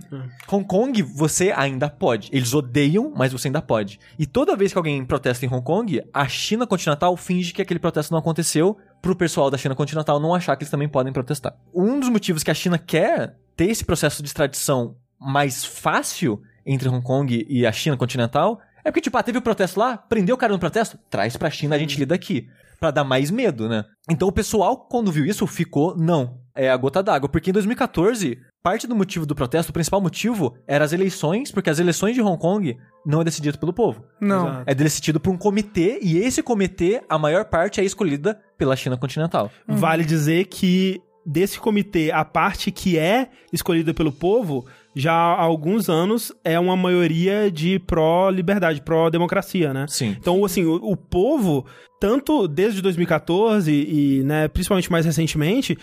[0.49, 2.29] Hong Kong, você ainda pode.
[2.31, 3.99] Eles odeiam, mas você ainda pode.
[4.17, 7.77] E toda vez que alguém protesta em Hong Kong, a China continental finge que aquele
[7.77, 11.53] protesto não aconteceu pro pessoal da China continental não achar que eles também podem protestar.
[11.73, 16.87] Um dos motivos que a China quer ter esse processo de extradição mais fácil entre
[16.87, 20.35] Hong Kong e a China continental é porque, tipo, ah, teve o protesto lá, prendeu
[20.35, 22.47] o cara no protesto, traz pra China, a gente lida aqui.
[22.79, 23.85] Pra dar mais medo, né?
[24.09, 27.29] Então o pessoal, quando viu isso, ficou, não, é a gota d'água.
[27.29, 31.69] Porque em 2014, parte do motivo do protesto, o principal motivo, era as eleições, porque
[31.69, 34.03] as eleições de Hong Kong não é decidido pelo povo.
[34.19, 34.47] Não.
[34.47, 34.63] Exato.
[34.65, 38.97] É decidido por um comitê, e esse comitê, a maior parte é escolhida pela China
[38.97, 39.51] continental.
[39.67, 44.65] Vale dizer que desse comitê, a parte que é escolhida pelo povo,
[44.95, 49.85] já há alguns anos é uma maioria de pró-liberdade, pró-democracia, né?
[49.89, 50.15] Sim.
[50.17, 51.65] Então, assim, o, o povo,
[51.99, 55.77] tanto desde 2014 e, né, principalmente mais recentemente,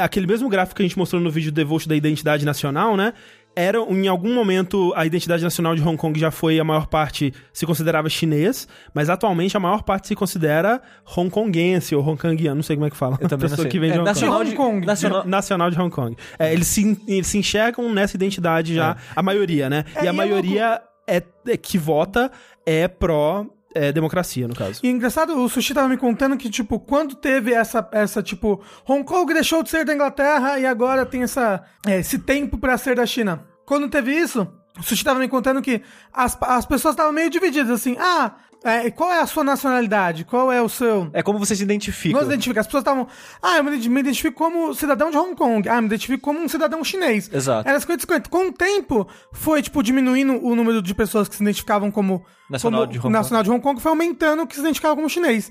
[0.00, 3.14] aquele mesmo gráfico que a gente mostrou no vídeo do Devote da identidade nacional, né?
[3.54, 7.34] Era, em algum momento, a identidade nacional de Hong Kong já foi, a maior parte
[7.52, 10.80] se considerava chinês, mas atualmente a maior parte se considera
[11.16, 13.18] hongkonguense ou hongkongiano, não sei como é que fala.
[13.20, 13.70] Eu também não Pessoa sei.
[13.70, 14.14] que vem de É, Hong Kong.
[14.14, 14.86] nacional De de Hong Kong.
[14.86, 16.16] Nacional, Nacional de Hong Kong.
[16.38, 19.84] É, eles, se, eles se enxergam nessa identidade já, a maioria, né?
[19.96, 22.30] É, e e a é maioria é, é que vota
[22.64, 23.44] é pró
[23.74, 24.80] é, democracia, no caso.
[24.82, 29.04] E engraçado, o Sushi tava me contando que, tipo, quando teve essa, essa tipo, Hong
[29.04, 32.96] Kong deixou de ser da Inglaterra e agora tem essa, é, esse tempo pra ser
[32.96, 33.44] da China.
[33.66, 34.46] Quando teve isso,
[34.78, 38.34] o Sushi tava me contando que as, as pessoas estavam meio divididas, assim, ah,
[38.64, 40.24] é, qual é a sua nacionalidade?
[40.24, 41.10] Qual é o seu...
[41.12, 42.14] É como você se identifica.
[42.14, 42.60] Não se identifica.
[42.60, 43.06] As pessoas estavam.
[43.42, 45.68] Ah, eu me identi- me identifico como cidadão de Hong Kong.
[45.68, 47.28] Ah, eu me identifico como um cidadão chinês.
[47.32, 47.68] Exato.
[47.68, 48.28] Era 50-50.
[48.28, 52.24] Com o tempo, foi, tipo, diminuindo o número de pessoas que se identificavam como.
[52.50, 53.12] Nacional como de Hong Kong.
[53.12, 55.50] nacional de Hong Kong, foi aumentando o que se identificava como chinês.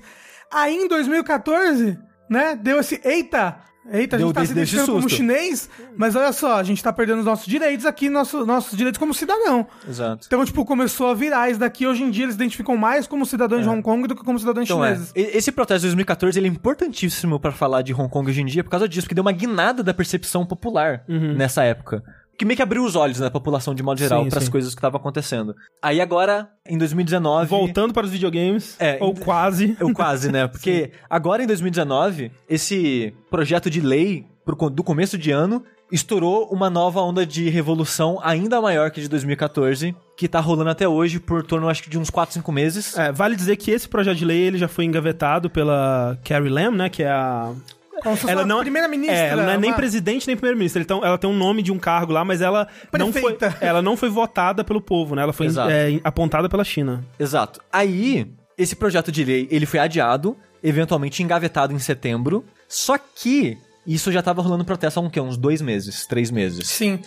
[0.50, 1.98] Aí, em 2014,
[2.30, 3.00] né, deu esse.
[3.04, 3.58] Eita!
[3.90, 6.92] Eita, a gente Deu tá se identificando como chinês, mas olha só, a gente tá
[6.92, 9.66] perdendo os nossos direitos aqui, nosso, nossos direitos como cidadão.
[9.88, 10.24] Exato.
[10.26, 11.86] Então, tipo, começou a virar isso daqui.
[11.86, 14.68] Hoje em dia eles identificam mais como cidadãos de Hong Kong do que como cidadãos
[14.68, 15.12] Então é, chineses.
[15.14, 18.62] esse protesto de 2014 ele é importantíssimo pra falar de Hong Kong hoje em dia
[18.62, 22.02] por causa disso, porque deu uma guinada da percepção popular nessa época.
[22.42, 24.46] Que meio que abriu os olhos né, da população de modo geral Sim, para as
[24.46, 24.50] sim.
[24.50, 25.54] coisas que estavam acontecendo.
[25.80, 27.46] Aí agora, em 2019.
[27.46, 29.76] Voltando para os videogames, É, ou quase.
[29.78, 30.48] Eu quase, né?
[30.48, 35.62] Porque agora em 2019, esse projeto de lei pro do começo de ano
[35.92, 40.70] estourou uma nova onda de revolução ainda maior que a de 2014, que tá rolando
[40.70, 42.98] até hoje por torno, acho que, de uns 4, 5 meses.
[42.98, 46.72] É, vale dizer que esse projeto de lei ele já foi engavetado pela Carrie Lam,
[46.72, 46.88] né?
[46.88, 47.52] Que é a.
[48.02, 49.16] Como se fosse Ela uma não, primeira-ministra.
[49.16, 50.80] É, ela não é nem uma- presidente nem primeira-ministra.
[50.80, 52.66] Então, ela tem um nome de um cargo lá, mas ela
[52.98, 53.56] não, foi, Prefeita.
[53.64, 55.22] ela não foi votada pelo povo, né?
[55.22, 57.04] Ela foi é, apontada pela China.
[57.18, 57.60] Exato.
[57.72, 64.12] Aí, esse projeto de lei, ele foi adiado, eventualmente engavetado em setembro, só que isso
[64.12, 65.20] já tava rolando protesto há um, quê?
[65.20, 66.68] uns dois meses, três meses.
[66.68, 67.00] Sim.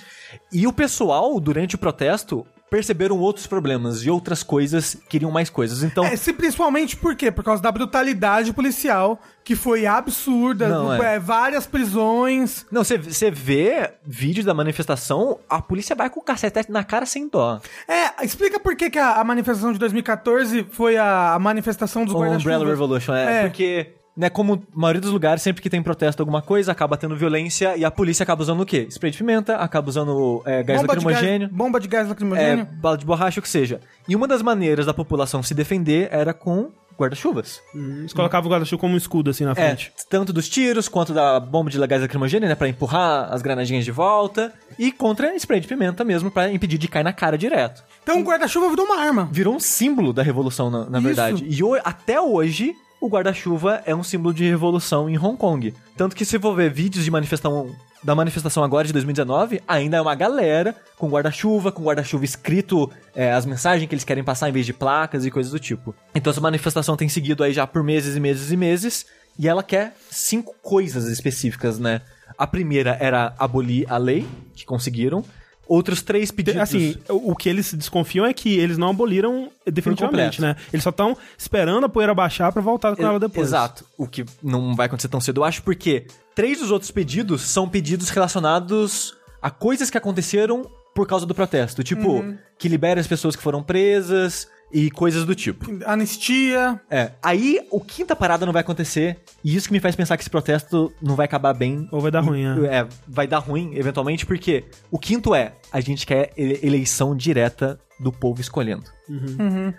[0.51, 2.45] E o pessoal, durante o protesto,
[2.76, 5.82] perceberam outros problemas e outras coisas, queriam mais coisas.
[5.82, 7.32] Então, É, se, principalmente por quê?
[7.32, 10.67] Por causa da brutalidade policial, que foi absurda.
[10.67, 11.15] Não, é.
[11.15, 12.65] é, várias prisões.
[12.69, 12.97] não, você-
[13.32, 17.61] vê vídeo da manifestação, a polícia vai com o cacetete na cara sem dó.
[17.88, 22.13] É, explica por que, que a, a manifestação de 2014 foi a, a manifestação dos
[22.13, 22.67] O Umbrella guarda-chuvas.
[22.69, 23.41] Revolution, é, É.
[23.47, 23.93] porque...
[24.18, 27.76] Né, como a maioria dos lugares, sempre que tem protesto alguma coisa, acaba tendo violência
[27.76, 28.88] e a polícia acaba usando o quê?
[28.89, 31.47] Spray de pimenta, acaba usando é, gás Bomba de lacrimogênio.
[31.49, 32.66] gás, bomba de gás é, lacrimogênio.
[32.80, 33.82] bala de borracha, o que seja.
[34.07, 37.61] E uma das maneiras da população se defender era com guarda-chuvas.
[37.74, 39.91] Eles colocavam o guarda-chuva como um escudo assim na É, frente.
[40.09, 43.91] tanto dos tiros quanto da bomba de gás lacrimogêneo, né, pra empurrar as granadinhas de
[43.91, 47.84] volta, e contra spray de pimenta mesmo, pra impedir de cair na cara direto.
[48.01, 49.28] Então o guarda-chuva virou uma arma.
[49.30, 51.45] Virou um símbolo da revolução, na, na verdade.
[51.45, 52.74] E ho- até hoje,
[53.06, 55.74] o guarda-chuva é um símbolo de revolução em Hong Kong.
[55.95, 60.01] Tanto que se for ver vídeos de manifestação da manifestação agora de 2019, ainda é
[60.01, 64.51] uma galera com guarda-chuva, com guarda-chuva escrito é, as mensagens que eles querem passar em
[64.51, 65.95] vez de placas e coisas do tipo.
[66.14, 69.06] Então essa manifestação tem seguido aí já por meses e meses e meses,
[69.39, 72.01] e ela quer cinco coisas específicas, né?
[72.38, 75.24] A primeira era abolir a lei, que conseguiram.
[75.68, 76.61] Outros três pedidos...
[76.61, 80.55] Assim, o que eles desconfiam é que eles não aboliram definitivamente, né?
[80.72, 83.47] Eles só estão esperando a poeira baixar pra voltar com ela depois.
[83.47, 83.86] Exato.
[83.97, 86.05] O que não vai acontecer tão cedo, eu acho, porque
[86.36, 91.84] três dos outros pedidos são pedidos relacionados a coisas que aconteceram por causa do protesto.
[91.84, 92.24] Tipo,
[92.57, 94.47] que libere as pessoas que foram presas
[94.78, 95.65] e coisas do tipo.
[95.86, 96.82] Anistia.
[96.91, 97.11] É.
[97.23, 99.17] Aí, o quinta parada não vai acontecer.
[99.41, 101.88] E isso que me faz pensar que esse protesto não vai acabar bem.
[101.93, 102.80] Ou vai dar ruim, é.
[102.80, 107.80] É, vai dar ruim, eventualmente, porque o quinto é: a gente quer ele- eleição direta
[107.97, 108.84] do povo escolhendo.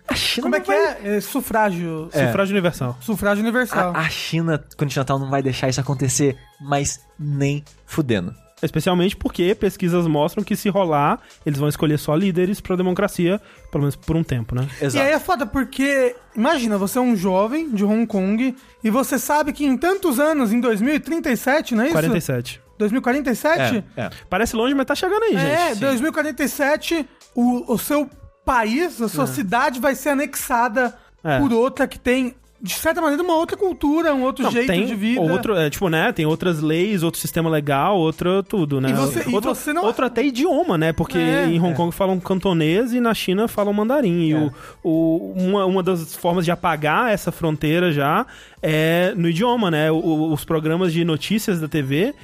[0.08, 1.16] A China Como é não que vai- é?
[1.16, 2.08] É Sufrágio.
[2.12, 2.26] É.
[2.26, 2.96] Sufrágio universal.
[3.02, 3.92] Sufrágio universal.
[3.94, 8.34] A, a China continental não vai deixar isso acontecer, mas nem fudendo.
[8.62, 13.40] Especialmente porque pesquisas mostram que se rolar, eles vão escolher só líderes pra democracia,
[13.70, 14.66] pelo menos por um tempo, né?
[14.80, 19.18] E aí é foda porque, imagina, você é um jovem de Hong Kong e você
[19.18, 21.92] sabe que em tantos anos, em 2037, não é isso?
[21.94, 22.60] 47.
[22.78, 23.84] 2047?
[23.96, 24.10] É, é.
[24.28, 25.80] Parece longe, mas tá chegando aí, É, gente.
[25.80, 28.08] 2047, o, o seu
[28.44, 30.94] país, a sua cidade vai ser anexada
[31.24, 31.38] É.
[31.40, 34.86] por outra que tem, de certa maneira, uma outra cultura, um outro Não, jeito tem
[34.86, 35.20] de vida.
[35.20, 38.90] outro, é, tipo, né, tem outras leis, outro sistema legal, outro tudo, né?
[38.90, 40.92] E você- e outro, você não- outro até idioma, né?
[40.92, 41.74] Porque É, em Hong é.
[41.74, 44.28] Kong falam cantonês e na China falam mandarim.
[44.28, 44.52] E o,
[44.82, 48.24] o- uma, uma das formas de apagar essa fronteira já
[48.62, 49.90] é no idioma, né?
[49.90, 52.14] O- os programas de notícias da TV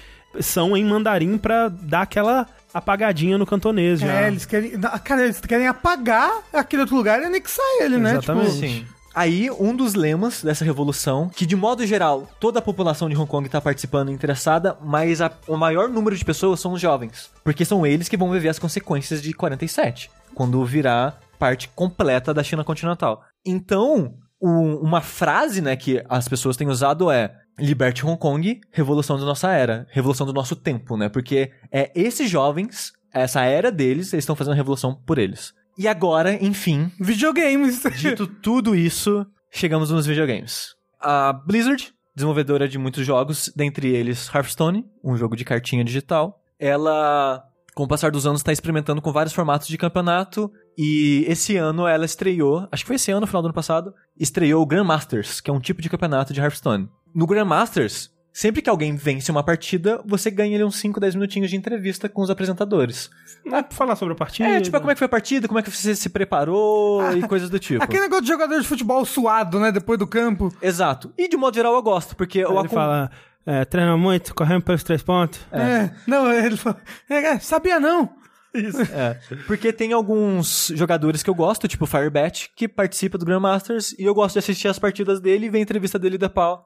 [0.41, 4.23] são em mandarim pra dar aquela apagadinha no cantonês já.
[4.23, 4.73] É, eles querem.
[5.05, 8.13] Cara, eles querem apagar aquele outro lugar e anexar ele, né?
[8.13, 8.47] Exatamente.
[8.55, 8.87] Tipo, Sim.
[9.15, 13.27] Aí, um dos lemas dessa revolução, que de modo geral, toda a população de Hong
[13.29, 17.31] Kong tá participando interessada, mas a- o maior número de pessoas são os jovens.
[17.45, 22.43] Porque são eles que vão viver as consequências de 47, quando virar parte completa da
[22.43, 23.23] China continental.
[23.45, 29.25] Então, uma frase, né, que as pessoas têm usado é liberte Hong Kong, revolução da
[29.27, 31.09] nossa era, revolução do nosso tempo, né?
[31.09, 35.53] Porque é esses jovens, essa era deles, eles estão fazendo a revolução por eles.
[35.83, 37.83] E agora, enfim, videogames.
[37.99, 40.77] Dito tudo isso, chegamos nos videogames.
[41.01, 47.43] A Blizzard, desenvolvedora de muitos jogos, dentre eles Hearthstone, um jogo de cartinha digital, ela,
[47.75, 50.53] com o passar dos anos, está experimentando com vários formatos de campeonato.
[50.79, 53.93] E esse ano ela estreou, acho que foi esse ano, no final do ano passado,
[54.17, 56.89] estreou o Grandmasters, que é um tipo de campeonato de Hearthstone.
[57.13, 61.51] No Grandmasters, sempre que alguém vence uma partida, você ganha ali uns 5, 10 minutinhos
[61.51, 63.11] de entrevista com os apresentadores.
[63.45, 64.49] Não é pra falar sobre a partida.
[64.49, 67.23] É, tipo, como é que foi a partida, como é que você se preparou e
[67.27, 67.83] coisas do tipo.
[67.83, 69.71] Aquele negócio de jogador de futebol suado, né?
[69.73, 70.53] Depois do campo.
[70.63, 71.13] Exato.
[71.19, 73.11] E de modo geral eu gosto, porque eu Ele acom- fala,
[73.45, 75.41] É, treina muito, correndo pelos três pontos.
[75.51, 75.91] É.
[76.07, 76.79] Não, ele falou.
[77.11, 78.09] é, sabia não.
[78.55, 79.17] É,
[79.47, 84.05] porque tem alguns jogadores que eu gosto, tipo o Firebat, que participa do Grandmasters, e
[84.05, 86.19] eu gosto de assistir as partidas dele e ver a entrevista dele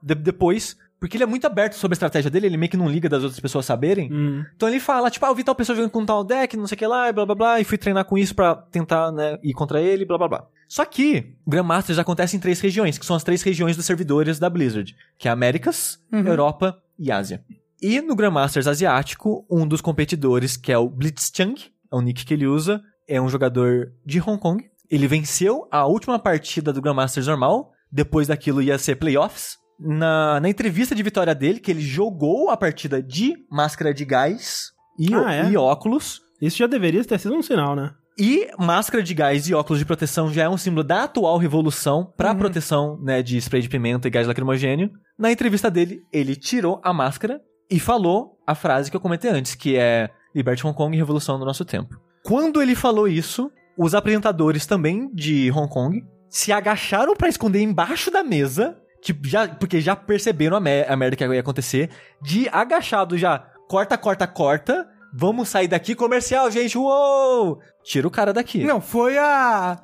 [0.03, 3.09] depois, porque ele é muito aberto sobre a estratégia dele, ele meio que não liga
[3.09, 4.11] das outras pessoas saberem.
[4.13, 4.45] Hum.
[4.55, 6.77] Então ele fala, tipo, ah, eu vi tal pessoa jogando com tal deck, não sei
[6.77, 9.39] o que lá, e blá blá blá, e fui treinar com isso pra tentar, né,
[9.43, 10.47] ir contra ele, blá blá blá.
[10.69, 14.39] Só que o Grandmasters acontece em três regiões, que são as três regiões dos servidores
[14.39, 17.45] da Blizzard, que é Américas, Europa e Ásia.
[17.81, 21.55] E no Grandmasters asiático, um dos competidores, que é o Blitzchung,
[21.93, 24.65] é o nick que ele usa, é um jogador de Hong Kong.
[24.91, 29.59] Ele venceu a última partida do Grandmasters normal, depois daquilo ia ser playoffs.
[29.79, 34.71] Na, na entrevista de vitória dele, que ele jogou a partida de máscara de gás
[34.99, 35.51] e, Ah, é?
[35.51, 36.21] e óculos.
[36.41, 37.91] Isso já deveria ter sido um sinal, né?
[38.19, 42.11] E máscara de gás e óculos de proteção já é um símbolo da atual revolução
[42.17, 42.39] para Uhum.
[42.39, 44.91] proteção né, de spray de pimenta e gás lacrimogênio.
[45.19, 49.55] Na entrevista dele, ele tirou a máscara e falou a frase que eu comentei antes,
[49.55, 51.95] que é Liberte Hong Kong e Revolução do Nosso Tempo.
[52.25, 58.11] Quando ele falou isso, os apresentadores também de Hong Kong se agacharam para esconder embaixo
[58.11, 61.91] da mesa, tipo, já, porque já perceberam a, me- a merda que ia acontecer,
[62.21, 63.39] de agachado já,
[63.69, 67.61] corta, corta, corta, vamos sair daqui, comercial, gente, uou!
[67.85, 68.65] Tira o cara daqui.
[68.65, 69.79] Não, foi a.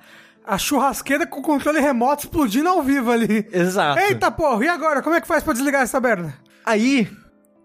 [0.44, 3.46] A churrasqueira com o controle remoto explodindo ao vivo ali.
[3.52, 4.00] Exato.
[4.00, 5.00] Eita porra, e agora?
[5.00, 6.34] Como é que faz pra desligar essa merda?
[6.66, 7.08] Aí,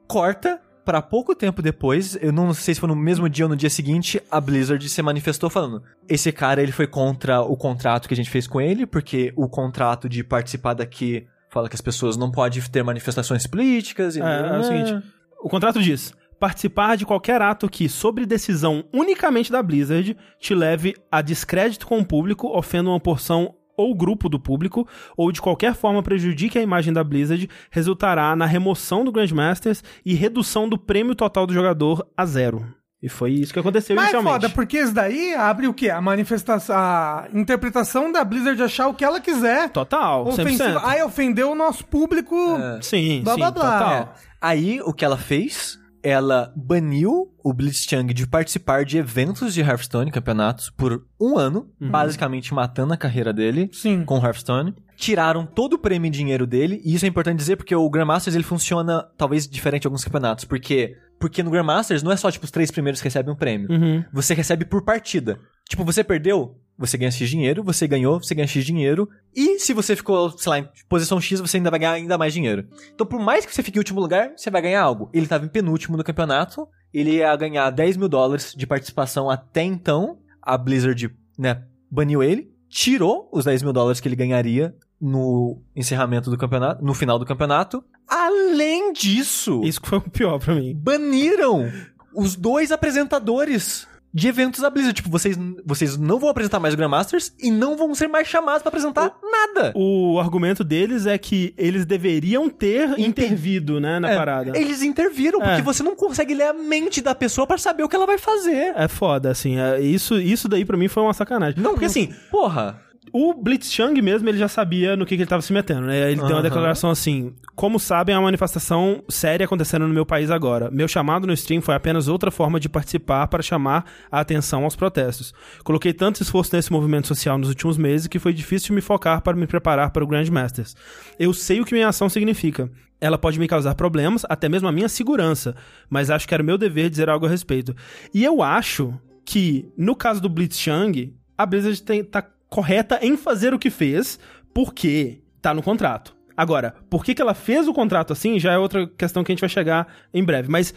[0.08, 3.56] corta pra pouco tempo depois, eu não sei se foi no mesmo dia ou no
[3.56, 8.14] dia seguinte, a Blizzard se manifestou falando: esse cara ele foi contra o contrato que
[8.14, 11.26] a gente fez com ele, porque o contrato de participar daqui
[11.58, 15.04] fala que as pessoas não podem ter manifestações políticas e É, é o seguinte,
[15.42, 20.96] o contrato diz: participar de qualquer ato que, sobre decisão unicamente da Blizzard, te leve
[21.12, 25.76] a descrédito com o público, ofenda uma porção ou grupo do público, ou de qualquer
[25.76, 31.14] forma prejudique a imagem da Blizzard, resultará na remoção do Grandmasters e redução do prêmio
[31.14, 32.66] total do jogador a zero.
[33.02, 34.42] E foi isso que aconteceu Mas é inicialmente.
[34.42, 35.90] foda, porque isso daí abre o quê?
[35.92, 39.70] A manifestação, a interpretação da Blizzard achar o que ela quiser.
[39.70, 40.30] Total, 100%.
[40.42, 40.80] Ofensivo.
[40.82, 42.36] Ai, ofendeu o nosso público.
[42.82, 43.80] Sim, Blá, sim, blá, blá.
[43.80, 44.16] total.
[44.42, 45.78] Aí, o que ela fez?
[46.02, 52.54] Ela baniu o Blitzchung de participar de eventos de Hearthstone, campeonatos, por um ano, basicamente
[52.54, 54.06] matando a carreira dele Sim.
[54.06, 54.74] com Hearthstone.
[54.96, 58.36] Tiraram todo o prêmio e dinheiro dele, e isso é importante dizer porque o Grandmasters
[58.36, 62.46] ele funciona talvez diferente de alguns campeonatos, porque porque no Grandmasters não é só tipo
[62.46, 63.70] os três primeiros que recebem um prêmio.
[63.72, 64.04] Uhum.
[64.14, 65.40] Você recebe por partida.
[65.68, 69.10] Tipo, você perdeu, você ganha X dinheiro, você ganhou, você ganha X dinheiro.
[69.36, 72.34] E se você ficou, sei lá, em posição X, você ainda vai ganhar ainda mais
[72.34, 72.68] dinheiro.
[72.94, 75.10] Então, por mais que você fique em último lugar, você vai ganhar algo.
[75.14, 79.64] Ele tava em penúltimo no campeonato, ele ia ganhar 10 mil dólares de participação até
[79.64, 80.20] então.
[80.42, 86.30] A Blizzard, né, baniu ele, tirou os 10 mil dólares que ele ganharia no encerramento
[86.30, 87.84] do campeonato, no final do campeonato.
[88.08, 90.74] Além disso, Isso que foi o pior pra mim.
[90.76, 91.72] baniram
[92.16, 94.96] os dois apresentadores de eventos da Blizzard.
[94.96, 98.64] Tipo, vocês, vocês não vão apresentar mais o Grandmasters e não vão ser mais chamados
[98.64, 99.74] pra apresentar nada.
[99.76, 104.58] O argumento deles é que eles deveriam ter intervido, né, na É, parada.
[104.58, 105.46] Eles interviram, É.
[105.48, 108.18] porque você não consegue ler a mente da pessoa pra saber o que ela vai
[108.18, 108.74] fazer.
[108.76, 109.60] É foda, assim.
[109.60, 111.62] é- isso, isso daí pra mim foi uma sacanagem.
[111.62, 112.82] Não, Porque assim, Porra.
[113.18, 116.12] O Blitzchung mesmo, ele já sabia no que, que ele tava se metendo, né?
[116.12, 116.42] Ele deu uma Aham.
[116.44, 120.70] declaração assim: Como sabem, há uma manifestação séria acontecendo no meu país agora.
[120.70, 124.76] Meu chamado no stream foi apenas outra forma de participar para chamar a atenção aos
[124.76, 125.34] protestos.
[125.64, 129.36] Coloquei tanto esforço nesse movimento social nos últimos meses que foi difícil me focar para
[129.36, 130.76] me preparar para o Grandmasters.
[131.18, 132.70] Eu sei o que minha ação significa.
[133.00, 135.56] Ela pode me causar problemas, até mesmo a minha segurança,
[135.90, 137.76] mas acho que era meu dever dizer algo a respeito.
[138.14, 143.54] E eu acho que, no caso do Blitzchung, a Blizzard tem, tá correta em fazer
[143.54, 144.20] o que fez,
[144.54, 146.16] porque tá no contrato.
[146.36, 149.34] Agora, por que, que ela fez o contrato assim já é outra questão que a
[149.34, 150.50] gente vai chegar em breve.
[150.50, 150.74] Mas,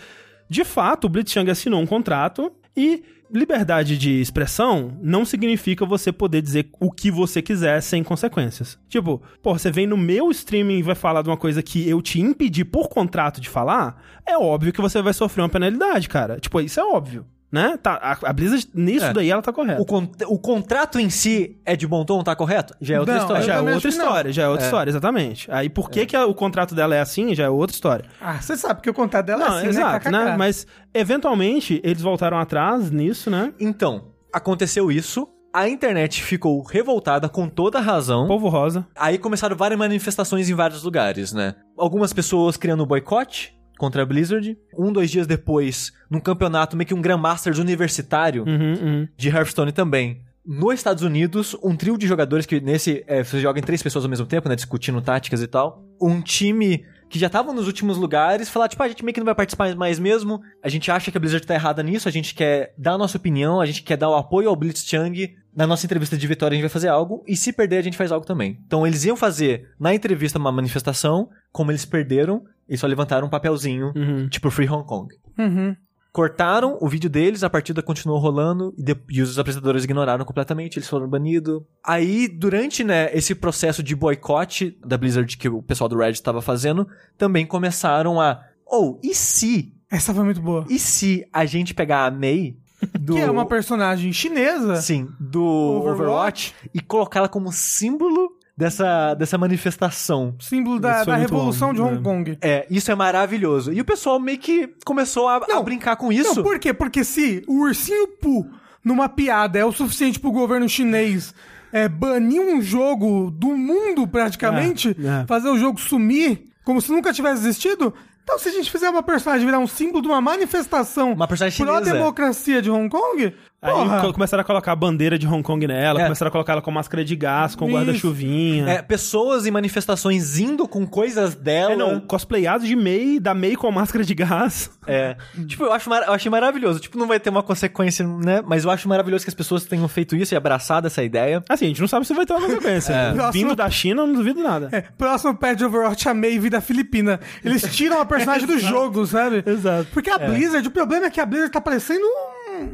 [0.49, 3.03] de fato, o Blitzchung assinou um contrato e
[3.33, 8.79] liberdade de expressão não significa você poder dizer o que você quiser sem consequências.
[8.89, 12.03] Tipo, pô, você vem no meu streaming e vai falar de uma coisa que eu
[12.03, 16.41] te impedi por contrato de falar, é óbvio que você vai sofrer uma penalidade, cara.
[16.41, 17.25] Tipo, isso é óbvio.
[17.53, 17.77] Né?
[17.83, 19.13] Tá, a, a Blizzard, nisso É.
[19.13, 19.83] daí, ela tá correta.
[19.83, 22.75] O, con- o contrato em si é de bom tom, tá correto?
[22.81, 23.43] Já é outra Não, história.
[23.43, 24.67] Já é outra história, já é outra É.
[24.67, 25.51] história, exatamente.
[25.51, 28.05] Aí por que, que a- o contrato dela é assim, já é outra história.
[28.21, 30.25] Ah, você sabe que o contato dela Não, é assim, exato, né?
[30.27, 30.37] né?
[30.37, 30.65] Mas
[30.95, 33.53] eventualmente eles voltaram atrás nisso, né?
[33.59, 35.27] Então, aconteceu isso.
[35.53, 38.29] A internet ficou revoltada com toda a razão.
[38.29, 38.87] Povo Rosa.
[38.97, 41.57] Aí começaram várias manifestações em vários lugares, né?
[41.77, 44.59] Algumas pessoas criando boicote contra a Blizzard.
[44.79, 49.09] Um, dois dias depois, num campeonato meio que um Grandmasters universitário Uhum, uhum.
[49.17, 50.21] de Hearthstone também.
[50.45, 54.05] Nos Estados Unidos, um trio de jogadores que nesse é, você joga em três pessoas
[54.05, 54.55] ao mesmo tempo, né?
[54.55, 55.83] Discutindo táticas e tal.
[56.01, 59.21] Um time que já estavam nos últimos lugares, falar, tipo, "Ah, a gente meio que
[59.21, 62.13] não vai participar mais mesmo, a gente acha que a Blizzard tá errada nisso, a
[62.13, 65.67] gente quer dar a nossa opinião, a gente quer dar o apoio ao Blitzchung, na
[65.67, 68.13] nossa entrevista de vitória a gente vai fazer algo, e se perder a gente faz
[68.13, 68.61] algo também.
[68.67, 73.31] Então eles iam fazer na entrevista uma manifestação, como eles perderam, eles só levantaram um
[73.31, 74.29] papelzinho, Uhum.
[74.31, 75.15] tipo Free Hong Kong.
[75.39, 75.77] Uhum.
[76.13, 80.77] Cortaram o vídeo deles, a partida continuou rolando e, de- e os apresentadores ignoraram completamente,
[80.77, 81.63] eles foram banidos.
[81.85, 86.41] Aí, durante né, esse processo de boicote da Blizzard que o pessoal do Reddit estava
[86.43, 86.89] fazendo,
[87.19, 88.41] também começaram a.
[88.67, 89.73] Ou, e se?
[89.91, 90.65] Essa foi muito boa.
[90.69, 92.57] E se a gente pegar a Mei
[92.99, 93.15] do.
[93.15, 94.77] Que é uma personagem chinesa.
[94.83, 95.93] Sim, do Overwatch.
[96.03, 100.35] Overwatch, e colocá-la como símbolo dessa, dessa manifestação.
[100.39, 102.01] Símbolo da, foi da Revolução de Hong né?
[102.03, 102.39] Kong.
[102.43, 103.73] É, isso é maravilhoso.
[103.73, 106.37] E o pessoal meio que começou a, a Não, brincar com isso.
[106.37, 106.73] Não, por quê?
[106.75, 108.47] Porque se o ursinho Poo,
[108.85, 111.35] numa piada, é o suficiente pro governo chinês
[111.73, 115.27] é, banir um jogo do mundo, praticamente, É, é.
[115.27, 119.03] fazer o jogo sumir, como se nunca tivesse existido, então se a gente fizer uma
[119.03, 121.81] personagem virar um símbolo de uma manifestação Uma personagem chinesa.
[121.81, 126.01] pró-democracia de Hong Kong, Aí porra, começaram a colocar a bandeira de Hong Kong nela,
[126.01, 126.05] É.
[126.05, 128.67] começaram a colocar ela com máscara de gás, com guarda-chuvinha.
[128.71, 131.73] É, pessoas em manifestações indo com coisas dela.
[131.75, 134.71] É, não, cosplayados de MEI, da MEI com máscara de gás.
[134.87, 135.15] É.
[135.47, 136.81] Tipo, eu, acho mar- eu achei maravilhoso.
[136.81, 138.43] Tipo, não vai ter uma consequência, né?
[138.47, 141.45] Mas eu acho maravilhoso que as pessoas tenham feito isso e abraçado essa ideia.
[141.47, 142.95] Assim, a gente não sabe se vai ter uma consequência.
[143.21, 143.31] É.
[143.31, 144.69] Vindo da China, eu não duvido nada.
[144.73, 147.21] É, próximo patch de Overwatch, a Maeve da Filipina.
[147.45, 149.43] Eles tiram a personagem do jogo, sabe?
[149.47, 149.87] Exato.
[149.93, 152.73] Porque a Blizzard, o problema é que a Blizzard tá parecendo um...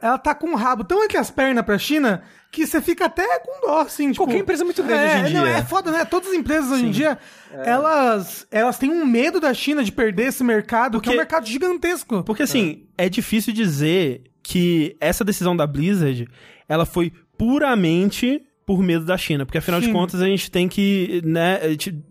[0.00, 3.38] Ela tá com o rabo tão entre as pernas pra China que você fica até
[3.40, 4.12] com dó, assim.
[4.12, 5.52] Tipo, Qualquer empresa é muito grande é, hoje em Não, dia.
[5.56, 6.04] é foda, né?
[6.04, 7.18] Todas as empresas hoje em dia,
[7.64, 11.16] elas, elas têm um medo da China de perder esse mercado, que é um Porque-
[11.16, 12.22] mercado gigantesco.
[12.24, 16.28] Porque assim, é difícil dizer que essa decisão da Blizzard,
[16.68, 21.22] ela foi puramente por medo da China, porque afinal de contas a gente tem que,
[21.24, 21.60] né,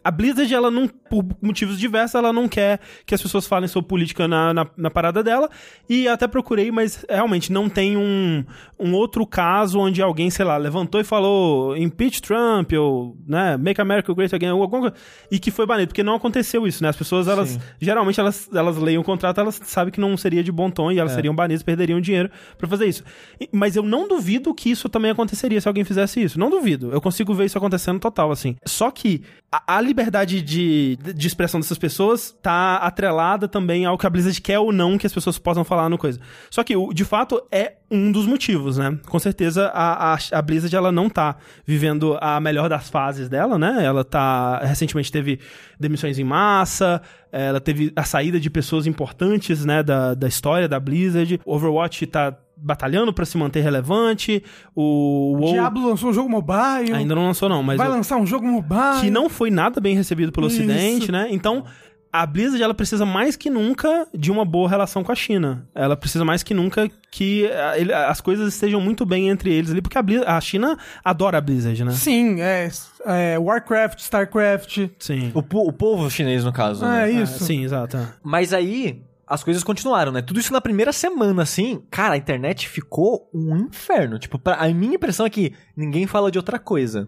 [0.02, 3.90] a Blizzard ela não, por motivos diversos, ela não quer que as pessoas falem sobre
[3.90, 5.50] política na, na, na parada dela,
[5.90, 8.46] e até procurei, mas realmente não tem um,
[8.80, 13.82] um outro caso onde alguém, sei lá, levantou e falou impeach Trump, ou, né, make
[13.82, 14.96] America great again, ou alguma coisa,
[15.30, 17.60] e que foi banido, porque não aconteceu isso, né, as pessoas, elas, Sim.
[17.82, 21.00] geralmente elas, elas leem o contrato, elas sabem que não seria de bom tom e
[21.00, 21.16] elas É.
[21.16, 23.04] seriam banidas, perderiam dinheiro pra fazer isso.
[23.52, 26.40] Mas eu não duvido que isso também aconteceria se alguém fizesse isso.
[26.40, 26.92] Não duvido.
[26.92, 28.56] Eu consigo ver isso acontecendo total, assim.
[28.66, 34.06] Só que a, a liberdade de, de expressão dessas pessoas tá atrelada também ao que
[34.06, 36.20] a Blizzard quer ou não que as pessoas possam falar no coisa.
[36.50, 38.98] Só que, de fato, é um dos motivos, né?
[39.08, 43.58] Com certeza, a, a, a Blizzard, ela não tá vivendo a melhor das fases dela,
[43.58, 43.84] né?
[43.84, 44.60] Ela tá...
[44.60, 45.40] Recentemente teve
[45.80, 47.02] demissões em massa,
[47.32, 51.40] ela teve a saída de pessoas importantes, né, da, da história da Blizzard.
[51.46, 54.44] Overwatch tá batalhando pra se manter relevante.
[54.74, 56.94] O WoW Diablo lançou um jogo mobile.
[56.94, 59.02] ainda não lançou não, mas vai o- lançar um jogo mobile.
[59.02, 60.58] que não foi nada bem recebido pelo Isso.
[60.58, 61.28] ocidente, né?
[61.32, 61.64] Então,
[62.12, 65.68] a Blizzard ela precisa mais que nunca de uma boa relação com a China.
[65.76, 69.70] Ela precisa mais que nunca que ah, ele- as coisas estejam muito bem entre eles
[69.72, 71.92] ali, porque a, Blizz- a China adora a Blizzard, né?
[71.92, 72.70] Sim, é,
[73.06, 74.88] é Warcraft, Starcraft.
[74.98, 75.32] Sim.
[75.34, 76.86] O, po- o povo chinês, no caso.
[76.86, 77.12] É né?
[77.12, 77.44] isso.
[77.44, 77.98] Sim, exato.
[77.98, 78.08] é.
[78.24, 80.22] Mas aí, as coisas continuaram, né?
[80.22, 81.82] Tudo isso na primeira semana, assim.
[81.90, 84.20] Cara, a internet ficou um inferno.
[84.20, 87.08] Tipo, pra- a minha impressão é que ninguém fala de outra coisa.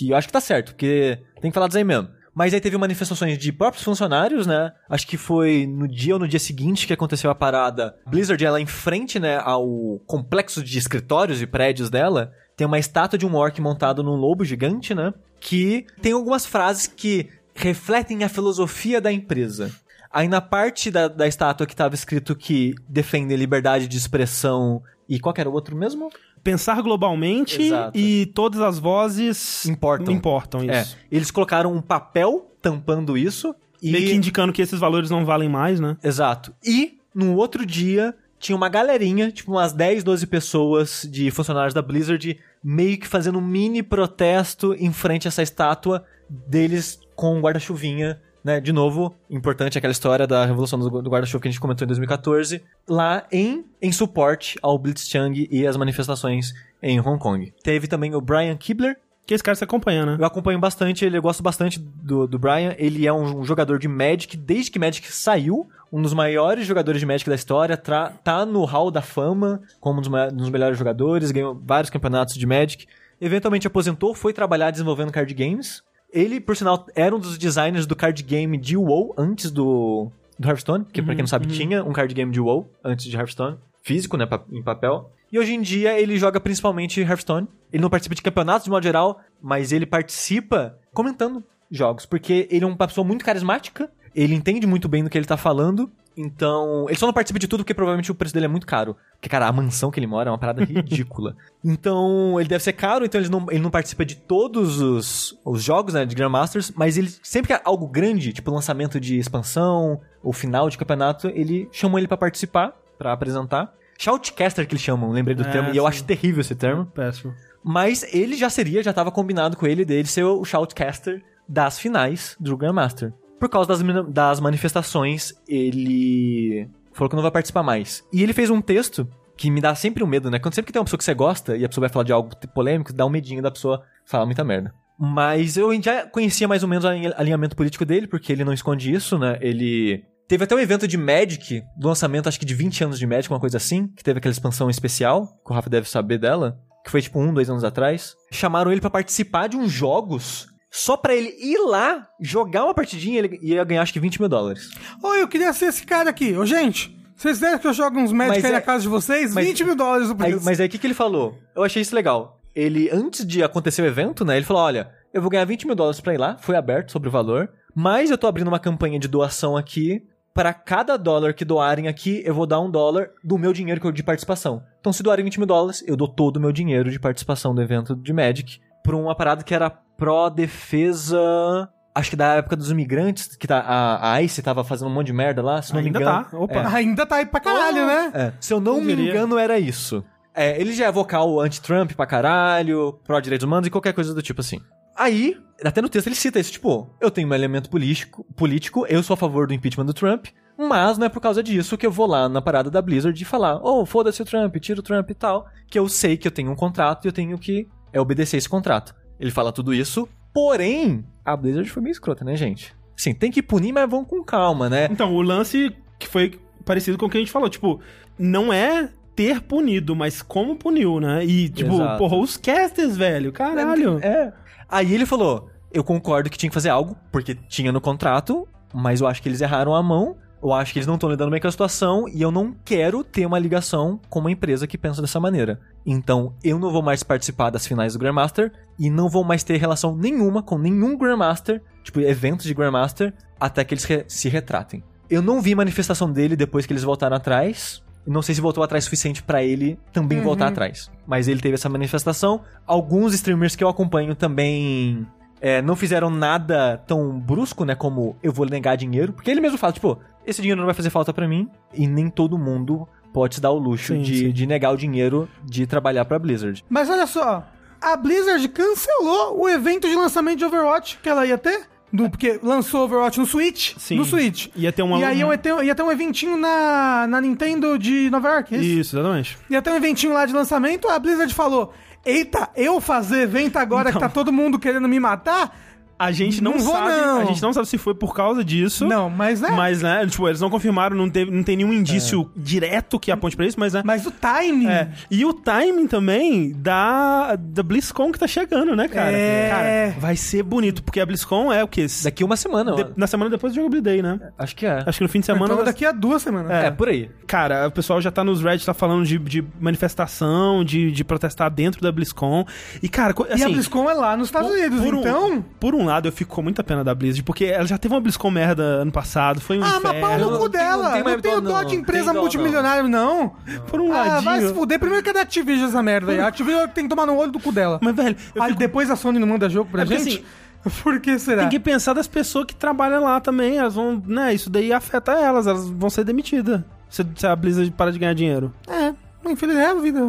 [0.00, 2.08] E eu acho que tá certo, porque tem que falar disso aí mesmo.
[2.34, 4.72] Mas aí teve manifestações de próprios funcionários, né?
[4.88, 7.96] Acho que foi no dia ou no dia seguinte que aconteceu a parada.
[8.06, 13.18] Blizzard, ela em frente, né, ao complexo de escritórios e prédios dela, tem uma estátua
[13.18, 15.12] de um orc montado num lobo gigante, né?
[15.40, 19.72] Que tem algumas frases que refletem a filosofia da empresa.
[20.10, 25.18] Aí na parte da, da estátua que tava escrito que defende liberdade de expressão e
[25.18, 26.10] qual era o outro mesmo?
[26.42, 27.98] Pensar globalmente Exato.
[27.98, 30.14] e todas as vozes Importam.
[30.14, 30.96] importam É, isso.
[31.10, 35.48] eles colocaram um papel tampando isso e Meio que indicando que esses valores não valem
[35.48, 35.96] mais, né?
[36.02, 36.52] Exato.
[36.64, 41.82] E no outro dia tinha uma galerinha, tipo umas 10, 12 pessoas de funcionários da
[41.82, 47.40] Blizzard meio que fazendo um mini protesto em frente a essa estátua deles com um
[47.40, 48.60] guarda-chuvinha, né?
[48.60, 52.62] De novo, importante aquela história da revolução do guarda-chuva que a gente comentou em 2014,
[52.88, 56.52] lá em, em suporte ao Blitzchung e as manifestações
[56.82, 57.52] em Hong Kong.
[57.62, 58.96] Teve também o Brian Kibler,
[59.26, 60.16] Que esse cara se acompanha, né?
[60.18, 62.74] eu acompanho bastante ele, eu gosto bastante do, do Brian.
[62.78, 67.00] Ele é um, um jogador de Magic, desde que Magic saiu, um dos maiores jogadores
[67.00, 70.48] de Magic da história, tra- tá no Hall da Fama como um dos, um dos
[70.50, 72.86] melhores jogadores, ganhou vários campeonatos de Magic.
[73.20, 75.82] Eventualmente aposentou, foi trabalhar desenvolvendo card games.
[76.12, 80.48] Ele, por sinal, era um dos designers do card game de WoW antes do, do
[80.48, 83.58] Hearthstone, porque pra quem não sabe, tinha um card game de WoW antes de Hearthstone,
[83.82, 85.12] físico, né, em papel.
[85.30, 87.46] E hoje em dia ele joga principalmente Hearthstone.
[87.70, 92.64] Ele não participa de campeonatos de modo geral, mas ele participa comentando jogos, porque ele
[92.64, 95.90] é uma pessoa muito carismática Ele entende muito bem do que ele tá falando.
[96.20, 98.96] Então, ele só não participa de tudo porque provavelmente o preço dele é muito caro.
[99.12, 101.36] Porque, cara, a mansão que ele mora é uma parada ridícula.
[101.64, 105.62] Então, ele deve ser caro, então ele não, ele não participa de todos os, os
[105.62, 110.00] jogos, né, de Grandmasters, mas ele, sempre que é algo grande, tipo lançamento de expansão,
[110.22, 113.72] ou final de campeonato, ele chamou ele pra participar, pra apresentar.
[113.96, 115.88] Shoutcaster que eles chamam, lembrei do É, termo, e eu sim.
[115.88, 116.86] acho terrível esse termo.
[116.86, 117.32] Péssimo.
[117.62, 122.36] Mas ele já seria, já tava combinado com ele dele ser o shoutcaster das finais
[122.40, 123.12] do Grandmaster.
[123.38, 128.04] Por causa das, das manifestações, ele falou que não vai participar mais.
[128.12, 130.38] E ele fez um texto que me dá sempre um medo, né?
[130.38, 132.12] Quando sempre que tem uma pessoa que você gosta e a pessoa vai falar de
[132.12, 134.74] algo polêmico, dá um medinho da pessoa falar muita merda.
[134.98, 138.52] Mas eu já conhecia mais ou menos o alinha- alinhamento político dele, porque ele não
[138.52, 139.38] esconde isso, né?
[139.40, 143.06] Ele Teve até um evento de Magic, do lançamento, acho que de 20 anos de
[143.06, 146.58] Magic, uma coisa assim, que teve aquela expansão especial, que o Rafa deve saber dela,
[146.84, 148.14] que foi tipo um, dois anos atrás.
[148.30, 150.46] Chamaram ele pra participar de uns jogos,
[150.78, 154.28] só pra ele ir lá, jogar uma partidinha, ele ia ganhar acho que 20 mil
[154.28, 154.70] dólares.
[155.02, 156.36] Ô, eu queria ser esse cara aqui.
[156.36, 158.88] Ô, gente, vocês querem que eu jogue uns Magic Mas aí é- na casa de
[158.88, 159.34] vocês?
[159.34, 160.44] mas- 20 mil dólares o Aí- preço.
[160.44, 161.36] mas aí o que, que ele falou?
[161.54, 162.40] Eu achei isso legal.
[162.54, 165.74] Ele, antes de acontecer o evento, né, ele falou: olha, eu vou ganhar 20 mil
[165.76, 168.98] dólares pra ir lá, foi aberto sobre o valor, mas eu tô abrindo uma campanha
[168.98, 170.02] de doação aqui.
[170.34, 173.86] Para cada dólar que doarem aqui, eu vou dar um dólar do meu dinheiro que
[173.88, 174.62] eu de participação.
[174.78, 177.60] Então, se doarem 20 mil dólares, eu dou todo o meu dinheiro de participação do
[177.60, 179.68] evento de Magic pra uma parada que era
[179.98, 181.68] pró-defesa.
[181.94, 185.08] Acho que da época dos imigrantes, que tá, a, a ICE tava fazendo um monte
[185.08, 186.24] de merda lá, se não Ainda me engano.
[186.30, 186.36] tá.
[186.36, 186.54] Opa.
[186.54, 186.66] É.
[186.76, 188.10] Ainda tá aí pra caralho, né?
[188.14, 189.10] É, se eu não Eu me diria.
[189.10, 190.04] engano, era isso.
[190.32, 194.40] É, ele já é vocal anti-Trump pra caralho, pró-direitos humanos e qualquer coisa do tipo
[194.40, 194.60] assim.
[194.96, 199.02] Aí, até no texto ele cita isso, tipo, eu tenho um elemento político, político, eu
[199.02, 200.26] sou a favor do impeachment do Trump,
[200.56, 203.24] mas não é por causa disso que eu vou lá na parada da Blizzard e
[203.24, 206.32] falar, oh, foda-se o Trump, tira o Trump e tal, que eu sei que eu
[206.32, 208.94] tenho um contrato e eu tenho que é, obedecer esse contrato.
[209.18, 212.74] Ele fala tudo isso, porém, a Blizzard foi meio escrota, né, gente?
[212.96, 214.88] Sim, tem que punir, mas vão com calma, né?
[214.90, 217.80] Então, o lance que foi parecido com o que a gente falou, tipo,
[218.18, 221.24] não é ter punido, mas como puniu, né?
[221.24, 221.98] E, tipo, Exato.
[221.98, 223.98] porra, os casters, velho, caralho.
[224.00, 224.32] É.
[224.68, 229.00] Aí ele falou: Eu concordo que tinha que fazer algo, porque tinha no contrato, mas
[229.00, 230.16] eu acho que eles erraram a mão.
[230.42, 233.02] Eu acho que eles não estão lidando bem com a situação e eu não quero
[233.02, 235.58] ter uma ligação com uma empresa que pensa dessa maneira.
[235.84, 239.56] Então, eu não vou mais participar das finais do Grandmaster e não vou mais ter
[239.56, 244.84] relação nenhuma com nenhum Grandmaster, tipo, eventos de Grandmaster, até que eles re- se retratem.
[245.10, 247.82] Eu não vi manifestação dele depois que eles voltaram atrás.
[248.06, 250.90] Não sei se voltou atrás o suficiente pra ele também voltar atrás.
[251.06, 252.42] Mas ele teve essa manifestação.
[252.66, 255.06] Alguns streamers que eu acompanho também
[255.40, 257.74] é, não fizeram nada tão brusco, né?
[257.74, 259.12] Como eu vou negar dinheiro.
[259.12, 261.48] Porque ele mesmo fala, tipo, esse dinheiro não vai fazer falta pra mim.
[261.74, 264.30] E nem todo mundo pode se dar o luxo Sim, de, sim.
[264.32, 266.64] de negar o dinheiro de trabalhar pra Blizzard.
[266.68, 267.46] Mas olha só,
[267.80, 271.62] a Blizzard cancelou o evento de lançamento de Overwatch que ela ia ter.
[271.90, 273.74] Do, porque lançou Overwatch no Switch.
[273.78, 273.96] Sim.
[273.96, 274.48] No Switch.
[274.54, 278.10] Ia ter uma- E aí ia ter, ia ter um eventinho na, na Nintendo de
[278.10, 278.54] Nova York.
[278.54, 278.66] é Isso.
[278.80, 279.38] Isso, exatamente.
[279.48, 280.86] Ia ter um eventinho lá de lançamento.
[280.86, 281.72] A Blizzard falou:
[282.04, 284.00] Eita, eu fazer evento agora Então.
[284.00, 285.56] que tá todo mundo querendo me matar?
[285.98, 287.20] A gente não, Não vou, sabe, não.
[287.20, 288.86] a gente não sabe se foi por causa disso.
[288.86, 289.50] Não, mas né?
[289.50, 293.36] Mas, né, tipo, eles não confirmaram, não, teve, não tem nenhum indício direto que aponte
[293.36, 293.82] pra isso, mas, né.
[293.84, 294.68] Mas o timing.
[294.68, 294.90] É.
[295.10, 299.10] E o timing também da, da BlizzCon que tá chegando, né, cara?
[299.10, 299.48] É.
[299.50, 301.86] Cara, vai ser bonito, porque a BlizzCon é o quê?
[302.04, 302.86] Daqui uma semana, De- ó.
[302.96, 304.20] na semana depois do Jogability Day, né?
[304.38, 304.84] Acho que é.
[304.86, 305.52] Acho que no fim de semana.
[305.52, 306.50] Então daqui a duas semanas.
[306.50, 307.10] É, por aí.
[307.26, 311.50] Cara, o pessoal já tá nos Reddit, tá falando de, de manifestação, de, de protestar
[311.50, 312.44] dentro da BlizzCon.
[312.82, 315.44] E, cara, assim, e a BlizzCon é lá nos Estados Unidos, por um- então.
[315.58, 318.00] Por um lado, eu fico com muita pena da Blizzard, porque ela já teve uma
[318.00, 320.30] BlizzCon merda ano passado, foi um Ah, mas pau inferno.
[320.30, 320.88] no cu Não tenho- dela.
[320.90, 321.64] não Não mais tenho dó, não.
[321.64, 323.32] de empresa dó, multimilionária, não.
[323.68, 324.48] Por um Ah, vai ladinho.
[324.48, 324.78] se fuder.
[324.78, 326.20] Primeiro que é da Activision essa merda aí.
[326.20, 327.78] A Activision tem que tomar no olho do cu dela.
[327.82, 330.24] Mas, velho, eu Aí fico- depois a Sony não manda jogo pra É porque, gente?
[330.82, 331.42] Por que será?
[331.42, 333.56] tem que pensar das pessoas que trabalham lá também.
[333.58, 336.62] Elas vão, né, isso daí afeta elas, elas vão ser demitidas.
[336.90, 338.52] Se, se a Blizzard para de ganhar dinheiro.
[338.66, 338.92] É,
[339.28, 340.00] infelizmente é a vida.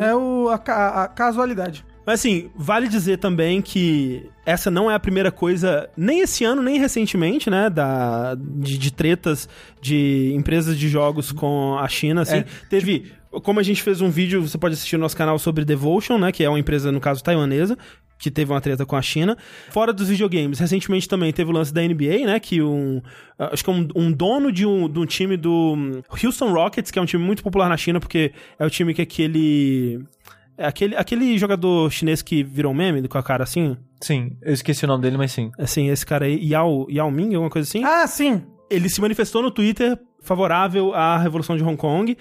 [0.00, 1.84] É o, a, a casualidade.
[2.08, 6.62] Mas assim, vale dizer também que essa não é a primeira coisa, nem esse ano,
[6.62, 7.68] nem recentemente, né?
[7.68, 9.46] Da, de, de tretas
[9.78, 12.38] de empresas de jogos com a China, assim.
[12.38, 12.44] É.
[12.70, 13.12] Teve.
[13.42, 16.32] Como a gente fez um vídeo, você pode assistir no nosso canal sobre Devotion, né?
[16.32, 17.76] Que é uma empresa, no caso, taiwanesa,
[18.18, 19.36] que teve uma treta com a China.
[19.70, 22.40] Fora dos videogames, recentemente também teve o lance da NBA, né?
[22.40, 23.02] Que um.
[23.38, 26.98] Acho que um, um dono de um, de um time do hum, Houston Rockets, que
[26.98, 30.00] é um time muito popular na China, porque é o time que aquele.
[30.58, 33.76] É aquele, aquele jogador chinês que virou um meme com a cara assim.
[34.02, 35.52] Sim, eu esqueci o nome dele, mas sim.
[35.58, 37.84] Assim, esse cara aí, Yao, Yao Ming, alguma coisa assim.
[37.84, 38.42] Ah, sim.
[38.68, 42.16] Ele se manifestou no Twitter favorável à Revolução de Hong Kong.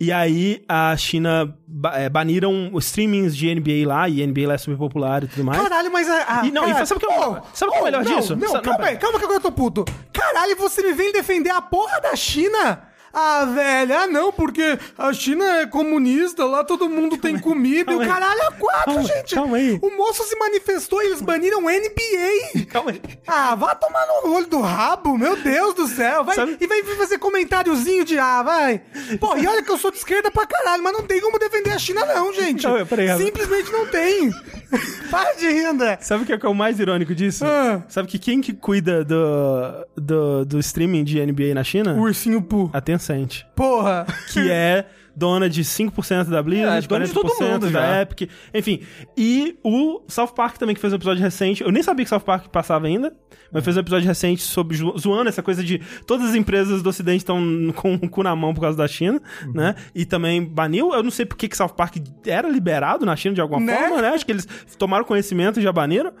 [0.00, 4.54] E aí a China ba- é, baniram os streamings de NBA lá, e NBA lá
[4.54, 5.62] é super popular e tudo mais.
[5.62, 6.40] Caralho, mas a.
[6.40, 7.80] a E não, e caralho, sabe o que é o- Ô, sabe o que é
[7.80, 8.34] o ô, melhor não, disso?
[8.34, 8.90] Não, Sa- não, calma pera.
[8.90, 9.84] aí, calma que agora eu tô puto.
[10.12, 12.82] Caralho, você me vem defender a porra da China?
[13.12, 17.96] Ah, velho, ah não, porque a China é comunista, lá todo mundo tem comida e
[17.96, 18.08] o calma aí.
[18.08, 19.34] caralho é quatro, Calma, gente.
[19.34, 19.78] calma aí.
[19.82, 22.66] O moço se manifestou e eles baniram NBA.
[22.70, 23.02] Calma aí.
[23.26, 26.24] Ah, vá tomar no olho do rabo, meu Deus do céu.
[26.24, 28.80] Vai, Sabe- E vem fazer comentáriozinho de ah, vai.
[29.20, 31.70] Pô, e olha que eu sou de esquerda pra caralho, mas não tem como defender
[31.72, 32.64] a China, não, gente.
[32.66, 33.16] Não, peraí.
[33.16, 34.30] Simplesmente não tem.
[35.10, 35.98] Para de rir, André.
[36.00, 37.44] Sabe o que é, é o mais irônico disso?
[37.44, 37.82] Ah.
[37.88, 41.92] Sabe que quem que cuida do, do, do streaming de NBA na China?
[41.94, 42.70] O ursinho Poo.
[42.72, 43.44] A Tencent.
[43.54, 44.06] Porra.
[44.32, 48.00] Que é dona de 5% da Blizzard, É, dona de todo 40% mundo da já.
[48.02, 48.30] Epic.
[48.54, 48.80] Enfim.
[49.16, 51.62] E o South Park também, que fez um episódio recente.
[51.62, 53.12] Eu nem sabia que South Park passava ainda,
[53.52, 56.88] mas fez um episódio recente sobre zo- zoando essa coisa de todas as empresas do
[56.88, 57.38] Ocidente estão
[57.76, 59.52] com o cu na mão por causa da China, Uhum.
[59.52, 59.74] né?
[59.94, 60.94] E também baniu.
[60.94, 61.96] Eu não sei por que que South Park
[62.26, 63.76] era liberado na China de alguma Né?
[63.76, 64.08] forma, né?
[64.08, 64.48] Acho que eles
[64.78, 66.12] tomaram conhecimento e já baniram.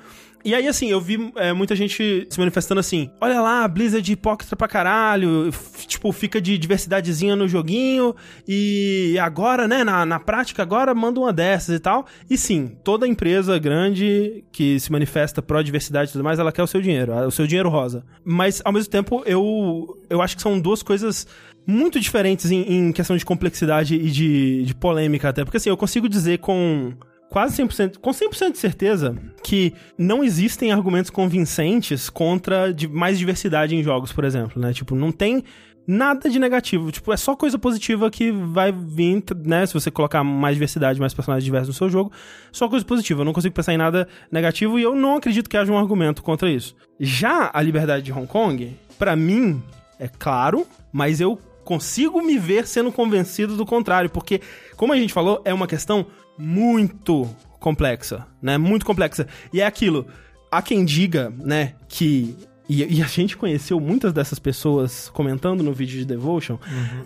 [0.44, 4.56] E aí, assim, eu vi é, muita gente se manifestando assim: olha lá, Blizzard hipócrita
[4.56, 5.50] pra caralho,
[5.86, 8.14] tipo, fica de diversidadezinha no joguinho,
[8.46, 12.06] e agora, né, na, na prática, agora manda uma dessas e tal.
[12.28, 16.66] E sim, toda empresa grande que se manifesta pró-diversidade e tudo mais, ela quer o
[16.66, 18.04] seu dinheiro, o seu dinheiro rosa.
[18.24, 21.26] Mas, ao mesmo tempo, eu, eu acho que são duas coisas
[21.66, 25.44] muito diferentes em, em questão de complexidade e de, de polêmica até.
[25.44, 26.92] Porque, assim, eu consigo dizer com
[27.32, 33.82] quase 100%, com 100% de certeza que não existem argumentos convincentes contra mais diversidade em
[33.82, 34.74] jogos, por exemplo, né?
[34.74, 35.42] Tipo, não tem
[35.86, 40.22] nada de negativo, tipo, é só coisa positiva que vai vir, né, se você colocar
[40.22, 42.12] mais diversidade, mais personagens diversos no seu jogo,
[42.52, 43.22] só coisa positiva.
[43.22, 46.22] Eu não consigo pensar em nada negativo e eu não acredito que haja um argumento
[46.22, 46.76] contra isso.
[47.00, 49.60] Já a liberdade de Hong Kong, pra mim,
[49.98, 54.40] é claro, mas eu consigo me ver sendo convencido do contrário, porque,
[54.76, 56.06] como a gente falou, é uma questão
[56.42, 57.28] muito
[57.60, 58.58] complexa, né?
[58.58, 59.26] Muito complexa.
[59.52, 60.06] E é aquilo.
[60.50, 62.36] Há quem diga, né, que.
[62.68, 66.58] E, e a gente conheceu muitas dessas pessoas comentando no vídeo de Devotion.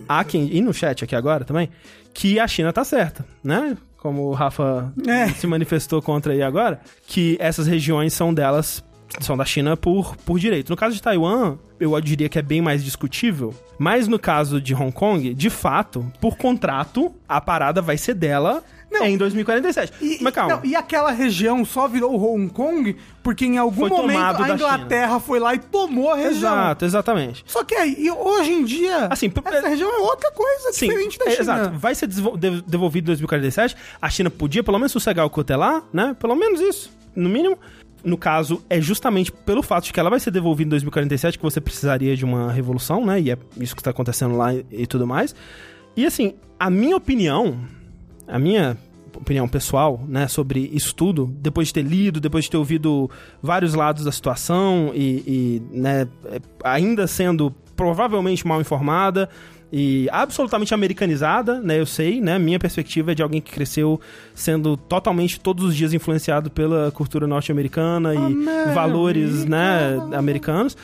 [0.07, 0.49] Há quem.
[0.55, 1.69] E no chat aqui agora também.
[2.13, 3.77] Que a China tá certa, né?
[3.97, 5.27] Como o Rafa É.
[5.29, 6.79] se manifestou contra aí agora.
[7.07, 8.83] Que essas regiões são delas.
[9.21, 10.69] São da China por, por direito.
[10.69, 13.53] No caso de Taiwan, eu diria que é bem mais discutível.
[13.79, 18.61] Mas no caso de Hong Kong, de fato, por contrato, a parada vai ser dela
[18.89, 19.05] Não.
[19.05, 19.93] em 2047.
[20.01, 20.55] E, Mas calma.
[20.55, 25.19] não, e aquela região só virou Hong Kong porque em algum Foi momento a Inglaterra
[25.19, 26.53] foi lá e tomou a região.
[26.53, 27.43] Exato, exatamente.
[27.45, 31.19] Só que aí, e hoje em dia, Assim, essa região é outra coisa Sim, diferente
[31.19, 31.41] da é, China.
[31.41, 31.77] exato.
[31.77, 32.07] Vai ser
[32.65, 33.75] devolvido em 2047.
[34.01, 36.15] A China podia pelo menos sossegar o cotelar, né?
[36.17, 37.57] Pelo menos isso, no mínimo.
[38.03, 41.43] No caso, é justamente pelo fato de que ela vai ser devolvida em 2047 que
[41.43, 43.19] você precisaria de uma revolução, né?
[43.19, 45.35] E é isso que está acontecendo lá e, e tudo mais.
[45.95, 47.59] E assim, a minha opinião,
[48.27, 48.77] a minha
[49.15, 53.09] opinião pessoal, né, sobre isso tudo, depois de ter lido, depois de ter ouvido
[53.41, 59.29] vários lados da situação e, e, né, é, ainda sendo provavelmente mal informada
[59.71, 63.99] e absolutamente americanizada, né, eu sei, né, minha perspectiva é de alguém que cresceu
[64.33, 70.77] sendo totalmente todos os dias influenciado pela cultura norte-americana e valores, né, americanos.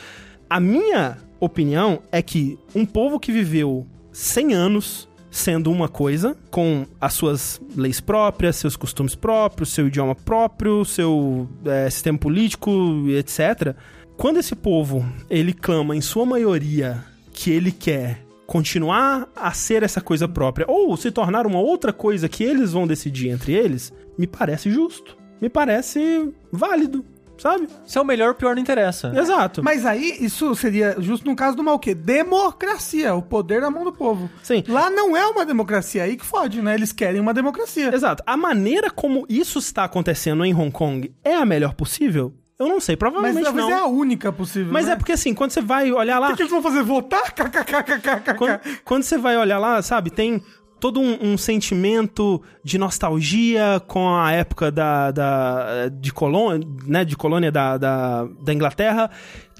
[0.50, 6.86] A minha opinião é que um povo que viveu 100 anos sendo uma coisa, com
[7.00, 12.70] as suas leis próprias, seus costumes próprios, seu idioma próprio, seu é, sistema político,
[13.08, 13.74] etc.
[14.16, 20.00] Quando esse povo ele clama em sua maioria que ele quer continuar a ser essa
[20.00, 24.28] coisa própria ou se tornar uma outra coisa que eles vão decidir entre eles, me
[24.28, 27.04] parece justo, me parece válido,
[27.44, 27.68] sabe?
[27.86, 29.12] Se é o melhor, o pior não interessa.
[29.14, 29.62] Exato.
[29.62, 31.94] Mas aí, isso seria justo no caso do mal o quê?
[31.94, 34.30] Democracia, o poder na mão do povo.
[34.42, 34.64] Sim.
[34.66, 36.72] Lá não é uma democracia, aí que fode, né?
[36.74, 37.94] Eles querem uma democracia.
[37.94, 38.22] Exato.
[38.26, 42.32] A maneira como isso está acontecendo em Hong Kong é a melhor possível?
[42.58, 43.72] Eu não sei, Mas provavelmente talvez não.
[43.72, 44.72] é a única possível.
[44.72, 44.92] Mas né?
[44.92, 46.82] é porque assim, quando você vai olhar lá, O que, que eles vão fazer?
[46.82, 47.30] Votar?
[47.34, 48.34] KKKKKK.
[48.38, 50.40] quando, quando você vai olhar lá, sabe, tem
[50.84, 57.16] todo um, um sentimento de nostalgia com a época da, da de colônia, né, de
[57.16, 59.10] colônia da, da, da Inglaterra,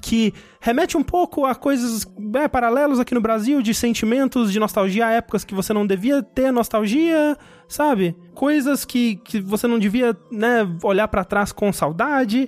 [0.03, 5.07] que remete um pouco a coisas é, paralelos aqui no Brasil, de sentimentos de nostalgia
[5.07, 7.35] a épocas que você não devia ter nostalgia,
[7.67, 8.15] sabe?
[8.35, 12.47] Coisas que, que você não devia, né, olhar pra trás com saudade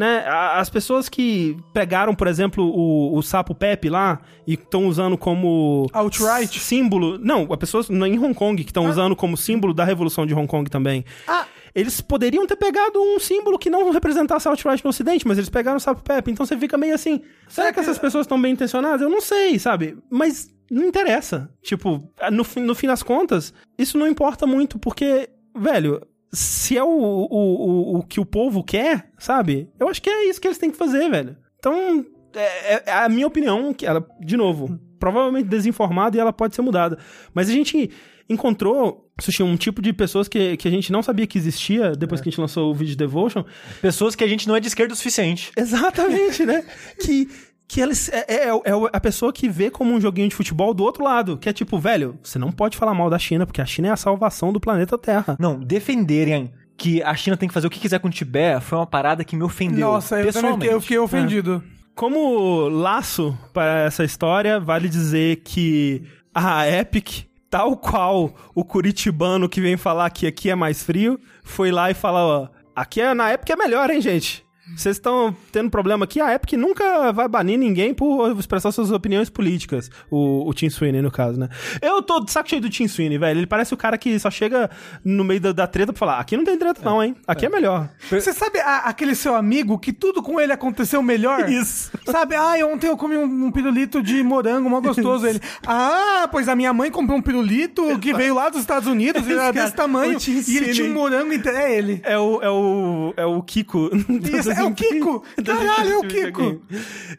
[0.00, 0.24] né?
[0.26, 5.86] As pessoas que pegaram, por exemplo, o, o sapo Pepe lá e estão usando como
[5.92, 6.58] Outright?
[6.58, 7.18] símbolo.
[7.18, 10.46] Não, as pessoas em Hong Kong que estão usando como símbolo da revolução de Hong
[10.46, 11.04] Kong também.
[11.28, 11.44] Ah.
[11.74, 15.76] Eles poderiam ter pegado um símbolo que não representasse Outright no Ocidente, mas eles pegaram
[15.76, 16.30] o sapo Pepe.
[16.32, 19.02] Então você fica meio assim: será que essas pessoas estão bem intencionadas?
[19.02, 19.96] Eu não sei, sabe?
[20.10, 21.48] Mas não interessa.
[21.62, 22.02] Tipo,
[22.32, 26.00] no, fim- no fim das contas, isso não importa muito, porque, velho,
[26.32, 29.68] se é o, o, o, o que o povo quer, sabe?
[29.78, 31.36] Eu acho que é isso que eles têm que fazer, velho.
[31.58, 32.04] Então,
[32.34, 36.54] é, é- é a minha opinião, que ela, de novo, provavelmente desinformada e ela pode
[36.54, 36.98] ser mudada.
[37.34, 37.90] Mas a gente
[38.28, 42.20] encontrou, Sushi, um tipo de pessoas que, que a gente não sabia que existia depois
[42.20, 43.44] que a gente lançou o vídeo de Devotion,
[43.82, 45.50] Pessoas que a gente não é de esquerda o suficiente.
[45.56, 46.64] Exatamente, né?
[47.04, 47.28] que
[47.70, 50.82] que eles, é, é, é a pessoa que vê como um joguinho de futebol do
[50.82, 51.38] outro lado.
[51.38, 53.90] Que é tipo, velho, você não pode falar mal da China, porque a China é
[53.92, 55.36] a salvação do planeta Terra.
[55.38, 58.76] Não, defenderem que a China tem que fazer o que quiser com o Tibete foi
[58.76, 59.86] uma parada que me ofendeu.
[59.86, 61.62] Nossa, eu fiquei, eu fiquei ofendido.
[61.94, 66.02] Como laço para essa história, vale dizer que
[66.34, 71.70] a Epic, tal qual o curitibano que vem falar que aqui é mais frio, foi
[71.70, 74.44] lá e falou, ó, aqui é, na Epic é melhor, hein, gente?
[74.76, 79.28] Vocês estão tendo problema aqui, a Epic nunca vai banir ninguém por expressar suas opiniões
[79.28, 79.90] políticas.
[80.10, 81.48] O, o Tim Sweeney, no caso, né?
[81.82, 83.40] Eu tô de saco cheio do Tim Sweeney, velho.
[83.40, 84.70] Ele parece o cara que só chega
[85.04, 87.14] no meio da, da treta pra falar: aqui não tem treta, não, hein?
[87.26, 87.88] Aqui é, melhor.
[88.10, 91.48] Você sabe a- aquele seu amigo que tudo com ele aconteceu melhor?
[91.50, 91.90] Isso.
[92.06, 95.26] Sabe, ah, ontem eu comi um, um pirulito de morango, mó gostoso.
[95.26, 99.22] Ele, ah, pois a minha mãe comprou um pirulito que veio lá dos Estados Unidos,
[99.22, 100.18] era Esse cara, desse tamanho,
[100.48, 101.58] e ele tinha um morango inteiro.
[101.58, 102.00] É ele.
[102.04, 103.90] É o, é o, é o Kiko.
[104.38, 105.24] Isso, é o Kiko.
[105.44, 106.62] Caralho, é o Kiko.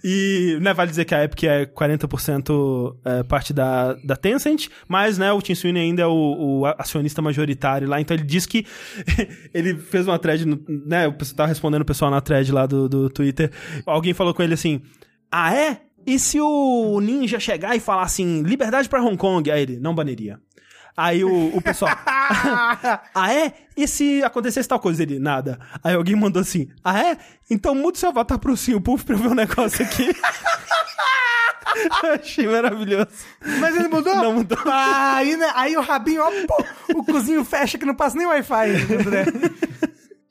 [0.03, 5.17] E, né, vale dizer que a Epic é 40% é, parte da, da Tencent, mas,
[5.17, 8.65] né, o Tim Sweeney ainda é o, o acionista majoritário lá, então ele diz que
[9.53, 13.09] ele fez uma thread, né, pessoal tava respondendo o pessoal na thread lá do, do
[13.09, 13.51] Twitter,
[13.85, 14.81] alguém falou com ele assim,
[15.31, 15.81] ah, é?
[16.05, 19.49] E se o Ninja chegar e falar assim, liberdade pra Hong Kong?
[19.51, 20.39] Aí ele, não baniria.
[20.95, 21.91] Aí o, o pessoal.
[22.05, 23.53] ah, é?
[23.75, 25.03] E se acontecesse tal coisa?
[25.03, 25.59] Ele, nada.
[25.83, 27.17] Aí alguém mandou assim: Ah, é?
[27.49, 30.09] Então muda seu avatar pro Sim, o Puff pra eu ver um negócio aqui.
[32.03, 33.07] Eu Achei maravilhoso.
[33.59, 34.15] Mas ele mudou?
[34.15, 34.57] Não mudou.
[34.65, 36.63] Ah, aí, né, aí o rabinho, ó, pô,
[36.95, 39.25] o cozinho fecha que não passa nem Wi-Fi, André.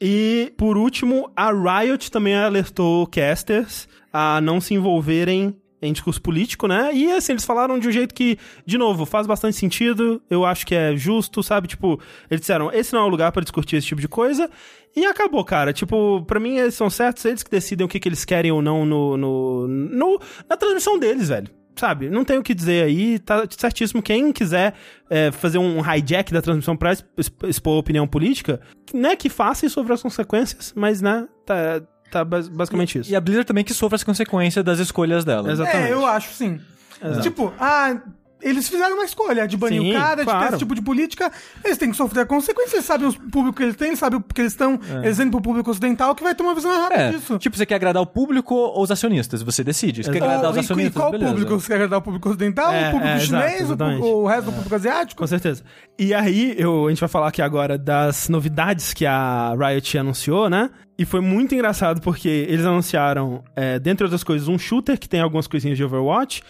[0.03, 6.67] E, por último, a Riot também alertou casters a não se envolverem em discurso político,
[6.67, 6.91] né?
[6.93, 10.21] E, assim, eles falaram de um jeito que, de novo, faz bastante sentido.
[10.29, 11.69] Eu acho que é justo, sabe?
[11.69, 12.01] Tipo,
[12.31, 14.51] eles disseram, esse não é o lugar pra discutir esse tipo de coisa.
[14.95, 15.73] E acabou, cara.
[15.73, 18.61] Tipo, pra mim, eles são certos, eles que decidem o que, que eles querem ou
[18.61, 21.49] não no, no, no- na transmissão deles, velho.
[21.77, 24.03] Sabe, não tem o que dizer aí, tá certíssimo.
[24.03, 24.75] Quem quiser
[25.09, 28.61] é, fazer um hijack da transmissão pra exp- exp- expor opinião política,
[28.93, 33.11] né, que faça e sofra as consequências, mas, né, tá, tá bas- basicamente isso.
[33.11, 35.51] E a Blizzard também que sofre as consequências das escolhas dela.
[35.53, 35.89] Exatamente.
[35.91, 36.61] É, eu acho sim.
[37.03, 37.23] Exato.
[37.23, 37.97] Tipo, ah,
[38.43, 40.49] eles fizeram uma escolha de banir Sim, o cara, de ter claro.
[40.49, 41.31] esse tipo de política.
[41.63, 42.73] Eles têm que sofrer consequências.
[42.73, 44.81] Eles sabem o público que eles têm, sabem o que eles estão.
[45.03, 47.39] Eles vêm pro público ocidental que vai ter uma visão errada É, disso.
[47.39, 49.43] tipo, você quer agradar o público ou os acionistas?
[49.43, 50.03] Você decide.
[50.03, 51.31] Você quer agradar Ou- os e- acionistas, e qual beleza.
[51.33, 51.61] público?
[51.61, 54.45] Você quer agradar o público ocidental, É, o público é, exato, chinês, o, o resto
[54.47, 55.21] do público asiático?
[55.21, 55.63] Com certeza.
[55.99, 60.49] E aí, eu, a gente vai falar aqui agora das novidades que a Riot anunciou,
[60.49, 60.71] né?
[61.01, 65.23] E foi muito engraçado porque eles anunciaram, é, dentre outras coisas, um shooter que tem
[65.23, 66.43] algumas coisinhas de Overwatch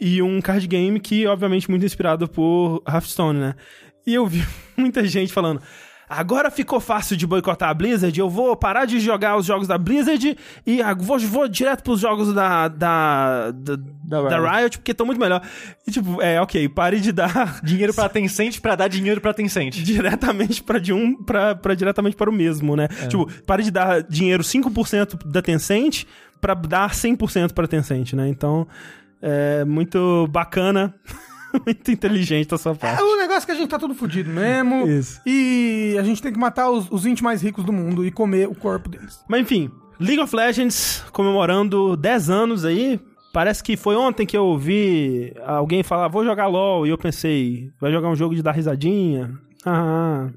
[0.00, 3.54] e um card game que, obviamente, muito inspirado por Hearthstone, né?
[4.04, 4.44] E eu vi
[4.76, 5.62] muita gente falando.
[6.14, 9.78] Agora ficou fácil de boicotar a Blizzard, eu vou parar de jogar os jogos da
[9.78, 10.36] Blizzard
[10.66, 14.60] e vou, vou direto pros jogos da, da, da, Da da Riot.
[14.60, 15.40] Riot, porque estão muito melhor.
[15.86, 19.74] E tipo, é, ok, pare de dar Dinheiro pra Tencent pra dar dinheiro pra Tencent.
[19.82, 22.88] diretamente para de um pra, pra diretamente para o mesmo, né?
[23.08, 26.04] Tipo, pare de dar dinheiro 5% da Tencent
[26.42, 28.28] pra dar 100% pra Tencent, né?
[28.28, 28.66] Então,
[29.22, 30.94] é muito bacana,
[31.66, 33.02] muito inteligente da sua É parte.
[33.02, 34.86] o negócio que a gente tá tudo fudido mesmo.
[34.88, 35.20] Isso.
[35.26, 38.48] E a gente tem que matar os, os 20 mais ricos do mundo e comer
[38.48, 39.20] o corpo deles.
[39.28, 39.70] Mas enfim,
[40.00, 43.00] League of Legends comemorando 10 anos aí.
[43.32, 47.70] Parece que foi ontem que eu ouvi alguém falar, vou jogar LOL, e eu pensei,
[47.80, 49.30] vai jogar um jogo de dar risadinha?
[49.64, 50.28] Ah,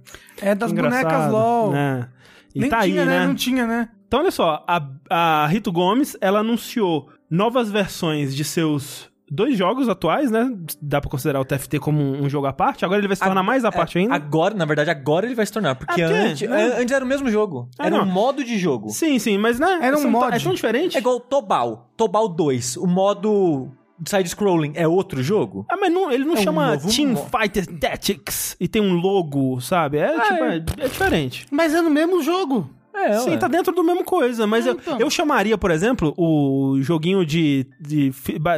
[0.41, 1.71] É das bonecas LOL.
[1.71, 2.07] Né?
[2.53, 3.27] E Nem tá tinha, aí, né?
[3.27, 3.89] Não tinha, né?
[4.07, 9.89] Então, olha só, a, a Rito Gomes, ela anunciou novas versões de seus dois jogos
[9.89, 10.49] atuais, né?
[10.81, 12.85] Dá pra considerar o TFT como um, um jogo à parte.
[12.85, 14.15] Agora ele vai se tornar mais à parte É, ainda.
[14.15, 15.75] Agora, na verdade, agora ele vai se tornar.
[15.75, 16.69] Porque Ah, antes, né?
[16.69, 17.69] é, antes era o mesmo jogo.
[17.79, 18.03] Ah, era não.
[18.05, 18.89] um modo de jogo.
[18.89, 19.79] Sim, sim, mas né?
[19.81, 20.35] Era um são- mod.
[20.35, 20.95] É tão diferente.
[20.95, 21.89] É igual Tobal.
[21.97, 22.77] Tobal 2.
[22.77, 23.69] O modo
[24.05, 25.65] side-scrolling é outro jogo?
[25.69, 28.81] Ah, mas não, ele não É um chama novo Team mo- Fighter Tactics e tem
[28.81, 29.97] um logo, sabe?
[29.97, 31.45] É, tipo, é, é diferente.
[31.49, 32.69] Mas é no mesmo jogo.
[32.95, 33.37] É, Sim, ué.
[33.37, 34.99] tá dentro do mesmo coisa, mas É, eu, então.
[34.99, 38.11] eu chamaria, por exemplo, o joguinho de, de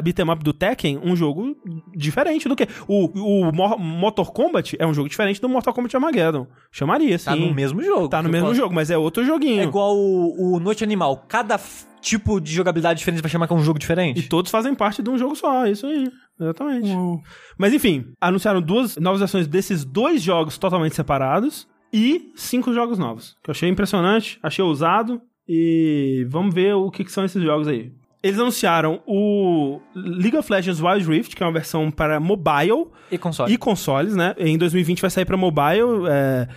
[0.03, 1.55] beat'em up do Tekken um jogo
[1.95, 2.67] diferente do que...
[2.87, 3.07] O,
[3.47, 6.47] o Mo- Motor Combat é um jogo diferente do Mortal Kombat Armageddon.
[6.71, 7.25] Chamaria, sim.
[7.25, 8.07] Tá no mesmo jogo.
[8.07, 9.61] Tá no mesmo jogo, mas é outro joguinho.
[9.61, 11.25] É igual o, o Noite Animal.
[11.27, 11.59] Cada
[11.99, 14.29] tipo de jogabilidade diferente vai chamar que é um jogo E diferente?
[14.29, 16.09] todos fazem parte de um jogo só, é isso aí.
[16.39, 16.89] Exatamente.
[16.89, 17.19] Uou.
[17.57, 23.35] Mas enfim, anunciaram duas novas versões desses dois jogos totalmente separados e cinco jogos novos.
[23.43, 27.67] Que eu achei impressionante, achei ousado e vamos ver o que, que são esses jogos
[27.67, 27.91] aí.
[28.21, 33.17] Eles anunciaram o League of Legends Wild Rift, que é uma versão para mobile E
[33.17, 33.53] console.
[33.53, 34.33] e consoles, né?
[34.37, 36.47] Em 2020 vai sair para mobile, é,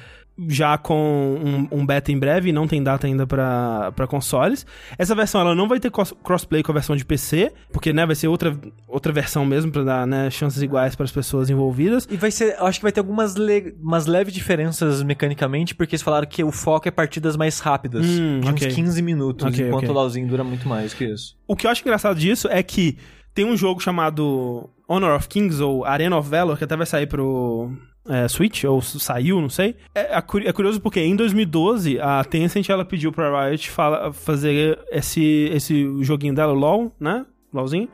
[0.49, 4.65] já com um, um beta em breve, não tem data ainda para consoles.
[4.99, 8.15] Essa versão ela não vai ter crossplay com a versão de PC, porque né, vai
[8.17, 8.57] ser outra,
[8.89, 12.09] outra versão mesmo para dar né, chances iguais para as pessoas envolvidas.
[12.11, 15.95] E vai ser, eu acho que vai ter algumas le- umas leves diferenças mecanicamente, porque
[15.95, 18.69] eles falaram que o foco é partidas mais rápidas, Hum, de ok.
[18.69, 19.91] uns 15 minutos, Ok, enquanto ok.
[19.91, 21.37] o LoLzinho dura muito mais que isso.
[21.47, 22.97] O que eu acho engraçado disso é que
[23.35, 27.07] tem um jogo chamado Honor of Kings ou Arena of Valor, que até vai sair
[27.07, 27.71] pro
[28.11, 29.77] é, Switch, ou saiu, não sei.
[29.95, 34.79] É, é curi- curioso porque em 2012 a Tencent ela pediu pra Riot fala- fazer
[34.91, 37.25] esse, esse joguinho dela, o LoL, né?
[37.53, 37.89] LoLzinho.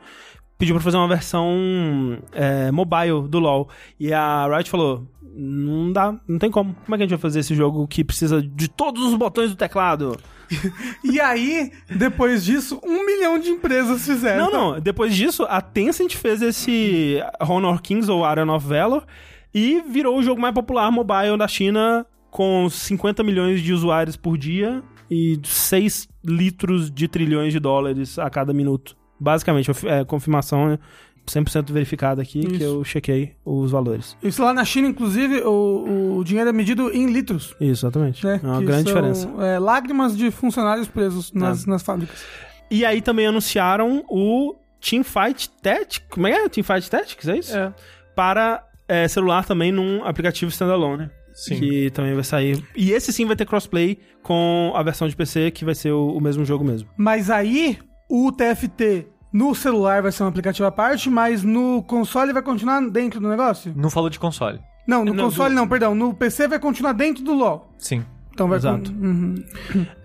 [0.57, 3.69] Pediu pra fazer uma versão é, mobile do LoL.
[3.99, 6.73] E a Riot falou: não dá, não tem como.
[6.83, 9.51] Como é que a gente vai fazer esse jogo que precisa de todos os botões
[9.51, 10.17] do teclado?
[11.03, 14.45] E aí, depois disso, um milhão de empresas fizeram.
[14.49, 14.79] Não, não.
[14.79, 19.05] Depois disso, a Tencent fez esse Honor Kings ou Arena of Valor
[19.53, 24.37] e virou o jogo mais popular mobile da China com 50 milhões de usuários por
[24.37, 28.95] dia e 6 litros de trilhões de dólares a cada minuto.
[29.19, 30.79] Basicamente, é, confirmação é
[31.25, 32.63] 100% verificada aqui que Isso.
[32.63, 34.15] eu chequei os valores.
[34.21, 37.55] Isso lá na China, inclusive, o, o dinheiro é medido em litros.
[37.59, 38.25] Isso, exatamente.
[38.25, 38.39] Né?
[38.43, 39.43] É uma Que grande são, diferença.
[39.43, 42.23] é, lágrimas de funcionários presos nas, nas fábricas.
[42.69, 46.05] E aí também anunciaram o Teamfight Tactics.
[46.09, 46.49] Como é que é?
[46.49, 47.57] Teamfight Tactics, é isso?
[47.57, 47.73] É.
[48.15, 51.09] Para é, celular também num aplicativo standalone.
[51.33, 51.59] Sim.
[51.59, 52.63] Que também vai sair.
[52.75, 56.13] E esse sim vai ter crossplay com a versão de PC, que vai ser o,
[56.17, 56.89] o mesmo jogo mesmo.
[56.97, 57.77] Mas aí,
[58.09, 62.81] o TFT no celular vai ser um aplicativo à parte, mas no console vai continuar
[62.89, 63.71] dentro do negócio?
[63.75, 64.59] Não falou de console.
[64.87, 65.93] Não, no Não, console do- não, perdão.
[65.93, 67.71] No PC vai continuar dentro do LoL.
[67.77, 68.03] Sim.
[68.33, 68.91] Então vai Exato.
[68.91, 69.35] con- Uhum.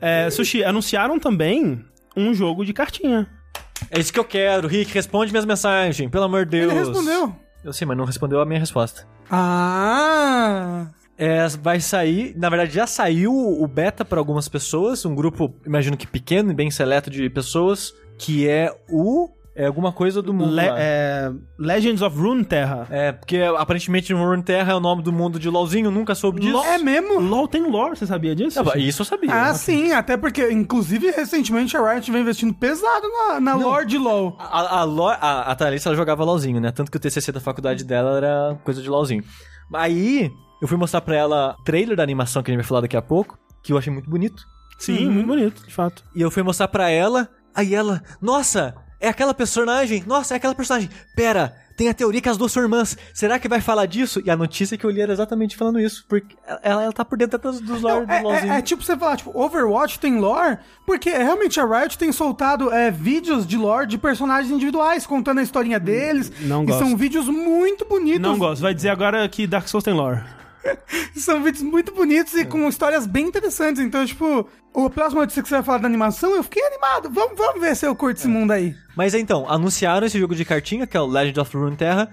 [0.03, 1.83] É, Sushi, anunciaram também
[2.17, 3.27] um jogo de cartinha.
[3.91, 6.73] É isso que eu quero, Rick, responde minhas mensagens, pelo amor de Deus.
[6.73, 7.35] Ele respondeu.
[7.65, 9.07] Eu sei, mas não respondeu a minha resposta.
[9.31, 10.87] Ah!
[11.17, 15.97] É, vai sair, na verdade já saiu o beta para algumas pessoas, um grupo, imagino
[15.97, 20.55] que pequeno e bem seleto de pessoas, que é o é alguma coisa do mundo
[20.55, 20.75] Le- lá.
[20.79, 22.87] é, Legends of Runeterra.
[22.91, 26.59] É, porque aparentemente Runeterra é o nome do mundo de LoLzinho, nunca soube disso.
[26.65, 27.21] É mesmo?
[27.21, 28.63] LoL tem lore, você sabia disso?
[28.63, 29.31] Não, isso eu sabia.
[29.33, 33.99] Ah, sim, até porque, inclusive, recentemente a Riot vem investindo pesado na, na lore de
[33.99, 34.37] LoL.
[34.39, 36.71] A, a, Lo- a, a Thalissa, ela jogava LoLzinho, né?
[36.73, 39.23] Tanto que o TCC da faculdade dela era coisa de LoLzinho.
[39.75, 40.31] Aí,
[40.61, 43.03] eu fui mostrar pra ela trailer da animação que a gente vai falar daqui a
[43.03, 44.43] pouco, que eu achei muito bonito.
[44.79, 46.03] Sim, muito bonito, de fato.
[46.15, 50.55] E eu fui mostrar pra ela, aí ela, nossa, é aquela personagem, nossa, é aquela
[50.55, 50.89] personagem.
[51.15, 52.97] Pera, tem a teoria que as duas são irmãs.
[53.13, 54.23] Será que vai falar disso?
[54.25, 57.19] E a notícia que eu li era exatamente falando isso, porque ela, ela tá por
[57.19, 58.53] dentro dos, dos lore É, do LoLzinho.
[58.53, 62.73] é- é tipo você falar, tipo, Overwatch tem lore, porque realmente a Riot tem soltado
[62.73, 66.31] é, vídeos de lore de personagens individuais, contando a historinha deles.
[66.43, 66.79] Não e gosto.
[66.79, 68.21] são vídeos muito bonitos.
[68.23, 68.63] Não gosto.
[68.63, 70.21] Vai dizer agora que Dark Souls tem lore.
[71.17, 73.83] São vídeos muito bonitos e com histórias bem interessantes.
[73.83, 77.11] Então, tipo, a próxima notícia que você vai falar da animação, eu fiquei animado.
[77.11, 78.75] Vamos, vamos ver se eu curto esse mundo aí.
[78.97, 82.11] Mas então, anunciaram esse jogo de cartinha, que é o Legend of Runeterra,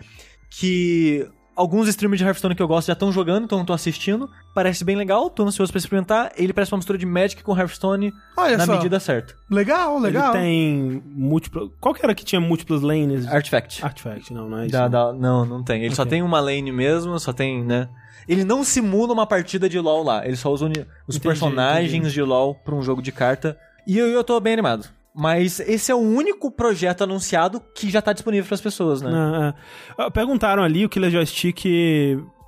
[0.49, 4.29] que alguns streamers de Hearthstone que eu gosto já estão jogando, então eu tô assistindo.
[4.55, 6.31] Parece bem legal, tô ansioso pra experimentar.
[6.37, 8.73] Ele parece uma mistura de Magic com Hearthstone Olha na só.
[8.77, 9.35] medida certa.
[9.49, 10.33] Legal, legal.
[10.35, 11.71] Ele tem múltiplo.
[11.79, 13.27] Qual que era que tinha múltiplas lanes?
[13.27, 13.83] Artifact.
[13.83, 14.71] Artifact, não, não é isso.
[14.71, 15.83] Da- da- não, não tem.
[15.83, 16.11] Ele só Ok.
[16.11, 17.89] tem uma lane mesmo, só tem, né?
[18.27, 20.25] Ele não simula uma partida de LoL lá.
[20.25, 23.57] Ele só usa os Entendi, personagens de LoL pra um jogo de carta.
[23.87, 24.87] E eu, eu tô bem animado.
[25.15, 29.11] Mas esse é o único projeto anunciado que já tá disponível pras pessoas, né?
[29.13, 29.53] Ah,
[29.97, 30.11] ah.
[30.11, 31.65] Perguntaram ali, o Killer Joystick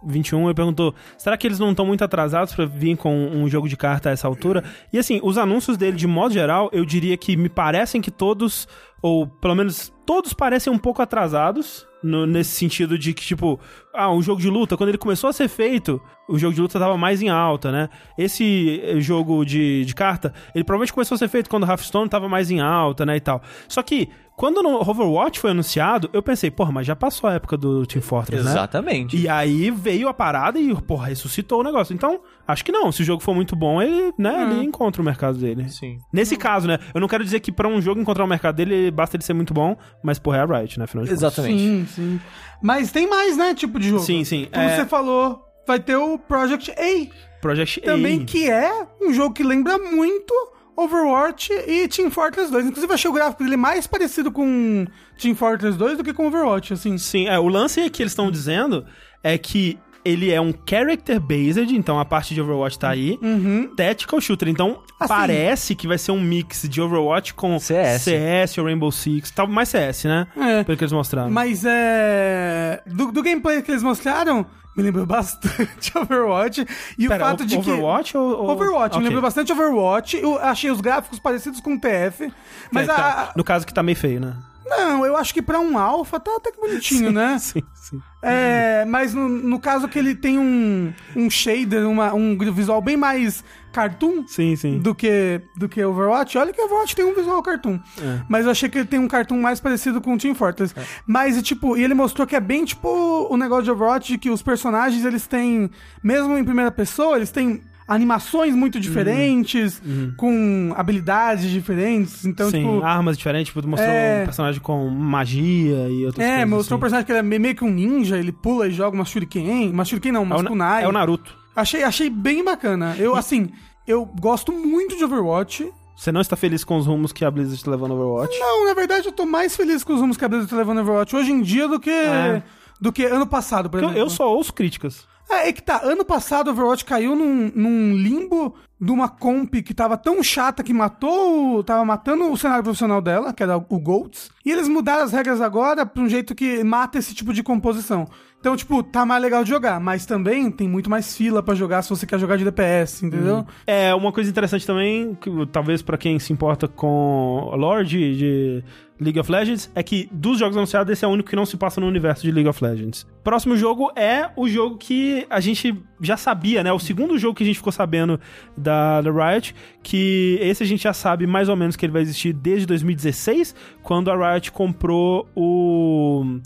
[0.03, 3.67] 21, ele perguntou, será que eles não estão muito atrasados pra vir com um jogo
[3.67, 4.63] de carta a essa altura?
[4.91, 8.67] E assim, os anúncios dele, de modo geral, eu diria que me parecem que todos,
[9.01, 13.59] ou pelo menos todos parecem um pouco atrasados, no- nesse sentido de que, tipo,
[13.93, 16.79] ah, um jogo de luta, quando ele começou a ser feito, o jogo de luta
[16.79, 17.89] tava mais em alta, né?
[18.17, 22.09] Esse eh, jogo de, de carta, ele provavelmente começou a ser feito quando o Hearthstone
[22.09, 23.41] tava mais em alta, né, e tal.
[23.67, 27.55] Só que, quando no Overwatch foi anunciado, eu pensei, porra, mas já passou a época
[27.55, 28.49] do Team Fortress, né?
[28.51, 29.15] Exatamente.
[29.15, 31.93] E aí veio a parada e, porra, ressuscitou o negócio.
[31.93, 32.91] Então, acho que não.
[32.91, 35.69] Se o jogo for muito bom, ele, né, ele encontra o mercado dele.
[35.69, 35.99] Sim.
[36.11, 36.79] Nesse caso, né?
[36.93, 39.33] Eu não quero dizer que pra um jogo encontrar o mercado dele, basta ele ser
[39.33, 40.85] muito bom, mas, porra, é a Riot, né?
[40.85, 41.23] Afinal de contas.
[41.23, 41.59] Exatamente.
[41.61, 42.21] Sim, sim.
[42.61, 44.03] Mas tem mais, né, tipo de jogo.
[44.03, 44.47] Sim, sim.
[44.53, 47.39] Como É- você falou, vai ter o Project A.
[47.41, 48.25] Project Também A.
[48.25, 50.33] que é um jogo que lembra muito
[50.77, 52.65] Overwatch e Team Fortress 2.
[52.67, 54.85] Inclusive, eu achei o gráfico dele mais parecido com
[55.19, 56.97] Team Fortress 2 do que com Overwatch, assim.
[56.97, 58.85] Sim, é, o lance que eles estão dizendo
[59.23, 63.17] é que ele é um character based, então a parte de Overwatch tá aí.
[63.21, 63.73] Uhum.
[63.75, 65.07] Tactical shooter, então Assim.
[65.13, 68.01] parece que vai ser um mix de Overwatch com CS.
[68.03, 70.27] CS ou Rainbow Six, tal, mais CS, né?
[70.37, 70.63] É.
[70.63, 71.29] Pelo que eles mostraram.
[71.31, 72.81] Mas é.
[72.87, 74.45] Do, do gameplay que eles mostraram,
[74.75, 76.65] me lembrou bastante Overwatch.
[76.97, 77.69] E Pera, o fato o- de que.
[77.71, 78.49] Overwatch ou, ou...
[78.51, 79.03] Overwatch, me Ok.
[79.03, 80.17] lembrou bastante Overwatch.
[80.17, 82.31] Eu achei os gráficos parecidos com o TF.
[82.71, 82.95] Mas É, a.
[82.95, 83.33] tá.
[83.35, 84.35] No caso que tá meio feio, né?
[84.77, 87.37] Não, eu acho que pra um alpha tá até que bonitinho, né?
[87.39, 88.01] Sim, sim.
[88.23, 92.95] É, mas no, no caso que ele tem um, um shader, uma, um visual bem
[92.95, 93.43] mais
[93.73, 94.79] cartoon Sim, sim.
[94.79, 96.37] do que, do que Overwatch.
[96.37, 97.79] Olha que Overwatch tem um visual cartoon.
[97.99, 98.21] É.
[98.29, 100.75] Mas eu achei que ele tem um cartoon mais parecido com o Team Fortress.
[101.07, 104.17] Mas, e, tipo, e ele mostrou que é bem, tipo, o negócio de Overwatch, de
[104.19, 105.71] que os personagens, eles têm,
[106.03, 107.61] mesmo em primeira pessoa, eles têm
[107.93, 109.81] animações muito diferentes,
[110.17, 112.25] com habilidades diferentes.
[112.25, 112.83] Então, sim, tipo...
[112.83, 114.21] armas diferentes, tipo, mostrou É.
[114.21, 116.49] um personagem com magia e outras É, coisas.
[116.49, 116.81] mostrou um assim.
[116.81, 119.69] personagem que ele é meio que um ninja, ele pula e joga uma shuriken.
[119.71, 120.83] Uma shuriken não, É uma Na- kunai.
[120.83, 121.35] é o Naruto.
[121.55, 122.95] Achei, achei bem bacana.
[122.97, 123.49] Eu, assim,
[123.87, 125.69] eu gosto muito de Overwatch.
[125.95, 128.39] Você não está feliz com os rumos que a Blizzard está levando no Overwatch?
[128.39, 130.77] Não, na verdade eu tô mais feliz com os rumos que a Blizzard tá levando
[130.77, 132.41] no Overwatch hoje em dia do que, É.
[132.79, 134.05] do que ano passado, por Porque eu, exemplo.
[134.05, 135.05] eu só ouço críticas.
[135.31, 139.53] É, é que tá, ano passado o Overwatch caiu num, num limbo de uma comp
[139.61, 143.79] que tava tão chata que matou, tava matando o cenário profissional dela, que era o
[143.79, 144.31] GOATS.
[144.43, 148.07] E eles mudaram as regras agora pra um jeito que mata esse tipo de composição.
[148.41, 151.83] Então, tipo, tá mais legal de jogar, mas também tem muito mais fila pra jogar
[151.83, 153.45] se você quer jogar de DPS, entendeu?
[153.67, 158.63] É, uma coisa interessante também, que, talvez pra quem se importa com lore de, de
[158.99, 161.55] League of Legends, é que dos jogos anunciados, esse é o único que não se
[161.55, 163.05] passa no universo de League of Legends.
[163.23, 166.73] Próximo jogo é o jogo que a gente já sabia, né?
[166.73, 168.19] O segundo jogo que a gente ficou sabendo
[168.57, 169.53] da, da Riot,
[169.83, 173.53] que esse a gente já sabe mais ou menos que ele vai existir desde 2016,
[173.83, 176.39] quando a Riot comprou o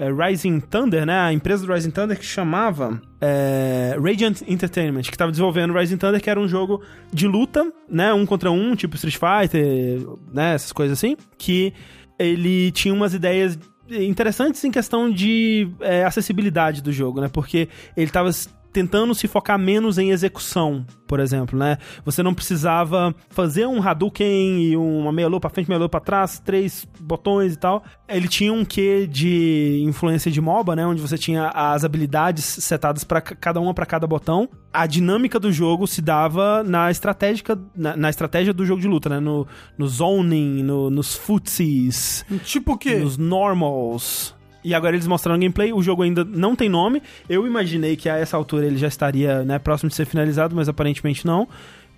[0.00, 1.20] é, Rising Thunder, né?
[1.20, 6.20] A empresa do Rising Thunder que chamava é, Radiant Entertainment, que estava desenvolvendo Rising Thunder,
[6.22, 6.82] que era um jogo
[7.12, 8.10] de luta, né?
[8.14, 10.00] Um contra um, tipo Street Fighter,
[10.32, 10.54] né?
[10.54, 11.18] Essas coisas assim.
[11.36, 11.74] Que
[12.18, 13.58] ele tinha umas ideias
[13.90, 17.28] interessantes em questão de é, acessibilidade do jogo, né?
[17.28, 18.30] Porque ele estava
[18.72, 21.76] tentando se focar menos em execução, por exemplo, né?
[22.04, 26.00] Você não precisava fazer um Hadouken e uma meia lua pra frente, meia lua pra
[26.00, 27.82] trás, três botões e tal.
[28.08, 30.86] Ele tinha um quê de influência de MOBA, né?
[30.86, 34.48] Onde você tinha as habilidades setadas para cada uma para cada botão.
[34.72, 39.08] A dinâmica do jogo se dava na estratégica, na, na estratégia do jogo de luta,
[39.08, 39.18] né?
[39.18, 42.96] No, no zoning, no, nos footsies, Tipo o quê?
[42.96, 44.34] nos normals.
[44.62, 47.02] E agora eles mostraram gameplay, o jogo ainda não tem nome.
[47.28, 50.68] Eu imaginei que a essa altura ele já estaria né, próximo de ser finalizado, mas
[50.68, 51.48] aparentemente não.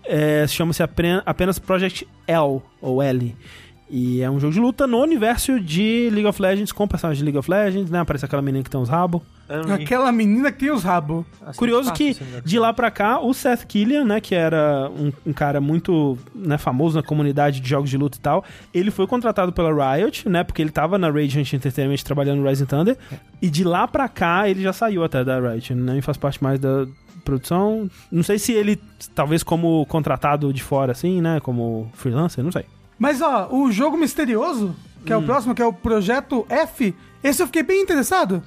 [0.05, 3.37] É, Chama-se apenas Project L, ou L.
[3.95, 7.25] E é um jogo de luta no universo de League of Legends, com personagens de
[7.25, 8.01] League of Legends, né?
[8.01, 9.21] Aparece aquela menina que tem uns rabos.
[9.75, 11.25] Aquela menina que tem os rabos.
[11.57, 12.43] Curioso que né?
[12.45, 16.57] de lá pra cá, o Seth Killian, né, que era um, um cara muito né,
[16.59, 20.45] famoso na comunidade de jogos de luta e tal, ele foi contratado pela Riot, né,
[20.45, 22.97] porque ele tava na Radiant Entertainment trabalhando no Rising Thunder,
[23.41, 26.59] e de lá pra cá ele já saiu até da Riot, nem faz parte mais
[26.59, 26.87] da
[27.25, 27.89] produção.
[28.11, 28.81] Não sei se ele,
[29.15, 32.65] talvez como contratado de fora, assim, né, como freelancer, não sei.
[32.99, 34.75] Mas ó, o jogo misterioso,
[35.05, 38.43] que é o próximo, que é o Projeto F, esse eu fiquei bem interessado.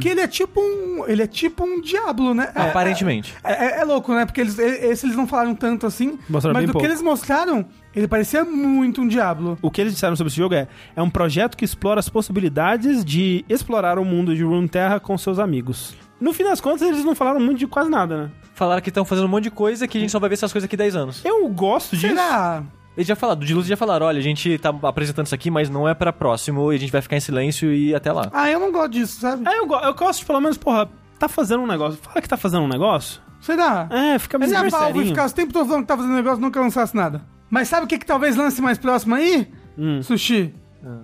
[0.00, 1.04] Que ele é tipo um.
[1.06, 2.50] Ele é tipo um diabo, né?
[2.54, 3.34] É- Aparentemente.
[3.44, 4.24] É, é- é louco, né?
[4.24, 6.18] Porque eles, esse eles não falaram tanto assim.
[6.28, 6.86] Mostraram mas bem do pouco.
[6.86, 9.58] que eles mostraram, ele parecia muito um diabo.
[9.60, 10.66] O que eles disseram sobre esse jogo é:
[10.96, 15.38] é um projeto que explora as possibilidades de explorar o mundo de Runeterra com seus
[15.38, 15.94] amigos.
[16.18, 18.30] No fim das contas, eles não falaram muito de quase nada, né?
[18.54, 20.50] Falaram que estão fazendo um monte de coisa que a gente só vai ver essas
[20.50, 21.22] coisas daqui 10 anos.
[21.22, 22.08] Eu gosto disso.
[22.08, 22.62] Será?
[22.96, 25.50] Eles já falaram, do de luz já falaram, olha, a gente tá apresentando isso aqui,
[25.50, 28.30] mas não é pra próximo e a gente vai ficar em silêncio e até lá.
[28.32, 29.46] Ah, eu não gosto disso, sabe?
[29.46, 31.98] É, eu, go- eu gosto de pelo menos, porra, tá fazendo um negócio.
[32.02, 33.20] Fala que tá fazendo um negócio.
[33.40, 33.86] Será?
[33.90, 35.08] É, fica Mas meio a Valve misterinho.
[35.14, 37.22] ficar o tempo todo falando que tá fazendo negócio e nunca lançasse nada.
[37.50, 39.46] Mas sabe o que, que talvez lance mais próximo aí?
[39.78, 40.02] Hum.
[40.02, 40.54] Sushi.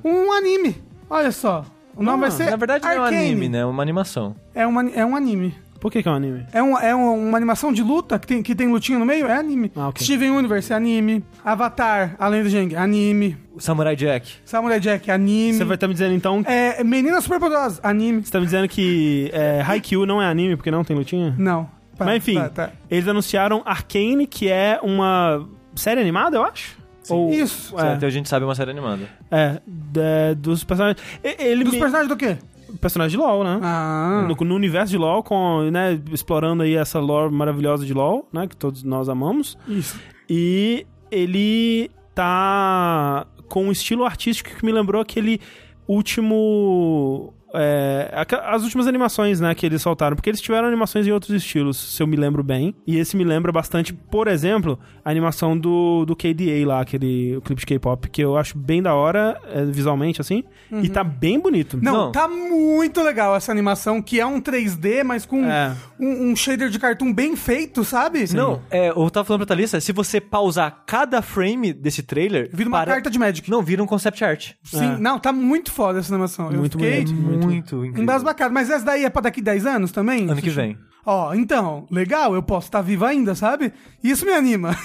[0.05, 0.82] Um anime.
[1.10, 1.64] Olha só.
[1.94, 2.51] O nome Ah, vai ser.
[2.51, 3.27] Na verdade não é um Arcane.
[3.27, 3.59] anime, né?
[3.59, 4.35] É uma animação.
[4.55, 5.55] É, uma, é um anime.
[5.83, 6.47] Por que, que é um anime?
[6.53, 9.27] É, um, é um- uma animação de luta que tem, que tem lutinha no meio?
[9.27, 9.73] É anime.
[9.75, 10.05] Ah, ok.
[10.05, 11.25] Steven Universe, anime.
[11.45, 13.37] Avatar, Além do Geng, anime.
[13.59, 14.35] Samurai Jack.
[14.45, 15.55] Samurai Jack, anime.
[15.59, 16.43] Você vai estar me dizendo então.
[16.47, 18.25] É, Meninas Superpoderosas, anime.
[18.25, 21.35] Você tá me dizendo que é, Haikyuu não é anime porque não tem lutinha?
[21.37, 21.65] Não.
[21.99, 22.71] Tá, Mas enfim, tá, tá.
[22.89, 25.45] eles anunciaram Arcane, que é uma
[25.75, 26.81] série animada, eu acho.
[27.09, 27.77] Ou, Isso.
[27.79, 29.03] É, Até a gente sabe uma série animada.
[29.31, 31.05] é, de- dos personagens.
[31.23, 32.39] Ele Dos me- personagens do quê?
[32.81, 33.61] Personagem de LoL, né?
[33.62, 34.27] Ah.
[34.28, 38.47] No, no universo de LoL, com, né, explorando aí essa lore maravilhosa de LoL, né,
[38.47, 39.59] que todos nós amamos.
[39.69, 40.01] Isso.
[40.28, 45.40] E ele tá com um estilo artístico que me lembrou aquele
[45.86, 47.35] último.
[47.55, 48.11] É,
[48.45, 52.03] as últimas animações, né, que eles soltaram, porque eles tiveram animações em outros estilos, se
[52.03, 52.74] eu me lembro bem.
[52.87, 57.41] E esse me lembra bastante, por exemplo, a animação do, do KDA lá, aquele o
[57.43, 61.39] clipe de K-pop, que eu acho bem da hora, é, visualmente, assim, e tá bem
[61.39, 61.79] bonito.
[61.83, 62.12] Não, Não.
[62.12, 65.74] tá muito legal essa animação, que é um 3D, mas com É.
[65.99, 68.24] um, um shader de cartoon bem feito, sabe?
[68.35, 72.49] Não, é, eu tava falando pra Thalissa, se você pausar cada frame desse trailer...
[72.53, 73.51] Vira uma para- carta de Magic.
[73.51, 74.53] Não, vira um concept art.
[74.62, 74.99] Sim, É.
[74.99, 76.51] não, tá muito foda essa animação.
[76.51, 77.41] Eu Muito fiquei bonito, muito.
[77.47, 78.02] Muito incrível.
[78.02, 78.52] embasbacado.
[78.52, 80.28] Mas essa daí é pra daqui 10 anos também?
[80.31, 80.77] Ano que vem.
[81.05, 83.73] Ó, então, legal, eu posso estar vivo ainda, sabe?
[84.05, 84.77] Isso me anima.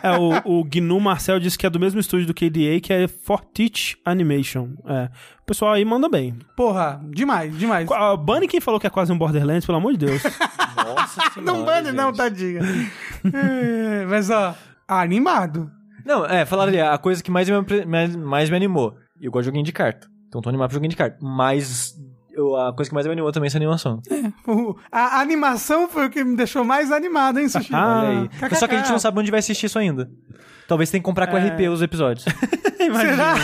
[0.00, 3.08] É, o, o Gnu Marcel disse que é do mesmo estúdio do KDA, que é
[3.08, 4.68] Fortich Animation.
[4.86, 5.10] É.
[5.42, 6.38] O pessoal aí manda bem.
[6.56, 7.90] Porra, demais, demais.
[7.90, 10.22] A Bunny quem falou que é quase um Borderlands, pelo amor de Deus.
[10.76, 12.60] Nossa Não bane não, tadinha.
[13.24, 14.54] É, mas, ó,
[14.86, 15.68] animado.
[16.04, 18.96] Não, é, falaram ali, a coisa que mais me, mais, mais me animou.
[19.20, 20.06] Eu gosto de joguinho de carta.
[20.28, 21.16] Então tô animado pro joguinho de carta.
[21.20, 21.94] Mas
[22.32, 24.00] eu- a coisa que mais me animou também é essa animação.
[24.46, 27.74] O- a animação foi o que me deixou mais animado, hein, Sushi?
[27.74, 28.56] Ah, Olha aí.
[28.56, 30.10] Só que a gente não sabe onde vai assistir isso ainda.
[30.68, 31.48] Talvez tenha que comprar com É.
[31.48, 32.24] RP os episódios.
[32.78, 33.34] Será?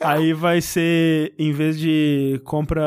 [0.00, 2.82] Aí vai ser, em vez de compra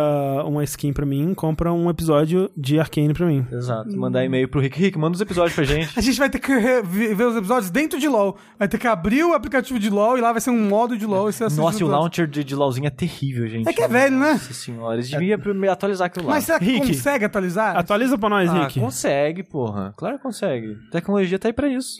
[0.45, 3.45] uma skin pra mim, compra um episódio de Arcane pra mim.
[3.51, 3.95] Exato.
[3.97, 4.79] Mandar e-mail pro Rick.
[4.79, 5.91] Rick, manda os episódios pra gente.
[5.97, 6.53] A gente vai ter que
[6.83, 8.37] ver os episódios dentro de LoL.
[8.57, 11.05] Vai ter que abrir o aplicativo de LoL e lá vai ser um modo de
[11.05, 11.29] LoL.
[11.29, 13.67] E Nossa, os e o launcher de, de LOLzinho é terrível, gente.
[13.67, 14.33] É que é velho, né?
[14.33, 16.35] Nossa senhora, eles deviam me atualizar aquilo lá.
[16.35, 17.77] Mas será que Rick, consegue atualizar?
[17.77, 18.79] Atualiza pra nós, ah, Rick.
[18.79, 19.93] consegue, porra.
[19.97, 20.77] Claro que consegue.
[20.91, 21.99] tecnologia tá aí pra isso.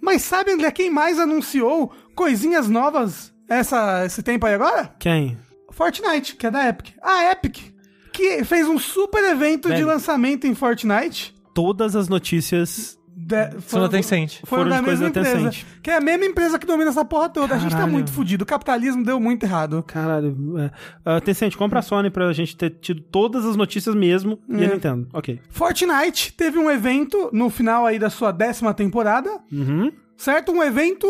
[0.00, 4.94] Mas sabe, André, quem mais anunciou coisinhas novas essa, esse tempo aí agora?
[4.98, 5.36] Quem?
[5.70, 6.90] Fortnite, que é da Epic.
[7.02, 7.58] A Epic,
[8.12, 9.86] que fez um super evento de Velho.
[9.88, 11.34] lançamento em Fortnite.
[11.52, 14.40] Todas as notícias De, da Tencent.
[14.44, 15.44] Foram Foram da de coisa mesma da empresa.
[15.50, 15.66] Tencent.
[15.82, 17.54] Que é a mesma empresa que domina essa porra toda.
[17.54, 17.92] A gente tá Caralho.
[17.92, 18.42] muito fudido.
[18.44, 19.82] O capitalismo deu muito errado.
[19.84, 20.36] Caralho.
[20.58, 21.16] É.
[21.16, 24.38] Uh, Tencent, compra a Sony pra gente ter tido todas as notícias mesmo.
[24.48, 24.66] E É.
[24.66, 25.08] a Nintendo.
[25.12, 25.40] Ok.
[25.48, 29.90] Fortnite teve um evento no final aí da sua décima temporada, Uhum.
[30.16, 30.50] certo?
[30.52, 31.06] Um evento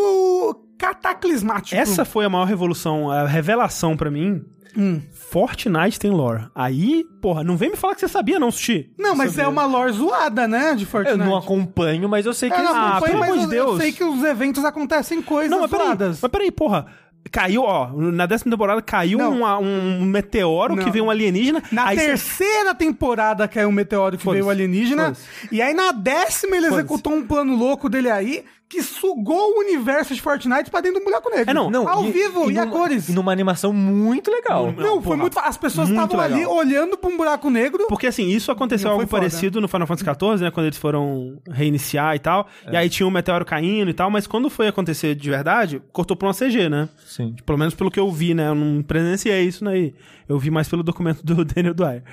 [0.77, 1.75] cataclismático.
[1.79, 4.43] Essa foi a maior revolução, a revelação pra mim.
[4.77, 5.01] Hum.
[5.13, 6.47] Fortnite tem lore.
[6.53, 8.91] Aí, porra, não vem me falar que você sabia, não, Sushi.
[8.99, 10.75] Não, mas é uma lore zoada, né?
[10.75, 11.17] De Eu Fortnite.
[11.17, 13.55] não acompanho, mas eu sei que Eu não Ah, acompanho, pelo mas amor eu, de
[13.55, 13.77] eu Deus.
[13.77, 16.19] sei que os eventos acontecem coisas Não, mas peraí, zoadas.
[16.21, 16.85] mas peraí, porra.
[17.31, 20.83] Caiu, ó, na décima temporada caiu uma- um meteoro Não.
[20.83, 21.63] que veio um alienígena.
[21.71, 25.05] Na aí cê- terceira temporada caiu um meteoro que veio alienígena.
[25.05, 25.25] Foda-se.
[25.51, 30.13] E aí na décima ele executou um plano louco dele aí que sugou o universo
[30.15, 31.49] de Fortnite pra dentro do buraco negro.
[31.49, 33.09] É, não, Não, Ao e- vivo e, a numa- cores.
[33.09, 34.71] E numa animação muito legal.
[34.71, 35.17] Não, Não, foi porra.
[35.17, 35.39] muito.
[35.39, 37.85] As pessoas estavam ali olhando pra um buraco negro.
[37.87, 39.21] Porque assim, isso aconteceu Não, algo foi foda.
[39.29, 40.51] parecido no Final Fantasy XIV, né?
[40.51, 42.47] Quando eles foram reiniciar e tal.
[42.71, 46.17] E aí tinha um meteoro caindo e tal, mas quando foi acontecer de verdade, cortou
[46.17, 46.89] pra uma CG, né?
[47.05, 47.35] Sim.
[47.45, 48.47] Pelo menos pelo que eu vi, né?
[48.47, 49.93] Eu não presenciei isso aí.
[50.27, 52.03] Eu vi mais pelo documento do Daniel Dwyer.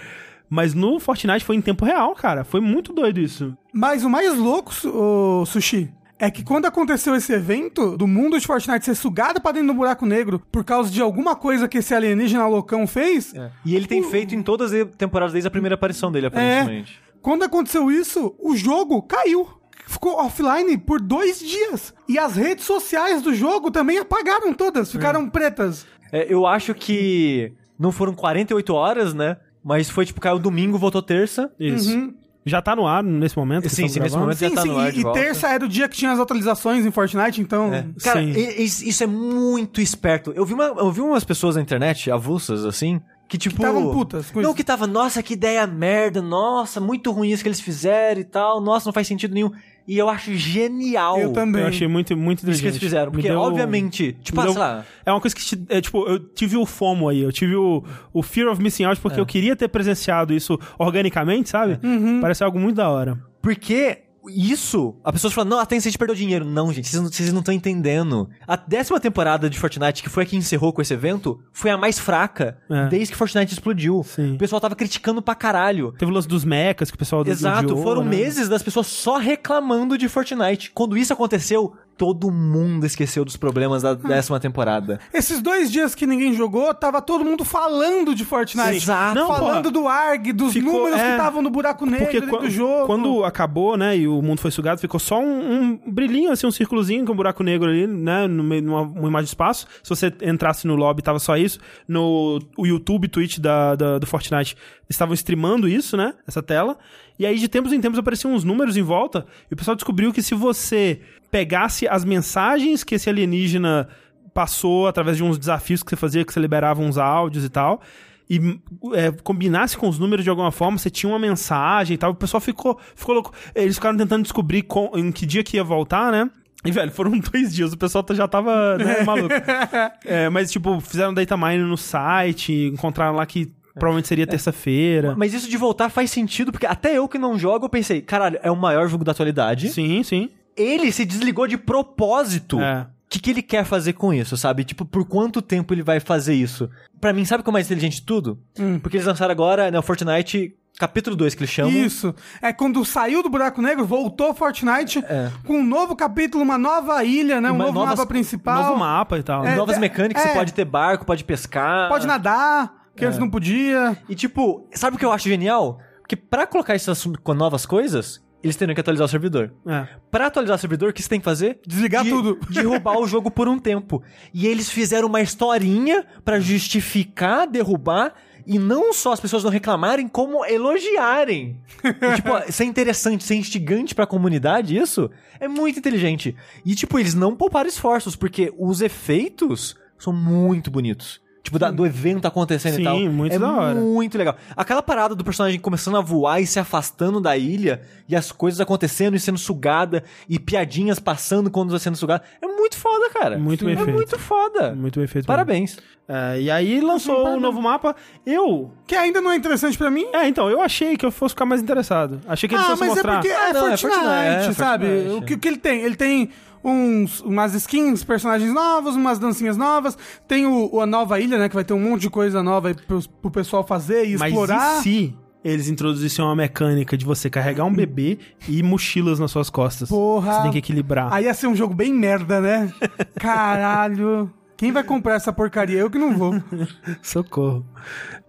[0.51, 2.45] Mas no Fortnite foi em tempo real, cara.
[2.45, 3.57] Foi muito doido isso.
[3.73, 5.91] Mas o mais louco, ô, Sushi,
[6.23, 9.75] é que quando aconteceu esse evento do mundo de Fortnite ser sugado pra dentro do
[9.75, 13.35] buraco negro por causa de alguma coisa que esse alienígena loucão fez,
[13.67, 17.01] E ele tem feito em todas as temporadas desde a primeira aparição dele, aparentemente.
[17.21, 19.49] quando aconteceu isso, o jogo caiu.
[19.85, 21.93] Ficou offline por dois dias.
[22.09, 25.85] E as redes sociais do jogo também apagaram todas, ficaram pretas.
[26.13, 29.39] É, eu acho que não foram 48 horas, né?
[29.65, 31.53] Mas foi tipo, caiu domingo, voltou terça.
[31.59, 32.15] Isso.
[32.45, 33.69] Já tá no ar nesse momento?
[33.69, 35.21] Sim, sim, nesse momento já Sim, tá sim, no ar e, de e volta.
[35.21, 37.73] terça era o dia que tinha as atualizações em Fortnite, então.
[37.73, 37.87] É.
[38.03, 38.33] Cara, Sim.
[38.59, 40.33] isso é muito esperto.
[40.35, 43.61] Eu vi, uma, eu vi umas pessoas na internet, avulsas, assim, que tipo...
[43.63, 44.57] tavam putas com Não, isso.
[44.57, 48.61] que tava, nossa, que ideia merda, nossa, muito ruim isso que eles fizeram e tal,
[48.61, 49.53] nossa, não faz sentido nenhum.
[49.87, 51.63] E eu acho genial Eu também.
[51.63, 52.69] Eu achei muito, muito isso que inteligente.
[52.69, 53.11] eles fizeram.
[53.13, 54.85] Porque, deu- obviamente, tipo, ah, deu- sei lá...
[55.05, 57.83] É uma coisa que, te- é, tipo, eu tive o FOMO aí, eu tive o,
[58.13, 59.03] o Fear of Missing Out, É.
[59.03, 61.79] porque eu queria ter presenciado isso organicamente, sabe?
[61.83, 62.21] Uhum.
[62.21, 63.19] Parece algo muito da hora.
[63.41, 63.99] Porque
[64.29, 66.45] isso, a pessoa fala, não, a Tencent perdeu dinheiro.
[66.45, 68.29] Não, gente, vocês não- vocês não estão entendendo.
[68.47, 71.77] A décima temporada de Fortnite, que foi a que encerrou com esse evento, foi a
[71.77, 72.89] mais fraca É.
[72.89, 74.03] desde que Fortnite explodiu.
[74.05, 74.35] Sim.
[74.35, 75.93] O pessoal tava criticando pra caralho.
[75.99, 78.11] Teve o lance dos mechas que o pessoal Exato, odiou, foram né?
[78.11, 80.71] meses das pessoas só reclamando de Fortnite.
[80.75, 84.99] Quando isso aconteceu, todo mundo esqueceu dos problemas da décima temporada.
[85.13, 88.77] Esses dois dias que ninguém jogou, tava todo mundo falando de Fortnite.
[88.77, 89.15] Exato.
[89.15, 91.11] Não, falando do ARG, dos Ficou- números que é.
[91.13, 92.87] estavam no buraco negro Porque do jogo.
[92.87, 95.53] quando acabou, né, e o mundo foi sugado, ficou só um,
[95.85, 98.83] um brilhinho, assim, um círculozinho com um buraco negro ali, né, no meio de uma,
[98.83, 99.67] uma imagem de espaço.
[99.83, 101.59] Se você entrasse no lobby, tava só isso.
[101.87, 104.57] No o YouTube, Twitch da, da- do Fortnite,
[104.89, 106.77] estavam streamando isso, né, essa tela.
[107.23, 110.13] E aí, de tempos em tempos, apareciam uns números em volta, e o pessoal descobriu
[110.13, 111.01] que se você
[111.31, 113.89] pegasse as mensagens que esse alienígena
[114.35, 117.81] passou através de uns desafios que você fazia, que você liberava uns áudios e tal,
[118.29, 118.59] e
[118.95, 122.15] é, combinasse com os números de alguma forma, você tinha uma mensagem e tal, o
[122.17, 123.33] pessoal ficou, ficou louco.
[123.55, 126.29] Eles ficaram tentando descobrir com- em que dia que ia voltar, né?
[126.65, 129.33] E, velho, foram dois dias, o pessoal já tava né, maluco.
[130.05, 135.15] É, mas, tipo, fizeram data mining no site, encontraram lá que provavelmente seria terça-feira.
[135.17, 138.39] Mas isso de voltar faz sentido, porque até eu que não jogo, eu pensei, caralho,
[138.43, 139.69] é o maior jogo da atualidade.
[139.71, 140.31] Sim, sim.
[140.57, 142.61] Ele se desligou de propósito.
[142.61, 142.83] É.
[142.83, 144.65] O que, que ele quer fazer com isso, sabe?
[144.65, 146.71] Tipo, por quanto tempo ele vai fazer isso?
[147.01, 148.39] Pra mim, sabe o que é mais inteligente de tudo?
[148.59, 148.79] Hum.
[148.79, 151.71] Porque eles lançaram agora, né, o Fortnite capítulo 2, que eles chamam.
[151.71, 152.15] Isso.
[152.41, 155.31] É quando saiu do buraco negro, voltou Fortnite É.
[155.45, 157.51] com um novo capítulo, uma nova ilha, né?
[157.51, 158.63] Um Uma- novo novas- mapa principal.
[158.65, 159.47] Novo mapa e tal.
[159.47, 160.29] É, Novas é, mecânicas, é.
[160.29, 161.89] você pode ter barco, pode pescar.
[161.91, 163.09] Pode nadar, que É.
[163.09, 163.97] antes não podia.
[164.09, 165.79] E tipo, sabe o que eu acho genial?
[166.01, 169.53] Porque pra colocar isso assunto com novas coisas, eles teriam que atualizar o servidor.
[169.67, 169.87] É.
[170.11, 171.61] Pra atualizar o servidor, o que você tem que fazer?
[171.67, 172.39] Desligar De- tudo.
[172.51, 174.03] Derrubar o jogo por um tempo.
[174.35, 178.15] E eles fizeram uma historinha pra justificar derrubar.
[178.45, 181.61] E não só as pessoas não reclamarem, como elogiarem.
[181.85, 185.09] E, tipo, ser interessante, ser instigante pra comunidade, isso
[185.39, 186.35] é muito inteligente.
[186.67, 191.21] E, tipo, eles não pouparam esforços, porque os efeitos são muito bonitos.
[191.43, 193.01] Tipo, da- do evento acontecendo Sim, e tal.
[193.01, 193.75] muito é da hora.
[193.75, 194.37] muito legal.
[194.57, 198.61] Aquela parada do personagem começando a voar e se afastando da ilha, e as coisas
[198.61, 202.23] acontecendo e sendo sugada, e piadinhas passando quando vai sendo sugada.
[202.41, 203.39] É muito foda, cara.
[203.39, 203.93] Muito bem é feito.
[203.93, 204.73] muito foda.
[204.73, 205.27] Muito bem feito.
[205.27, 205.79] Parabéns.
[206.09, 207.97] É, e aí lançou o novo mapa.
[208.25, 208.71] Eu.
[208.87, 210.07] Que ainda não é interessante pra mim.
[210.13, 212.21] É, então, eu achei que eu fosse ficar mais interessado.
[212.29, 213.13] Achei que ele ah, fosse mas mostrar.
[213.13, 214.87] é porque Ah, é, não, é Fortnite, Fortnite, é, sabe?
[214.87, 215.17] Fortnite.
[215.17, 215.81] O que, o que ele tem?
[215.81, 216.31] Ele tem
[216.65, 219.97] uns, umas skins, personagens novos, umas dancinhas novas.
[220.29, 221.49] Tem o, a nova ilha, né?
[221.49, 224.31] Que vai ter um monte de coisa nova aí pro, pro pessoal fazer e Mas
[224.31, 224.79] explorar.
[224.79, 228.19] e se eles introduzissem uma mecânica de você carregar um bebê
[228.49, 229.89] e mochilas nas suas costas?
[229.89, 230.35] Porra.
[230.35, 231.13] Você tem que equilibrar.
[231.13, 232.73] Aí ia ser um jogo bem merda, né?
[233.19, 234.33] Caralho.
[234.57, 235.79] Quem vai comprar essa porcaria?
[235.79, 236.35] Eu que não vou.
[237.03, 237.67] Socorro.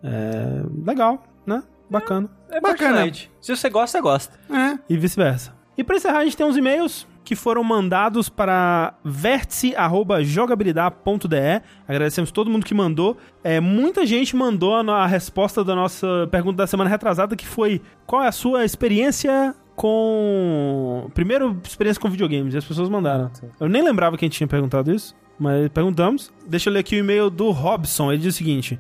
[0.04, 1.62] É, legal, né?
[1.90, 2.28] Bacana.
[2.50, 2.96] É Bacana.
[3.02, 3.32] Fortnite.
[3.40, 4.40] Se você gosta, você gosta.
[4.50, 4.80] É.
[4.90, 5.54] E vice-versa.
[5.78, 11.62] E pra encerrar, a gente tem uns e-mails que foram mandados para vértice.jogabilidade.de.
[11.88, 13.16] Agradecemos todo mundo que mandou.
[13.44, 18.24] É, muita gente mandou a, resposta da nossa pergunta da semana retrasada, que foi qual
[18.24, 21.10] é a sua experiência com...
[21.14, 22.54] Primeiro, experiência com videogames.
[22.54, 23.32] E as pessoas mandaram.
[23.60, 26.32] Eu nem lembrava quem tinha perguntado isso, mas perguntamos.
[26.46, 28.12] Deixa eu ler aqui o e-mail do Robson.
[28.12, 28.78] Ele diz o seguinte...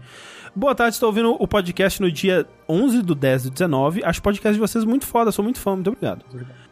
[0.56, 4.04] Boa tarde, estou ouvindo o podcast no dia 11 do 10 do 19.
[4.04, 6.24] Acho o podcast de vocês muito foda, sou muito fã, muito obrigado.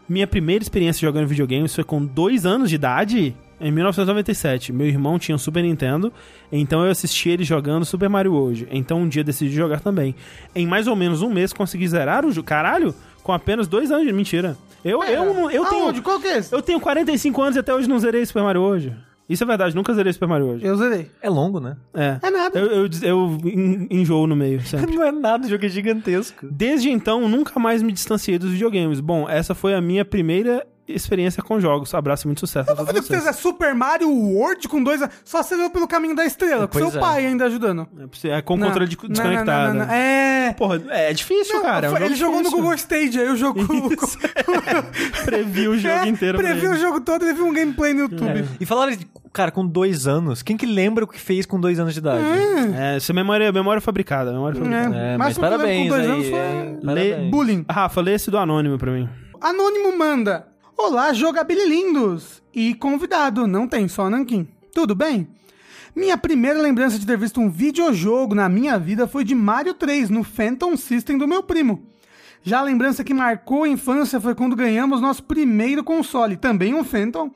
[0.07, 4.73] Minha primeira experiência jogando videogames foi com dois anos de idade, em 1997.
[4.73, 6.11] Meu irmão tinha um Super Nintendo,
[6.51, 8.67] então eu assisti ele jogando Super Mario World.
[8.71, 10.13] Então um dia decidi jogar também.
[10.53, 12.45] Em mais ou menos um mês consegui zerar o jogo.
[12.47, 12.93] Caralho!
[13.23, 14.57] Com apenas dois anos de mentira.
[14.83, 16.01] Eu, eu, não- eu, tenho?
[16.01, 16.51] Qual que é esse?
[16.53, 18.95] eu tenho 45 anos e até hoje não zerei Super Mario World.
[19.29, 20.65] Isso é verdade, nunca zerei Super Mario World.
[20.65, 21.09] Eu zerei.
[21.21, 21.77] É longo, né?
[21.93, 22.19] É.
[22.21, 22.59] É nada.
[22.59, 24.93] Eu, eu, eu en- enjoo no meio, sempre.
[24.95, 26.47] Não é nada, o jogo é gigantesco.
[26.51, 28.99] Desde então, nunca mais me distanciei dos videogames.
[28.99, 31.93] Bom, essa foi a minha primeira experiência com jogos.
[31.93, 33.25] Abraço e muito sucesso Eu fazer pra vocês.
[33.27, 35.01] é Super Mario World com dois...
[35.23, 37.01] Só você deu pelo caminho da estrela, com Pois seu é.
[37.01, 37.87] pai ainda ajudando.
[38.25, 39.73] É com o controle de- desconectado.
[39.73, 39.93] não, não, não.
[39.93, 40.53] É...
[40.57, 41.87] Porra, é difícil, Não, cara.
[41.87, 42.57] é um ele jogou no difícil.
[42.59, 43.59] Google Stage, aí o jogo...
[45.25, 46.37] Previu o jogo É, inteiro.
[46.37, 48.45] Previu o jogo todo, ele viu um gameplay no YouTube.
[48.59, 50.41] E falaram, de- cara, com dois anos.
[50.41, 52.23] Quem que lembra o que fez com dois anos de idade?
[52.77, 54.31] É, isso é memória, memória fabricada.
[54.31, 54.95] Memória fabricada.
[54.95, 57.65] É, É, mas mas o problema parabéns com dois aí, anos foi é, Lê- bullying.
[57.69, 59.07] Rafa, lê esse do Anônimo pra mim.
[59.39, 60.47] Anônimo manda.
[60.83, 62.41] Olá, jogabililindos.
[62.51, 64.47] E convidado, não tem só Nankin.
[64.73, 65.27] Tudo bem?
[65.95, 70.09] Minha primeira lembrança de ter visto um videojogo na minha vida foi de Mario 3,
[70.09, 71.87] no Phantom System do meu primo.
[72.41, 76.83] Já a lembrança que marcou a infância foi quando ganhamos nosso primeiro console, também um
[76.83, 77.29] Phantom,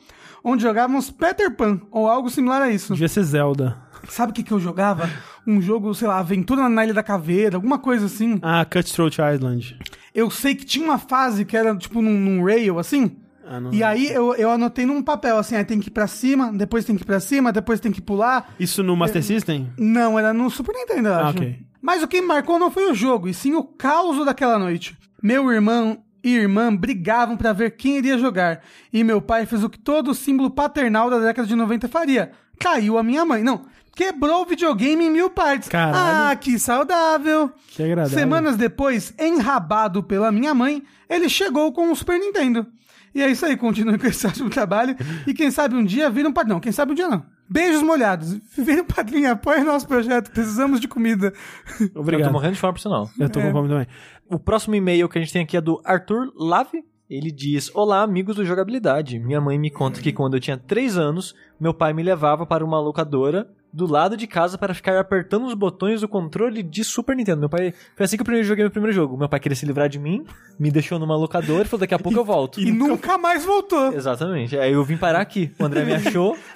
[0.43, 2.93] onde jogávamos Peter Pan, ou algo similar a isso.
[2.93, 3.77] Devia ser Zelda.
[4.09, 5.07] Sabe o que, que eu jogava?
[5.45, 8.39] Um jogo, sei lá, Aventura na Ilha da Caveira, alguma coisa assim.
[8.41, 9.77] Ah, Cutthroat Island.
[10.15, 13.17] Eu sei que tinha uma fase que era tipo num, num rail assim.
[13.47, 16.51] Ah, E aí eu, eu anotei num papel assim, aí tem que ir pra cima,
[16.51, 18.53] depois tem que ir pra cima, depois tem que pular.
[18.59, 19.69] Isso no Master System?
[19.77, 21.37] Não, era no Super Nintendo, eu Ah, acho.
[21.37, 21.59] ok.
[21.81, 24.97] Mas o que me marcou não foi o jogo, e sim o caos daquela noite.
[25.21, 28.61] Meu irmão e irmã brigavam pra ver quem iria jogar,
[28.91, 32.31] e meu pai fez o que todo símbolo paternal da década de 90 faria.
[32.59, 33.43] Caiu a minha mãe.
[33.43, 33.65] Não,
[33.95, 35.69] quebrou o videogame em mil partes.
[35.69, 36.31] Caralho.
[36.31, 37.49] Ah, que saudável.
[37.69, 38.17] Que agradável.
[38.19, 42.67] Semanas depois, enrabado pela minha mãe, ele chegou com o Super Nintendo.
[43.15, 44.95] E é isso aí, continue com esse ótimo trabalho.
[45.25, 46.59] E quem sabe um dia vira um padrão.
[46.59, 47.25] Quem sabe um dia não.
[47.49, 48.37] Beijos molhados.
[48.57, 50.31] Vem o padrinho, apoia nosso projeto.
[50.31, 51.31] Precisamos de comida.
[51.79, 52.31] Eu tô Obrigado.
[52.33, 53.09] morrendo de fome, por sinal.
[53.17, 53.87] Eu tô com fome também.
[54.29, 56.83] O próximo e-mail que a gente tem aqui é do Arthur Lave.
[57.09, 59.19] Ele diz: Olá, amigos do Jogabilidade.
[59.19, 62.65] Minha mãe me conta que quando eu tinha 3 anos, meu pai me levava para
[62.65, 67.15] uma locadora do lado de casa para ficar apertando os botões do controle de Super
[67.15, 67.41] Nintendo.
[67.41, 67.73] Meu pai.
[67.95, 69.17] Foi assim que eu primeiro joguei meu primeiro jogo.
[69.17, 70.25] Meu pai queria se livrar de mim,
[70.57, 72.61] me deixou numa locadora e falou: daqui a pouco eu volto.
[72.61, 73.91] E nunca mais voltou.
[73.93, 74.57] Exatamente.
[74.57, 75.51] Aí eu vim parar aqui.
[75.59, 76.37] O André me achou.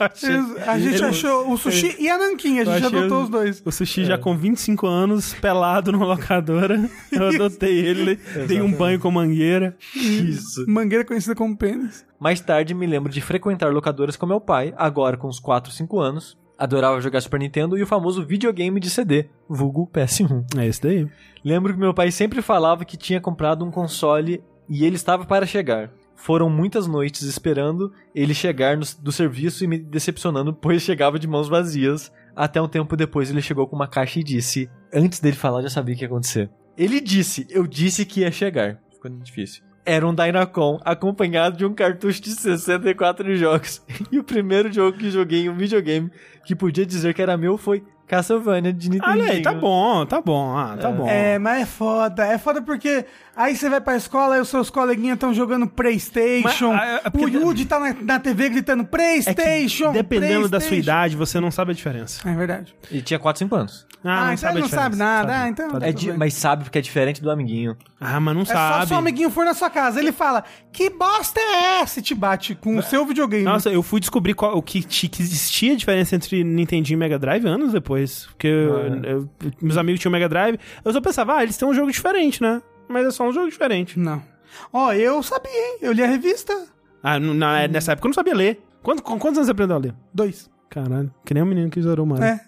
[0.65, 2.61] A gente achou o sushi e a nanquinha.
[2.61, 3.61] A gente adotou o- os dois.
[3.65, 6.79] O Sushi já com 25 anos, pelado numa locadora.
[7.11, 8.15] Eu adotei ele,
[8.47, 9.75] dei um banho com mangueira.
[9.95, 10.65] Isso.
[10.67, 12.05] Mangueira conhecida como pênis.
[12.19, 15.99] Mais tarde me lembro de frequentar locadoras com meu pai, agora com uns 4, 5
[15.99, 16.37] anos.
[16.59, 20.57] Adorava jogar Super Nintendo e o famoso videogame de CD, vulgo PS1.
[20.59, 21.07] É isso daí.
[21.43, 25.45] Lembro que meu pai sempre falava que tinha comprado um console e ele estava para
[25.45, 25.89] chegar.
[26.17, 31.27] Foram muitas noites esperando ele chegar no- do serviço e me decepcionando, pois chegava de
[31.29, 32.11] mãos vazias.
[32.35, 35.63] Até um tempo depois ele chegou com uma caixa e disse: Antes dele falar, eu
[35.63, 36.49] já sabia o que ia acontecer.
[36.77, 38.81] Ele disse: Eu disse que ia chegar.
[38.91, 39.63] Ficou difícil.
[39.85, 43.81] Era um Dynacon acompanhado de um cartucho de 64 jogos.
[44.11, 46.11] E o primeiro jogo que joguei em um videogame
[46.45, 49.11] que podia dizer que era meu foi Castlevania de Nintendo.
[49.11, 50.57] Olha aí, tá bom, tá bom.
[50.57, 51.07] Ah, tá bom.
[51.07, 52.25] É, mas é foda.
[52.25, 53.05] É foda porque
[53.35, 56.73] aí você vai pra escola e os seus coleguinhas estão jogando Playstation.
[56.73, 59.91] Mas, ah, é o porque- Yudi tá na, na TV gritando É Playstation.
[59.91, 60.75] dependendo da sua PlayStation.
[60.81, 62.27] idade, você não sabe a diferença.
[62.27, 62.73] É verdade.
[62.91, 63.87] E tinha 4, 5 anos.
[64.03, 65.27] Ah, então ele a não sabe nada.
[65.33, 65.43] Sabe.
[65.43, 65.85] Ah, então- Sabe.
[65.89, 66.17] É bem.
[66.17, 67.75] mas sabe porque é diferente do amiguinho.
[67.99, 68.87] Ah, mas não É só sabe.
[68.87, 69.99] se o amiguinho for na sua casa.
[69.99, 71.99] Ele fala, que bosta é essa?
[71.99, 73.43] E te bate com o seu videogame.
[73.43, 77.19] Nossa, eu fui descobrir qual, o que, que existia a diferença entre Nintendinho e Mega
[77.19, 77.98] Drive anos depois.
[78.27, 79.29] Porque eu- eu-
[79.61, 80.59] meus amigos tinham Mega Drive.
[80.83, 82.61] Eu só pensava, ah, eles têm um jogo diferente, né?
[82.87, 83.97] Mas é só um jogo diferente.
[83.99, 84.21] Não.
[84.73, 85.77] Ó, eu sabia, hein?
[85.81, 86.53] Eu li a revista.
[87.03, 88.61] Ah, n- na- nessa época eu não sabia ler.
[88.81, 89.93] Quanto, com quantos anos você aprendeu a ler?
[90.13, 90.49] Dois.
[90.69, 92.23] Caralho, que nem um menino que zerou Mario.
[92.25, 92.39] É.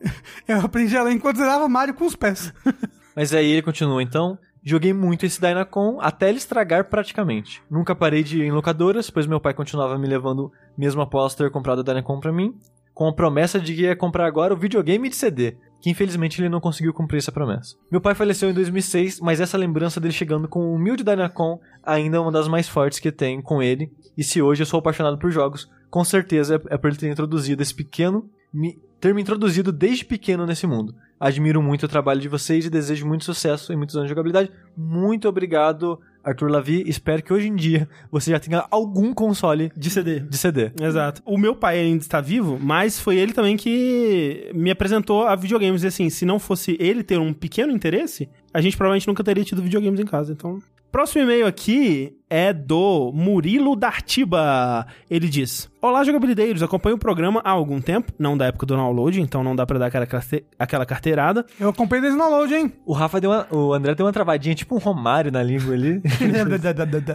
[0.48, 2.52] Eu aprendi a ler enquanto zerava Mario com os pés.
[3.14, 4.38] Mas aí ele continua, então.
[4.62, 7.62] Joguei muito esse Dynacon até ele estragar praticamente.
[7.70, 11.50] Nunca parei de ir em locadoras, pois meu pai continuava me levando mesmo após ter
[11.50, 12.54] comprado o Dynacon pra mim,
[12.94, 16.48] com a promessa de que ia comprar agora o videogame de CD, que infelizmente ele
[16.48, 17.74] não conseguiu cumprir essa promessa.
[17.90, 22.18] Meu pai faleceu em 2006, mas essa lembrança dele chegando com o humilde Dynacon ainda
[22.18, 25.18] é uma das mais fortes que tenho com ele, e se hoje eu sou apaixonado
[25.18, 29.72] por jogos, com certeza é por ele ter introduzido esse pequeno, me- ter me introduzido
[29.72, 30.94] desde pequeno nesse mundo.
[31.18, 34.50] Admiro muito o trabalho de vocês e desejo muito sucesso em muitos anos de jogabilidade.
[34.76, 36.82] Muito obrigado, Arthur Lavi.
[36.86, 40.20] Espero que hoje em dia você já tenha algum console De CD.
[40.20, 40.70] de CD.
[40.80, 41.22] Exato.
[41.24, 45.82] O meu pai ainda está vivo, mas foi ele também que me apresentou a videogames.
[45.82, 49.44] E assim, se não fosse ele ter um pequeno interesse, a gente provavelmente nunca teria
[49.44, 50.32] tido videogames em casa.
[50.32, 50.58] Então.
[50.90, 54.86] Próximo e-mail aqui é do Murilo Dartiba.
[55.10, 56.62] Ele diz: Olá, jogabilideiros.
[56.62, 59.78] Acompanho o programa há algum tempo, não da época do download, então não dá pra
[59.78, 61.44] dar aquela, carte- aquela carteirada.
[61.58, 62.72] Eu acompanhei desde o download, hein?
[62.86, 66.00] O Rafa deu uma, o André deu uma travadinha, tipo um Romário na língua ali.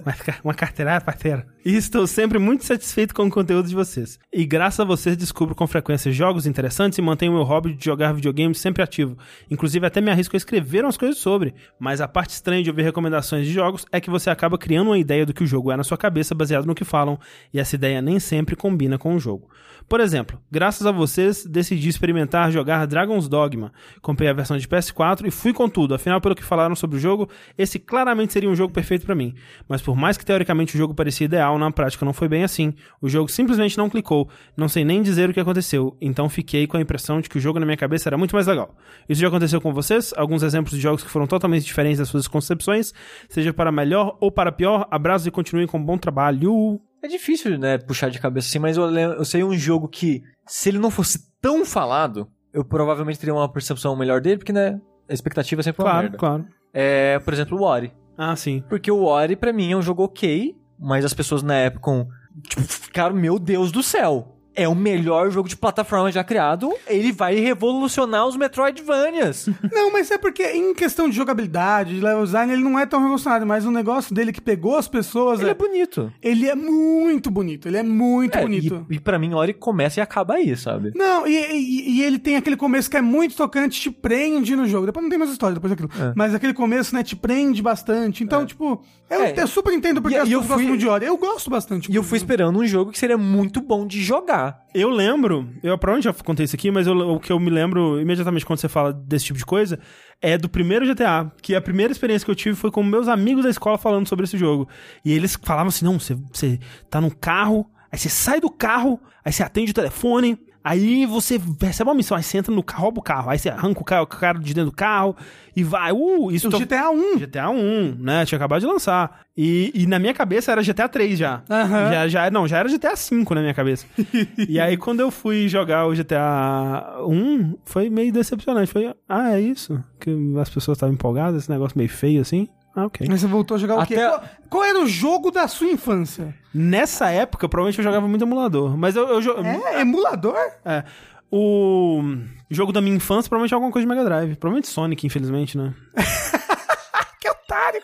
[0.05, 1.45] Uma, uma carteirada, parceira.
[1.65, 4.19] E estou sempre muito satisfeito com o conteúdo de vocês.
[4.33, 8.13] E graças a vocês descubro com frequência jogos interessantes e mantenho meu hobby de jogar
[8.13, 9.17] videogames sempre ativo.
[9.49, 11.53] Inclusive até me arrisco a escrever umas coisas sobre.
[11.79, 14.97] Mas a parte estranha de ouvir recomendações de jogos é que você acaba criando uma
[15.05, 17.17] ideia do que o jogo é na sua cabeça baseado no que falam.
[17.53, 19.49] E essa ideia nem sempre combina com o jogo.
[19.87, 23.71] Por exemplo, graças a vocês, decidi experimentar jogar Dragon's Dogma.
[24.01, 25.93] Comprei a versão de PS4 e fui com tudo.
[25.93, 29.35] Afinal, pelo que falaram sobre o jogo, esse claramente seria um jogo perfeito pra mim.
[29.69, 32.73] Mas por mais que teoricamente o jogo parecia ideal, na prática não foi bem assim.
[32.99, 34.27] O jogo simplesmente não clicou.
[34.57, 35.95] Não sei nem dizer o que aconteceu.
[36.01, 38.47] Então fiquei com a impressão de que o jogo na minha cabeça era muito mais
[38.47, 38.75] legal.
[39.07, 40.13] Isso já aconteceu com vocês?
[40.17, 42.91] Alguns exemplos de jogos que foram totalmente diferentes das suas concepções,
[43.29, 44.87] seja para melhor ou para pior.
[44.89, 46.81] Abraços e continuem com um bom trabalho.
[47.05, 50.69] É difícil, né, puxar de cabeça assim, mas eu, eu sei um jogo que, se
[50.69, 55.13] ele não fosse tão falado, eu provavelmente teria uma percepção melhor dele, porque, né, a
[55.13, 56.17] expectativa é sempre uma Claro, merda.
[56.17, 56.45] claro.
[56.73, 57.93] É, por exemplo, o Ori.
[58.17, 58.63] Ah, sim.
[58.67, 62.07] Porque o Ori, pra mim, é um jogo ok, mas as pessoas na época
[62.41, 64.34] tipo, ficaram, meu Deus do céu.
[64.55, 66.71] É o melhor jogo de plataforma já criado.
[66.87, 69.47] Ele vai revolucionar os Metroidvanias.
[69.71, 72.99] Não, mas é porque em questão de jogabilidade, de level design, ele não é tão
[72.99, 75.55] revolucionário, mas o negócio dele que pegou as pessoas Ele é é...
[75.55, 76.11] bonito.
[76.21, 78.85] Ele é muito bonito, ele é muito É, bonito.
[78.89, 80.91] E, e pra mim, Ori começa e acaba aí, sabe?
[80.95, 84.67] Não, e, e- e ele tem aquele começo que é muito tocante, te prende no
[84.67, 84.85] jogo.
[84.85, 85.89] Depois não tem mais história depois daquilo.
[86.01, 86.13] É.
[86.15, 88.23] Mas aquele começo, né, te prende bastante.
[88.23, 89.33] Então, tipo, eu, É.
[89.37, 91.05] eu super entendo porque E- as eu pessoas fui- gostam de Ori.
[91.05, 91.91] Eu gosto bastante.
[91.91, 94.44] E eu fui esperando um jogo que seria muito bom de jogar.
[94.73, 97.99] Eu lembro, eu provavelmente já contei isso aqui, mas eu- o que eu me lembro
[97.99, 99.79] imediatamente quando você fala desse tipo de coisa
[100.21, 103.43] é do primeiro GTA, que a primeira experiência que eu tive foi com meus amigos
[103.43, 104.67] da escola falando sobre esse jogo.
[105.03, 106.59] E eles falavam assim: não, você, você
[106.89, 111.39] tá num carro, Aí você sai do carro, aí você atende o telefone, aí você
[111.61, 113.85] recebe uma missão, aí você entra no carro, rouba o carro, aí você arranca o
[113.85, 115.15] cara, o cara de dentro do carro
[115.55, 115.91] e vai.
[115.93, 117.19] Uh, isso O tô- GTA 1.
[117.19, 118.25] GTA 1, né?
[118.25, 119.21] Tinha acabado de lançar.
[119.37, 121.43] E, e na minha cabeça era GTA 3 já.
[121.49, 121.89] Aham.
[121.91, 122.31] já, já.
[122.31, 123.85] Não, já era GTA 5 na minha cabeça.
[124.49, 128.71] e aí quando eu fui jogar o GTA 1, foi meio decepcionante.
[128.71, 129.81] Foi, ah, é isso?
[129.99, 130.09] Que
[130.41, 132.47] as pessoas estavam empolgadas, esse negócio meio feio assim.
[132.75, 133.07] Ah, ok.
[133.09, 133.95] Aí você voltou a jogar o quê?
[133.95, 136.35] Até- Qual, qual era o jogo da sua infância?
[136.53, 138.75] Nessa época, provavelmente eu jogava muito emulador.
[138.77, 139.07] Mas eu.
[139.07, 140.35] eu jo- É, emulador?
[140.65, 140.83] é.
[141.31, 142.01] O
[142.49, 144.35] jogo da minha infância provavelmente é alguma coisa de Mega Drive.
[144.35, 145.73] Provavelmente Sonic, infelizmente, né?
[147.19, 147.81] Que otário.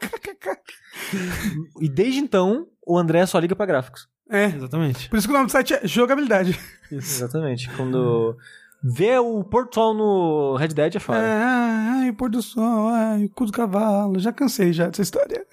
[1.80, 4.08] E desde então, o André só liga pra gráficos.
[4.30, 4.46] É.
[4.46, 5.10] Exatamente.
[5.10, 6.58] Por isso que o nome do site é jogabilidade.
[6.92, 7.70] Exatamente.
[7.76, 8.38] Quando
[8.84, 11.20] vê o pôr do sol no Red Dead é É, fora.
[11.22, 14.20] ai, o pôr do sol, ai, o cu do cavalo.
[14.20, 15.46] Já cansei já dessa história.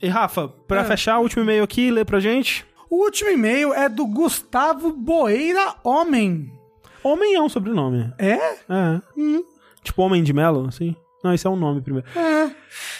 [0.00, 0.84] E Rafa, pra É.
[0.84, 2.66] fechar, o último e-mail aqui, lê pra gente.
[2.90, 6.52] O último e-mail é do Gustavo Boeira Homem.
[7.02, 8.12] Homem é um sobrenome.
[8.18, 8.34] É?
[8.34, 9.00] É.
[9.82, 10.94] Tipo Homem de Melo, assim.
[11.24, 12.06] Não, esse é um nome primeiro.
[12.16, 12.50] É.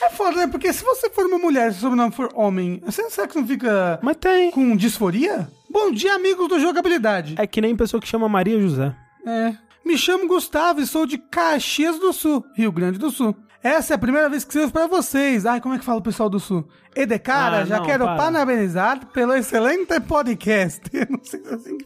[0.06, 0.46] É foda, né?
[0.46, 3.46] Porque se você for uma mulher e seu sobrenome for homem, você será que não
[3.46, 4.50] fica Mas tem.
[4.52, 5.48] com disforia?
[5.72, 7.34] Bom dia, amigos do Jogabilidade.
[7.38, 8.94] É que nem pessoa que chama Maria José.
[9.26, 9.54] É.
[9.84, 13.34] Me chamo Gustavo e sou de Caxias do Sul, Rio Grande do Sul.
[13.62, 15.46] Essa é a primeira vez que escrevo pra vocês.
[15.46, 16.68] Ai, como é que fala o pessoal do Sul?
[16.94, 18.16] E de cara, Ah, já não, quero para.
[18.16, 20.82] parabenizar pelo excelente podcast.
[20.92, 21.78] Eu não sei se é assim.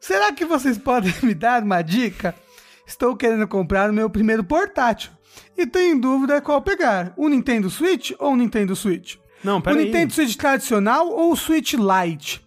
[0.00, 2.34] Será que vocês podem me dar uma dica?
[2.86, 5.10] Estou querendo comprar o meu primeiro portátil.
[5.56, 7.12] E tenho dúvida qual pegar.
[7.16, 9.16] O Nintendo Switch ou o Nintendo Switch?
[9.44, 9.84] Não, O peraí.
[9.86, 12.44] Nintendo Switch tradicional ou o Switch Lite?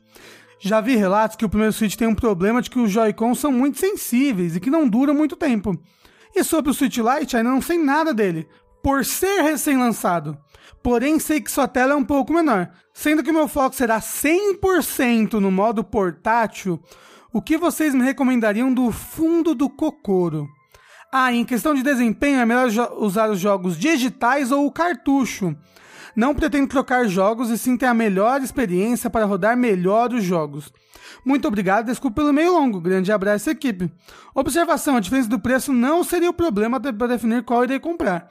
[0.65, 3.51] Já vi relatos que o primeiro Switch tem um problema de que os Joy-Con são
[3.51, 5.77] muito sensíveis e que não duram muito tempo.
[6.33, 8.47] E sobre o Switch Lite, ainda não sei nada dele,
[8.81, 10.37] por ser recém-lançado.
[10.81, 12.69] Porém, sei que sua tela é um pouco menor.
[12.93, 16.79] Sendo que o meu foco será 100% no modo portátil,
[17.33, 20.47] o que vocês me recomendariam do fundo do Kokoro?
[21.11, 22.69] Ah, em questão de desempenho, é melhor
[22.99, 25.53] usar os jogos digitais ou o cartucho.
[26.15, 30.71] Não pretendo trocar jogos e sim ter a melhor experiência para rodar melhor os jogos.
[31.25, 32.79] Muito obrigado, desculpe pelo meio longo.
[32.81, 33.91] Grande abraço, equipe.
[34.35, 38.27] Observação: a diferença do preço não seria o problema para definir qual irei comprar.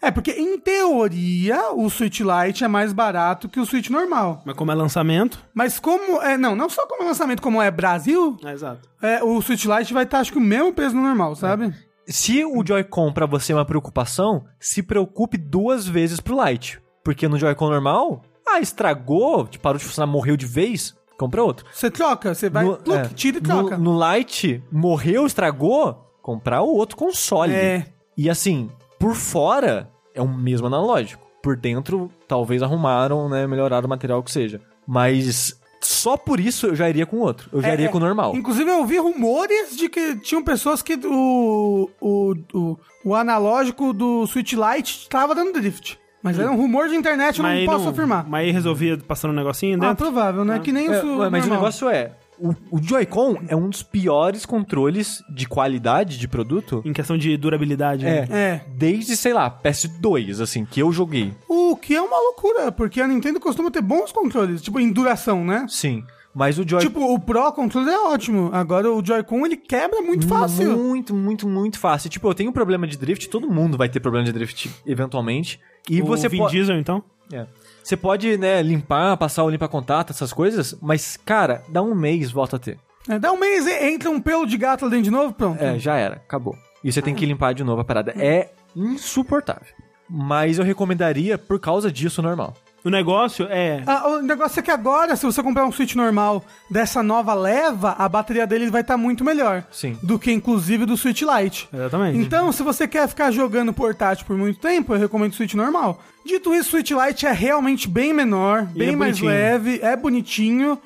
[0.00, 4.42] É, porque em teoria o Switch Lite é mais barato que o Switch normal.
[4.44, 5.38] Mas como é lançamento.
[5.54, 6.20] Mas como.
[6.22, 8.88] É, não, não só como lançamento, como é Brasil, É, exato.
[9.00, 11.72] é, o Switch Lite vai estar, acho que, o mesmo preço no normal, sabe?
[12.04, 16.80] Se o Joy-Con pra você é uma preocupação, se preocupe duas vezes pro Lite.
[17.04, 21.66] Porque no Joy-Con normal, ah, estragou, tipo, parou de funcionar, morreu de vez, compra outro.
[21.72, 23.76] Você troca, você vai, No- pluc, é, tira e no- troca.
[23.78, 27.52] No, Lite, morreu, estragou, comprar o outro console.
[27.52, 27.86] É.
[28.16, 31.26] E assim, por fora, é o mesmo analógico.
[31.42, 34.60] Por dentro, talvez arrumaram, né, melhoraram o material que seja.
[34.86, 37.48] Mas só por isso eu já iria com o outro.
[37.52, 37.88] Eu já É, iria é.
[37.88, 38.36] com o normal.
[38.36, 44.24] Inclusive, eu ouvi rumores de que tinham pessoas que o, o, o, o analógico do
[44.28, 45.98] Switch Lite estava dando drift.
[46.22, 48.24] Mas era um rumor de internet, eu não posso afirmar.
[48.28, 49.96] Mas aí resolvia passando um negocinho Ah, dentro.
[49.96, 50.58] provável, né?
[50.60, 51.48] Que nem o É, su- mas o normal.
[51.50, 56.92] negócio é, o, o Joy-Con é um dos piores controles de qualidade de produto Em
[56.92, 58.06] questão de durabilidade.
[58.06, 58.26] É.
[58.26, 58.28] né?
[58.30, 58.60] É.
[58.76, 61.32] desde, sei lá, PS2, assim, que eu joguei.
[61.48, 65.44] O que é uma loucura, porque a Nintendo costuma ter bons controles, tipo, em duração,
[65.44, 65.66] né?
[65.68, 66.04] Sim.
[66.34, 68.50] Mas o Joy Tipo, o Pro controller é ótimo.
[68.52, 70.76] Agora o Joy-Con ele quebra muito fácil.
[70.76, 72.08] Muito, muito, muito fácil.
[72.08, 75.60] Tipo, eu tenho um problema de drift, todo mundo vai ter problema de drift eventualmente.
[75.88, 76.52] E o você Vin pode.
[76.52, 77.02] Diesel, então?
[77.30, 77.46] É.
[77.82, 82.56] Você pode, né, limpar, passar o limpa-contato, essas coisas, mas, cara, dá um mês, volta
[82.56, 82.78] a ter.
[83.08, 85.60] É, dá um mês, entra um pelo de gato lá dentro de novo, pronto.
[85.60, 86.56] É, já era, acabou.
[86.84, 88.14] E você tem que limpar de novo a parada.
[88.16, 89.66] É insuportável.
[90.08, 92.54] Mas eu recomendaria por causa disso normal.
[92.84, 93.82] O negócio é.
[93.86, 97.94] Ah, o negócio é que agora, se você comprar um Switch normal dessa nova leva,
[97.96, 99.64] a bateria dele vai estar muito melhor.
[99.70, 99.96] Sim.
[100.02, 101.68] Do que, inclusive, do Switch Lite.
[101.72, 102.18] Exatamente.
[102.18, 106.02] Então, se você quer ficar jogando portátil por muito tempo, eu recomendo o Switch normal.
[106.26, 109.96] Dito isso, o Switch Lite é realmente bem menor, E bem é mais leve, é
[109.96, 110.76] bonitinho.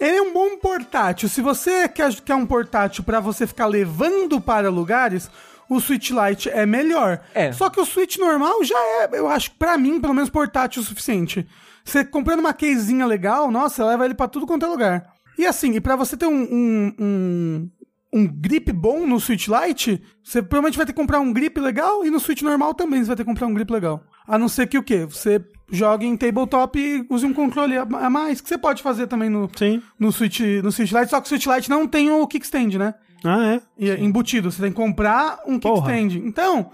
[0.00, 1.28] Ele é um bom portátil.
[1.28, 5.30] Se você quer, quer um portátil pra você ficar levando para lugares,
[5.68, 7.20] o Switch Lite é melhor.
[7.34, 7.52] É.
[7.52, 10.84] Só que o Switch normal já é, eu acho, pra mim, pelo menos portátil o
[10.84, 11.46] suficiente.
[11.84, 15.14] Você comprando uma casezinha legal, nossa, leva ele pra tudo quanto é lugar.
[15.38, 17.70] E assim, e pra você ter um, um, um,
[18.12, 22.04] um grip bom no Switch Lite, você provavelmente vai ter que comprar um grip legal
[22.04, 24.02] e no Switch normal também você vai ter que comprar um grip legal.
[24.26, 25.04] A não ser que o quê?
[25.04, 29.06] Você jogue em tabletop e use um controle a a mais, que você pode fazer
[29.06, 29.82] também no, Sim.
[29.98, 32.94] no, Switch, no Switch Lite, só que o Switch Lite não tem o kickstand, né?
[33.24, 33.62] Ah, é.
[33.78, 36.18] E- Embutido, você tem que comprar um kickstand.
[36.18, 36.70] Então,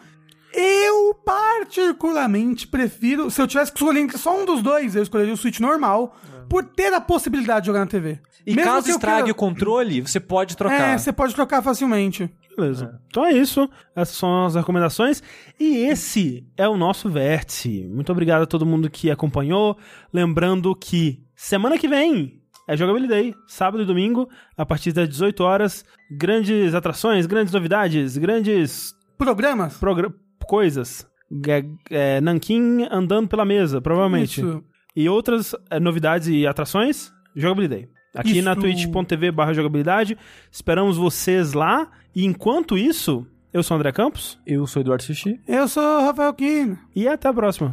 [0.52, 3.30] Eu, particularmente, prefiro.
[3.30, 6.16] Se eu tivesse que escolher só um dos dois, eu escolheria o Switch normal,
[6.48, 8.18] por ter a possibilidade de jogar na TV.
[8.44, 10.94] E Mesmo caso estrague queira- o controle, você pode trocar.
[10.94, 12.28] É, você pode trocar facilmente.
[12.56, 13.00] Beleza.
[13.06, 13.70] Então é isso.
[13.94, 15.22] Essas são as recomendações.
[15.58, 17.86] E esse é o nosso vértice.
[17.88, 19.78] Muito obrigado a todo mundo que acompanhou.
[20.12, 22.39] Lembrando que semana que vem
[22.72, 25.84] é Jogabilidade, sábado e domingo, a partir das 18 horas.
[26.10, 29.76] Grandes atrações, grandes novidades, grandes Programas?
[29.78, 30.12] progra-
[30.46, 31.06] coisas.
[31.48, 34.40] É, é, Nankin andando pela mesa, provavelmente.
[34.40, 34.64] Isso.
[34.96, 37.88] E outras é, novidades e atrações, Jogabilidade.
[38.14, 38.42] Aqui Isso.
[38.44, 40.18] na twitch.tv barra jogabilidade.
[40.50, 41.88] Esperamos vocês lá.
[42.14, 44.36] E enquanto isso, eu sou o André Campos.
[44.44, 45.40] Eu sou Eduardo Sushi.
[45.46, 46.76] Eu sou o Rafael Kino.
[46.94, 47.72] E até a próxima.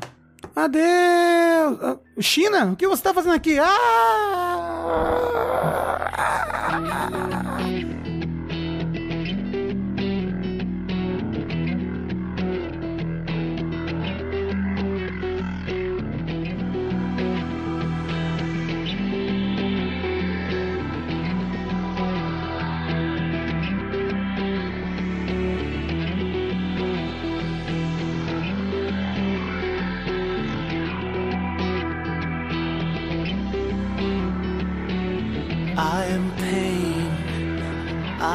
[0.57, 1.77] Adeus!
[1.83, 3.59] Ah, China, o que você tá fazendo aqui?
[3.59, 4.47] Ah!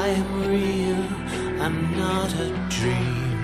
[0.04, 1.02] I am real,
[1.62, 3.38] I'm not a dream.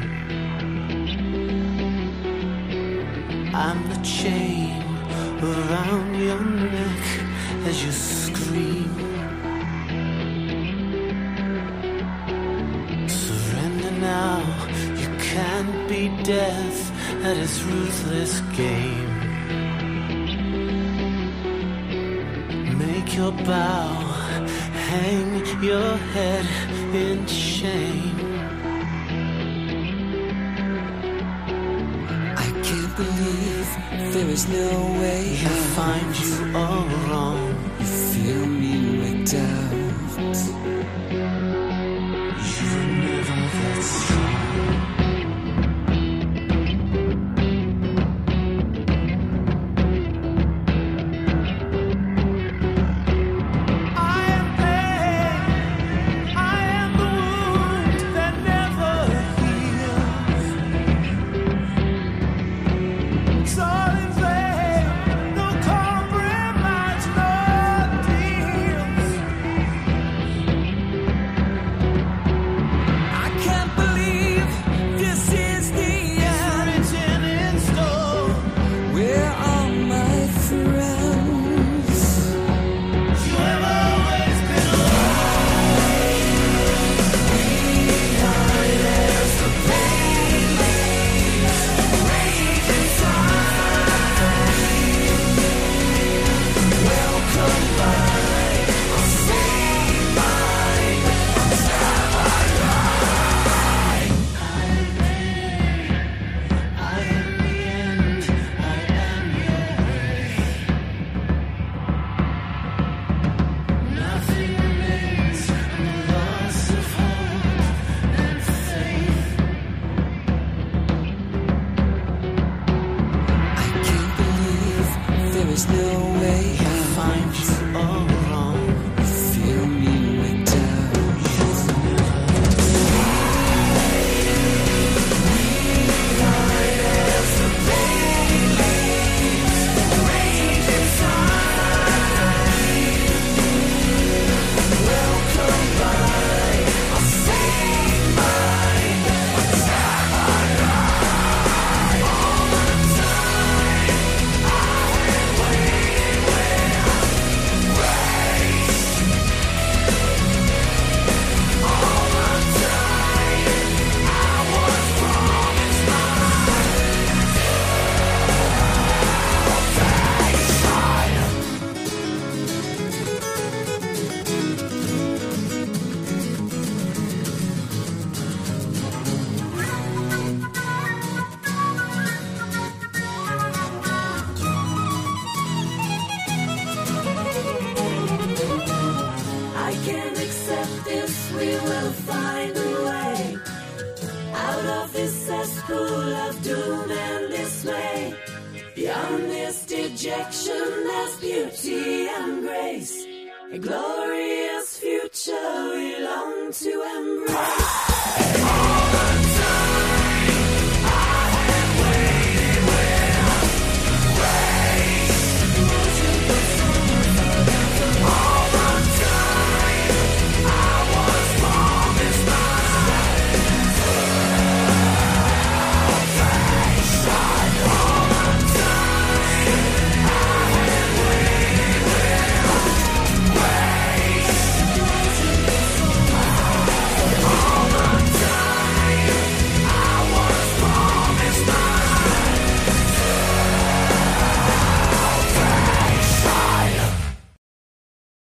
[3.54, 4.82] I'm the chain
[5.40, 7.04] around your neck
[7.68, 8.92] as you scream.
[13.08, 14.42] Surrender now,
[15.00, 16.80] you can't beat death
[17.24, 19.14] at his ruthless game.
[22.78, 24.07] Make your bow,
[24.88, 26.46] hang your head
[26.94, 28.16] in shame.
[32.44, 33.68] I can't believe
[34.14, 34.68] there is no
[35.00, 37.54] way You find you all wrong.
[37.80, 39.77] you fill me with doubt.